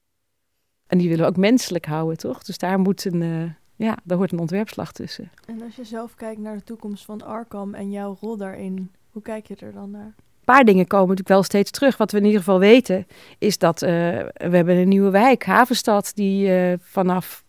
En 0.88 0.98
die 0.98 1.10
willen 1.10 1.24
we 1.24 1.30
ook 1.30 1.38
menselijk 1.38 1.86
houden, 1.86 2.18
toch? 2.18 2.44
Dus 2.44 2.58
daar 2.58 2.80
moet 2.80 3.06
een, 3.06 3.22
uh, 3.22 3.52
ja, 3.76 3.98
daar 4.04 4.18
hoort 4.18 4.32
een 4.32 4.40
ontwerpslag 4.40 4.92
tussen. 4.92 5.32
En 5.46 5.62
als 5.62 5.76
je 5.76 5.84
zelf 5.84 6.16
kijkt 6.16 6.42
naar 6.42 6.58
de 6.58 6.64
toekomst 6.64 7.06
van 7.06 7.22
Arkham 7.22 7.74
en 7.74 7.92
jouw 7.92 8.18
rol 8.22 8.38
daarin, 8.38 8.92
hoe 9.10 9.22
kijk 9.22 9.48
je 9.48 9.56
er 9.56 9.74
dan 9.74 9.92
naar? 9.92 10.16
Paar 10.44 10.64
dingen 10.66 10.88
komen 10.88 11.08
natuurlijk 11.08 11.36
wel 11.36 11.44
steeds 11.44 11.72
terug. 11.72 11.98
Wat 11.98 12.12
we 12.12 12.18
in 12.18 12.26
ieder 12.26 12.40
geval 12.40 12.60
weten 12.60 13.08
is 13.38 13.58
dat 13.58 13.82
uh, 13.82 13.90
we 13.90 14.56
hebben 14.56 14.76
een 14.76 14.88
nieuwe 14.88 15.10
wijk, 15.10 15.46
Havenstad, 15.46 16.12
die 16.16 16.48
uh, 16.48 16.74
vanaf 16.82 17.44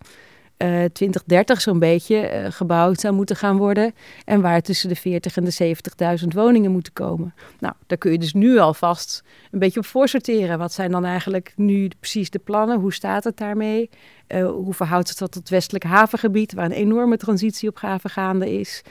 uh, 0.59 0.69
2030 0.69 1.61
zo'n 1.61 1.79
beetje 1.79 2.47
gebouwd 2.51 3.01
zou 3.01 3.15
moeten 3.15 3.37
gaan 3.37 3.57
worden. 3.57 3.95
En 4.25 4.41
waar 4.41 4.61
tussen 4.61 4.89
de 4.89 4.97
40 4.97 5.37
en 5.37 5.45
de 5.45 5.77
70.000 6.21 6.27
woningen 6.29 6.71
moeten 6.71 6.93
komen. 6.93 7.35
Nou, 7.59 7.75
daar 7.87 7.99
kun 7.99 8.13
je 8.13 8.19
dus 8.19 8.33
nu 8.33 8.59
alvast 8.59 9.23
een 9.51 9.59
beetje 9.59 9.81
op 9.81 9.87
voorsorteren. 9.87 10.59
Wat 10.59 10.73
zijn 10.73 10.91
dan 10.91 11.05
eigenlijk 11.05 11.53
nu 11.57 11.89
precies 12.01 12.31
de 12.31 12.39
plannen? 12.39 12.81
Hoe 12.81 12.93
staat 12.93 13.25
het 13.25 13.37
daarmee? 13.37 13.91
Uh, 14.29 14.47
hoe 14.51 14.75
verhoudt 14.75 15.09
het 15.09 15.19
tot 15.19 15.35
het 15.35 15.49
westelijk 15.49 15.85
havengebied, 15.85 16.53
waar 16.53 16.65
een 16.65 16.73
enorme 16.73 17.17
transitie 17.17 17.69
op 17.69 17.79
haven 17.79 18.11
gaande 18.11 18.59
is? 18.59 18.83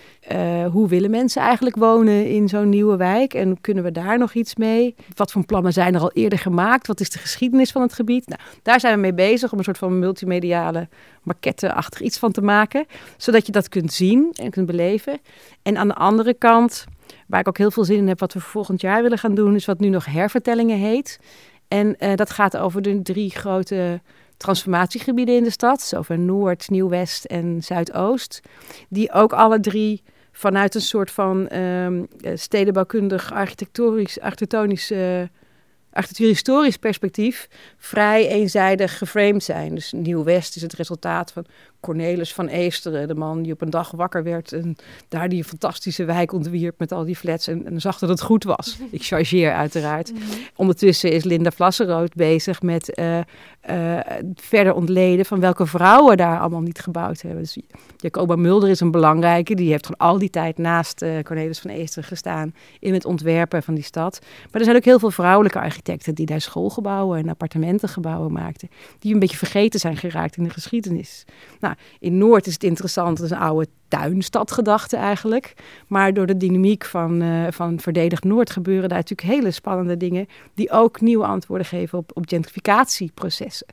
Hoe 0.72 0.88
willen 0.88 1.10
mensen 1.10 1.42
eigenlijk 1.42 1.76
wonen 1.76 2.28
in 2.28 2.48
zo'n 2.48 2.70
nieuwe 2.70 2.98
wijk? 2.98 3.34
En 3.34 3.62
kunnen 3.62 3.84
we 3.84 3.92
daar 3.92 4.18
nog 4.18 4.34
iets 4.34 4.56
mee? 4.56 4.96
Wat 5.14 5.32
voor 5.32 5.46
plannen 5.46 5.74
zijn 5.74 5.96
er 5.96 6.02
al 6.02 6.12
eerder 6.12 6.40
gemaakt? 6.40 6.88
Wat 6.88 7.00
is 7.00 7.10
de 7.10 7.20
geschiedenis 7.20 7.72
van 7.72 7.82
het 7.82 7.94
gebied? 7.94 8.28
Nou, 8.28 8.42
daar 8.62 8.80
zijn 8.80 8.96
we 8.96 9.00
mee 9.00 9.14
bezig 9.14 9.52
om 9.52 9.58
een 9.58 9.64
soort 9.64 9.78
van 9.78 10.00
multimediale 10.00 10.88
maquette-achtig 11.24 12.02
iets 12.02 12.18
van 12.18 12.32
te 12.32 12.42
maken. 12.42 12.86
Zodat 13.18 13.46
je 13.46 13.52
dat 13.52 13.70
kunt 13.70 13.94
zien 13.94 14.32
en 14.34 14.50
kunt 14.50 14.66
beleven. 14.66 15.20
En 15.62 15.78
aan 15.78 15.88
de 15.88 15.96
andere 15.96 16.34
kant, 16.34 16.86
waar 17.28 17.40
ik 17.40 17.48
ook 17.48 17.58
heel 17.58 17.72
veel 17.72 17.86
zin 17.86 17.98
in 17.98 18.08
heb, 18.08 18.20
wat 18.20 18.34
we 18.34 18.40
volgend 18.40 18.82
jaar 18.82 19.02
willen 19.02 19.18
gaan 19.18 19.36
doen, 19.36 19.56
is 19.56 19.66
wat 19.66 19.80
nu 19.80 19.90
nog 19.90 20.06
hervertellingen 20.06 20.78
heet. 20.78 21.20
En 21.68 21.96
uh, 22.00 22.16
dat 22.16 22.30
gaat 22.30 22.58
over 22.58 22.82
de 22.82 23.02
drie 23.02 23.30
grote 23.30 24.02
transformatiegebieden 24.38 25.36
in 25.36 25.44
de 25.44 25.50
stad, 25.50 25.82
zowel 25.82 26.18
Noord, 26.18 26.70
Nieuw-West 26.70 27.26
en 27.26 27.64
Zuidoost, 27.64 28.42
die 28.90 29.12
ook 29.12 29.34
alle 29.34 29.60
drie 29.60 30.04
vanuit 30.32 30.76
een 30.76 30.82
soort 30.82 31.12
van 31.12 31.58
um, 31.58 32.08
stedenbouwkundig 32.34 33.32
architectonisch, 33.32 34.20
architectonisch, 34.20 34.92
uh, 34.92 35.22
architectuur-historisch 35.94 36.78
perspectief 36.78 37.48
vrij 37.78 38.28
eenzijdig 38.28 38.98
geframed 38.98 39.44
zijn. 39.44 39.76
Dus 39.76 39.92
Nieuw-West 39.92 40.56
is 40.56 40.62
het 40.62 40.74
resultaat 40.74 41.32
van 41.32 41.46
Cornelis 41.84 42.34
van 42.34 42.48
Eesteren, 42.48 43.08
de 43.08 43.16
man 43.16 43.42
die 43.42 43.54
op 43.54 43.62
een 43.62 43.70
dag 43.70 43.92
wakker 43.92 44.24
werd 44.24 44.52
en 44.52 44.76
daar 45.08 45.30
die 45.30 45.44
fantastische 45.44 46.06
wijk 46.06 46.32
ontwierp 46.32 46.80
met 46.80 46.92
al 46.92 47.04
die 47.04 47.16
flats 47.16 47.48
en, 47.48 47.66
en 47.66 47.82
zag 47.82 48.00
dat 48.00 48.10
het 48.10 48.22
goed 48.22 48.44
was. 48.44 48.78
Ik 48.92 49.04
chargeer 49.04 49.54
uiteraard. 49.54 50.14
Mhm. 50.14 50.24
Ondertussen 50.56 51.12
is 51.12 51.24
Linda 51.24 51.52
Vlasserood 51.52 52.14
bezig 52.14 52.62
met 52.62 53.00
uh, 53.00 53.18
uh, 53.70 54.00
verder 54.36 54.74
ontleden 54.74 55.26
van 55.26 55.40
welke 55.40 55.66
vrouwen 55.66 56.18
daar 56.18 56.40
allemaal 56.40 56.62
niet 56.62 56.80
gebouwd 56.80 57.22
hebben. 57.22 57.42
Dus 57.42 57.58
Jacoba 57.98 58.36
Mulder 58.36 58.70
is 58.70 58.80
een 58.80 58.92
belangrijke, 58.92 59.56
die 59.56 59.70
heeft 59.70 59.86
gewoon 59.86 60.10
al 60.10 60.18
die 60.18 60.30
tijd 60.30 60.58
naast 60.58 61.02
uh, 61.02 61.20
Cornelis 61.20 61.60
van 61.60 61.72
Eesteren 61.72 62.10
gestaan 62.10 62.54
in 62.80 62.94
het 62.94 63.06
ontwerpen 63.06 63.64
van 63.64 63.74
die 63.74 63.84
stad. 63.84 64.20
Maar 64.22 64.60
er 64.60 64.64
zijn 64.64 64.78
ook 64.78 64.86
heel 64.86 65.00
veel 65.00 65.12
vrouwelijke 65.12 65.60
architecten 65.60 66.16
die 66.16 66.26
daar 66.26 66.42
schoolgebouwen 66.42 67.20
en 67.20 67.30
appartementengebouwen 67.30 68.32
maakten, 68.32 68.70
die 69.00 69.14
een 69.14 69.20
beetje 69.20 69.38
vergeten 69.38 69.80
zijn 69.80 69.98
geraakt 69.98 70.38
in 70.38 70.44
de 70.44 70.50
geschiedenis. 70.50 71.26
Nou, 71.60 71.73
in 72.00 72.18
Noord 72.18 72.48
is 72.48 72.54
het 72.54 72.64
interessant, 72.64 73.18
het 73.18 73.26
is 73.26 73.32
een 73.32 73.44
oude 73.44 73.68
tuinstadgedachte 73.88 74.98
eigenlijk. 74.98 75.54
Maar 75.88 76.14
door 76.14 76.26
de 76.26 76.38
dynamiek 76.38 76.86
van, 76.86 77.22
uh, 77.22 77.48
van 77.50 77.80
Verdedigd 77.80 78.24
Noord 78.24 78.50
gebeuren 78.50 78.90
daar 78.90 78.98
natuurlijk 78.98 79.30
hele 79.30 79.52
spannende 79.52 79.98
dingen... 79.98 80.28
die 80.54 80.72
ook 80.72 81.02
nieuwe 81.02 81.26
antwoorden 81.26 81.68
geven 81.68 81.98
op, 81.98 82.12
op 82.14 82.28
gentrificatieprocessen. 82.28 83.68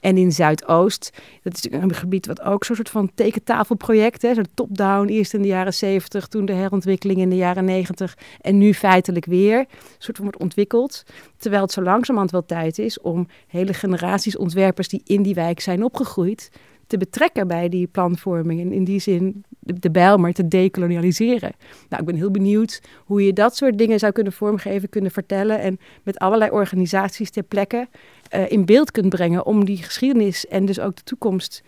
En 0.00 0.16
in 0.16 0.32
Zuidoost, 0.32 1.10
dat 1.42 1.54
is 1.54 1.72
een 1.72 1.94
gebied 1.94 2.26
wat 2.26 2.42
ook 2.42 2.64
zo'n 2.64 2.76
soort 2.76 2.90
van 2.90 3.10
tekentafelproject 3.14 4.24
is. 4.24 4.34
Zo'n 4.34 4.46
top-down, 4.54 5.08
eerst 5.08 5.34
in 5.34 5.42
de 5.42 5.48
jaren 5.48 5.74
70, 5.74 6.26
toen 6.26 6.44
de 6.44 6.52
herontwikkeling 6.52 7.18
in 7.20 7.30
de 7.30 7.36
jaren 7.36 7.64
90 7.64 8.16
en 8.40 8.58
nu 8.58 8.74
feitelijk 8.74 9.24
weer. 9.24 9.66
Soort 9.98 10.16
van 10.16 10.26
wordt 10.26 10.40
ontwikkeld. 10.40 11.02
Terwijl 11.36 11.62
het 11.62 11.72
zo 11.72 11.82
langzamerhand 11.82 12.30
wel 12.30 12.44
tijd 12.46 12.78
is 12.78 13.00
om 13.00 13.28
hele 13.46 13.74
generaties 13.74 14.36
ontwerpers 14.36 14.88
die 14.88 15.02
in 15.04 15.22
die 15.22 15.34
wijk 15.34 15.60
zijn 15.60 15.84
opgegroeid 15.84 16.50
te 16.86 16.96
betrekken 16.96 17.48
bij 17.48 17.68
die 17.68 17.86
planvorming. 17.86 18.60
En 18.60 18.72
in 18.72 18.84
die 18.84 19.00
zin 19.00 19.44
de, 19.58 19.78
de 19.78 19.90
Bijlmer 19.90 20.32
te 20.32 20.48
dekolonialiseren. 20.48 21.52
Nou, 21.88 22.02
ik 22.02 22.08
ben 22.08 22.16
heel 22.16 22.30
benieuwd 22.30 22.82
hoe 23.04 23.24
je 23.24 23.32
dat 23.32 23.56
soort 23.56 23.78
dingen 23.78 23.98
zou 23.98 24.12
kunnen 24.12 24.32
vormgeven, 24.32 24.88
kunnen 24.88 25.10
vertellen. 25.10 25.60
En 25.60 25.78
met 26.02 26.18
allerlei 26.18 26.50
organisaties 26.50 27.30
ter 27.30 27.42
plekke 27.42 27.88
uh, 28.34 28.50
in 28.50 28.64
beeld 28.64 28.90
kunt 28.90 29.08
brengen 29.08 29.46
om 29.46 29.64
die 29.64 29.76
geschiedenis 29.76 30.46
en 30.46 30.64
dus 30.64 30.80
ook 30.80 30.96
de 30.96 31.02
toekomst 31.02 31.62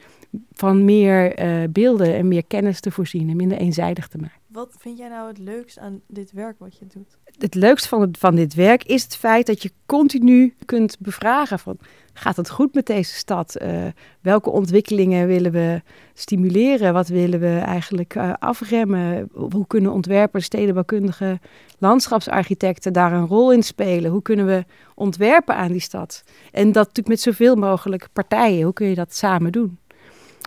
van 0.52 0.84
meer 0.84 1.40
uh, 1.40 1.68
beelden 1.70 2.14
en 2.14 2.28
meer 2.28 2.44
kennis 2.46 2.80
te 2.80 2.90
voorzien 2.90 3.30
en 3.30 3.36
minder 3.36 3.58
eenzijdig 3.58 4.08
te 4.08 4.18
maken. 4.18 4.40
Wat 4.56 4.74
vind 4.78 4.98
jij 4.98 5.08
nou 5.08 5.28
het 5.28 5.38
leukst 5.38 5.78
aan 5.78 6.00
dit 6.06 6.32
werk 6.32 6.58
wat 6.58 6.78
je 6.78 6.86
doet? 6.86 7.18
Het 7.38 7.54
leukst 7.54 7.86
van, 7.86 8.14
van 8.18 8.34
dit 8.34 8.54
werk 8.54 8.84
is 8.84 9.02
het 9.02 9.16
feit 9.16 9.46
dat 9.46 9.62
je 9.62 9.72
continu 9.86 10.54
kunt 10.64 10.98
bevragen 10.98 11.58
van 11.58 11.78
gaat 12.18 12.36
het 12.36 12.50
goed 12.50 12.74
met 12.74 12.86
deze 12.86 13.14
stad? 13.14 13.56
Uh, 13.62 13.84
welke 14.20 14.50
ontwikkelingen 14.50 15.26
willen 15.26 15.52
we 15.52 15.82
stimuleren? 16.14 16.92
Wat 16.92 17.08
willen 17.08 17.40
we 17.40 17.58
eigenlijk 17.58 18.14
uh, 18.14 18.32
afremmen? 18.38 19.28
Hoe 19.32 19.66
kunnen 19.66 19.92
ontwerpers, 19.92 20.44
stedenbouwkundigen, 20.44 21.40
landschapsarchitecten 21.78 22.92
daar 22.92 23.12
een 23.12 23.26
rol 23.26 23.52
in 23.52 23.62
spelen? 23.62 24.10
Hoe 24.10 24.22
kunnen 24.22 24.46
we 24.46 24.64
ontwerpen 24.94 25.56
aan 25.56 25.72
die 25.72 25.80
stad? 25.80 26.22
En 26.52 26.64
dat 26.66 26.74
natuurlijk 26.74 27.08
met 27.08 27.20
zoveel 27.20 27.56
mogelijk 27.56 28.08
partijen. 28.12 28.62
Hoe 28.62 28.72
kun 28.72 28.88
je 28.88 28.94
dat 28.94 29.14
samen 29.14 29.52
doen? 29.52 29.78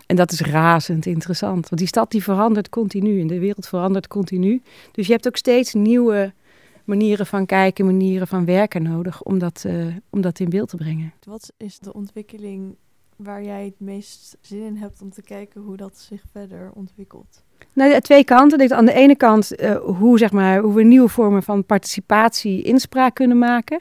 En 0.10 0.16
dat 0.16 0.32
is 0.32 0.42
razend 0.42 1.06
interessant. 1.06 1.70
Want 1.70 1.78
die 1.78 1.88
stad 1.88 2.12
die 2.12 2.24
verandert 2.24 2.70
continu 2.70 3.22
en 3.22 3.28
de 3.28 3.40
wereld 3.40 3.68
verandert 3.68 4.08
continu. 4.08 4.62
Dus 4.92 5.08
je 5.08 5.12
hebt 5.12 5.28
ook 5.28 5.36
steeds 5.36 5.74
nieuwe 5.74 6.34
manieren 6.84 7.26
van 7.26 7.46
kijken, 7.46 7.86
manieren 7.86 8.28
van 8.28 8.46
werken 8.46 8.84
nodig 8.84 9.24
om 9.24 9.40
dat, 9.40 9.64
uh, 9.68 9.86
om 10.10 10.22
dat 10.22 10.40
in 10.40 10.50
beeld 10.50 10.70
te 10.70 10.76
brengen. 10.76 11.14
Wat 11.26 11.54
is 11.58 11.80
de 11.80 11.94
ontwikkeling 11.94 12.76
waar 13.16 13.44
jij 13.44 13.66
het 13.66 13.80
meest 13.80 14.38
zin 14.42 14.62
in 14.62 14.76
hebt 14.76 15.02
om 15.02 15.10
te 15.10 15.22
kijken 15.22 15.62
hoe 15.62 15.78
dat 15.78 15.98
zich 15.98 16.22
verder 16.32 16.72
ontwikkelt? 16.74 17.44
Nou, 17.74 18.00
twee 18.00 18.24
kanten. 18.24 18.76
Aan 18.76 18.86
de 18.86 18.94
ene 18.94 19.16
kant 19.16 19.62
uh, 19.62 19.76
hoe, 19.76 20.18
zeg 20.18 20.32
maar, 20.32 20.60
hoe 20.60 20.74
we 20.74 20.84
nieuwe 20.84 21.10
vormen 21.10 21.44
van 21.44 21.66
participatie, 21.66 22.62
inspraak 22.62 23.16
kunnen 23.16 23.38
maken. 23.38 23.80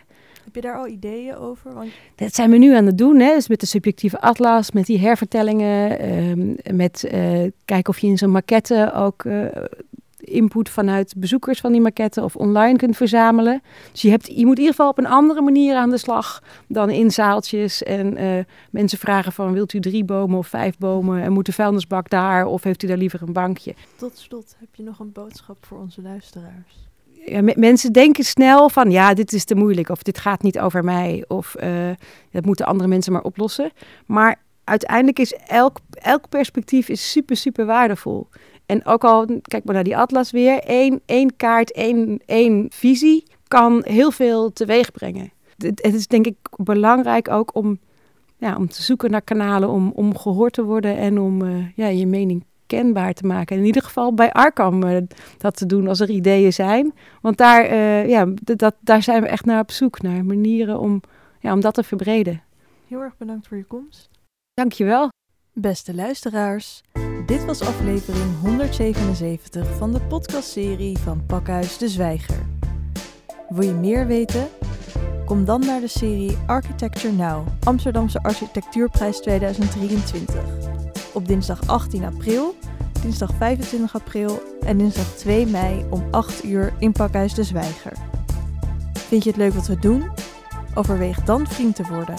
Heb 0.48 0.62
je 0.62 0.68
daar 0.70 0.78
al 0.78 0.86
ideeën 0.86 1.36
over? 1.36 1.74
Want... 1.74 1.90
Dat 2.14 2.34
zijn 2.34 2.50
we 2.50 2.56
nu 2.56 2.74
aan 2.74 2.86
het 2.86 2.98
doen, 2.98 3.20
hè? 3.20 3.34
Dus 3.34 3.48
met 3.48 3.60
de 3.60 3.66
subjectieve 3.66 4.20
atlas, 4.20 4.70
met 4.70 4.86
die 4.86 4.98
hervertellingen, 4.98 6.08
um, 6.12 6.56
met 6.74 7.08
uh, 7.12 7.50
kijken 7.64 7.92
of 7.92 7.98
je 7.98 8.06
in 8.06 8.18
zo'n 8.18 8.30
maquette 8.30 8.92
ook 8.94 9.24
uh, 9.24 9.46
input 10.18 10.68
vanuit 10.68 11.14
bezoekers 11.16 11.60
van 11.60 11.72
die 11.72 11.80
maquette 11.80 12.22
of 12.22 12.36
online 12.36 12.76
kunt 12.76 12.96
verzamelen. 12.96 13.62
Dus 13.92 14.02
je, 14.02 14.10
hebt, 14.10 14.26
je 14.26 14.46
moet 14.46 14.56
in 14.56 14.62
ieder 14.62 14.74
geval 14.74 14.88
op 14.88 14.98
een 14.98 15.06
andere 15.06 15.40
manier 15.40 15.76
aan 15.76 15.90
de 15.90 15.98
slag 15.98 16.42
dan 16.66 16.90
in 16.90 17.10
zaaltjes. 17.10 17.82
En 17.82 18.22
uh, 18.22 18.44
mensen 18.70 18.98
vragen 18.98 19.32
van 19.32 19.52
wilt 19.52 19.72
u 19.72 19.80
drie 19.80 20.04
bomen 20.04 20.38
of 20.38 20.46
vijf 20.46 20.78
bomen 20.78 21.22
en 21.22 21.32
moet 21.32 21.46
de 21.46 21.52
vuilnisbak 21.52 22.10
daar 22.10 22.46
of 22.46 22.62
heeft 22.62 22.82
u 22.82 22.86
daar 22.86 22.96
liever 22.96 23.22
een 23.22 23.32
bankje? 23.32 23.74
Tot 23.96 24.18
slot, 24.18 24.56
heb 24.58 24.74
je 24.74 24.82
nog 24.82 24.98
een 24.98 25.12
boodschap 25.12 25.66
voor 25.66 25.78
onze 25.78 26.02
luisteraars? 26.02 26.87
Mensen 27.54 27.92
denken 27.92 28.24
snel 28.24 28.68
van 28.68 28.90
ja, 28.90 29.14
dit 29.14 29.32
is 29.32 29.44
te 29.44 29.54
moeilijk 29.54 29.88
of 29.88 30.02
dit 30.02 30.18
gaat 30.18 30.42
niet 30.42 30.58
over 30.58 30.84
mij 30.84 31.24
of 31.28 31.56
uh, 31.62 31.90
dat 32.30 32.44
moeten 32.44 32.66
andere 32.66 32.88
mensen 32.88 33.12
maar 33.12 33.22
oplossen. 33.22 33.70
Maar 34.06 34.42
uiteindelijk 34.64 35.18
is 35.18 35.34
elk, 35.46 35.78
elk 35.90 36.28
perspectief 36.28 36.88
is 36.88 37.10
super, 37.10 37.36
super 37.36 37.66
waardevol. 37.66 38.28
En 38.66 38.84
ook 38.86 39.04
al, 39.04 39.26
kijk 39.42 39.64
maar 39.64 39.74
naar 39.74 39.84
die 39.84 39.96
atlas 39.96 40.30
weer, 40.30 40.58
één, 40.58 41.00
één 41.06 41.36
kaart, 41.36 41.72
één, 41.72 42.20
één 42.26 42.66
visie 42.70 43.24
kan 43.48 43.82
heel 43.84 44.10
veel 44.10 44.52
teweeg 44.52 44.92
brengen. 44.92 45.32
Het, 45.56 45.82
het 45.82 45.94
is 45.94 46.06
denk 46.06 46.26
ik 46.26 46.36
belangrijk 46.56 47.28
ook 47.30 47.54
om, 47.54 47.78
ja, 48.36 48.56
om 48.56 48.68
te 48.68 48.82
zoeken 48.82 49.10
naar 49.10 49.22
kanalen 49.22 49.68
om, 49.68 49.92
om 49.94 50.16
gehoord 50.16 50.52
te 50.52 50.64
worden 50.64 50.96
en 50.96 51.18
om 51.20 51.42
uh, 51.42 51.64
ja, 51.74 51.86
je 51.86 52.06
mening 52.06 52.44
kenbaar 52.68 53.12
te 53.12 53.26
maken. 53.26 53.54
En 53.54 53.60
in 53.60 53.66
ieder 53.66 53.82
geval 53.82 54.14
bij 54.14 54.32
Arkham 54.32 54.82
uh, 54.82 54.96
dat 55.38 55.56
te 55.56 55.66
doen 55.66 55.88
als 55.88 56.00
er 56.00 56.10
ideeën 56.10 56.52
zijn. 56.52 56.94
Want 57.20 57.36
daar, 57.36 57.70
uh, 57.70 58.08
ja, 58.08 58.26
dat, 58.42 58.74
daar 58.80 59.02
zijn 59.02 59.22
we 59.22 59.28
echt 59.28 59.44
naar 59.44 59.60
op 59.60 59.70
zoek, 59.70 60.02
naar 60.02 60.24
manieren 60.24 60.78
om, 60.78 61.00
ja, 61.40 61.52
om 61.52 61.60
dat 61.60 61.74
te 61.74 61.82
verbreden. 61.82 62.42
Heel 62.88 63.00
erg 63.00 63.16
bedankt 63.16 63.48
voor 63.48 63.56
je 63.56 63.64
komst. 63.64 64.10
Dankjewel. 64.54 65.08
Beste 65.52 65.94
luisteraars, 65.94 66.82
dit 67.26 67.44
was 67.44 67.60
aflevering 67.60 68.40
177 68.42 69.76
van 69.76 69.92
de 69.92 70.00
podcastserie 70.00 70.98
van 70.98 71.26
Pakhuis 71.26 71.78
de 71.78 71.88
Zwijger. 71.88 72.46
Wil 73.48 73.62
je 73.62 73.72
meer 73.72 74.06
weten? 74.06 74.48
Kom 75.24 75.44
dan 75.44 75.60
naar 75.60 75.80
de 75.80 75.88
serie 75.88 76.36
Architecture 76.46 77.14
Now, 77.14 77.46
Amsterdamse 77.64 78.22
Architectuurprijs 78.22 79.20
2023. 79.20 80.87
Op 81.18 81.26
dinsdag 81.26 81.66
18 81.66 82.04
april, 82.04 82.54
dinsdag 83.02 83.30
25 83.36 83.94
april 83.94 84.42
en 84.60 84.78
dinsdag 84.78 85.06
2 85.06 85.46
mei 85.46 85.84
om 85.90 86.04
8 86.10 86.44
uur 86.44 86.72
in 86.78 86.92
Pakhuis 86.92 87.34
de 87.34 87.44
Zwijger. 87.44 87.92
Vind 88.92 89.24
je 89.24 89.28
het 89.28 89.38
leuk 89.38 89.52
wat 89.52 89.66
we 89.66 89.78
doen? 89.78 90.10
Overweeg 90.74 91.22
dan 91.22 91.46
vriend 91.46 91.76
te 91.76 91.82
worden 91.90 92.14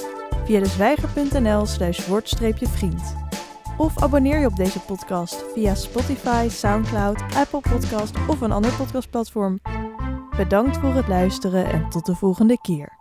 via 0.45 0.59
dezwijger.nl 0.59 1.65
slash 1.65 2.07
word-vriend. 2.07 3.15
Of 3.77 4.03
abonneer 4.03 4.39
je 4.39 4.45
op 4.45 4.55
deze 4.55 4.79
podcast 4.79 5.43
via 5.53 5.75
Spotify, 5.75 6.47
Soundcloud, 6.49 7.21
Apple 7.35 7.61
Podcast 7.69 8.15
of 8.27 8.41
een 8.41 8.51
ander 8.51 8.73
podcastplatform. 8.73 9.59
Bedankt 10.37 10.77
voor 10.77 10.93
het 10.93 11.07
luisteren 11.07 11.71
en 11.71 11.89
tot 11.89 12.05
de 12.05 12.15
volgende 12.15 12.57
keer. 12.61 12.98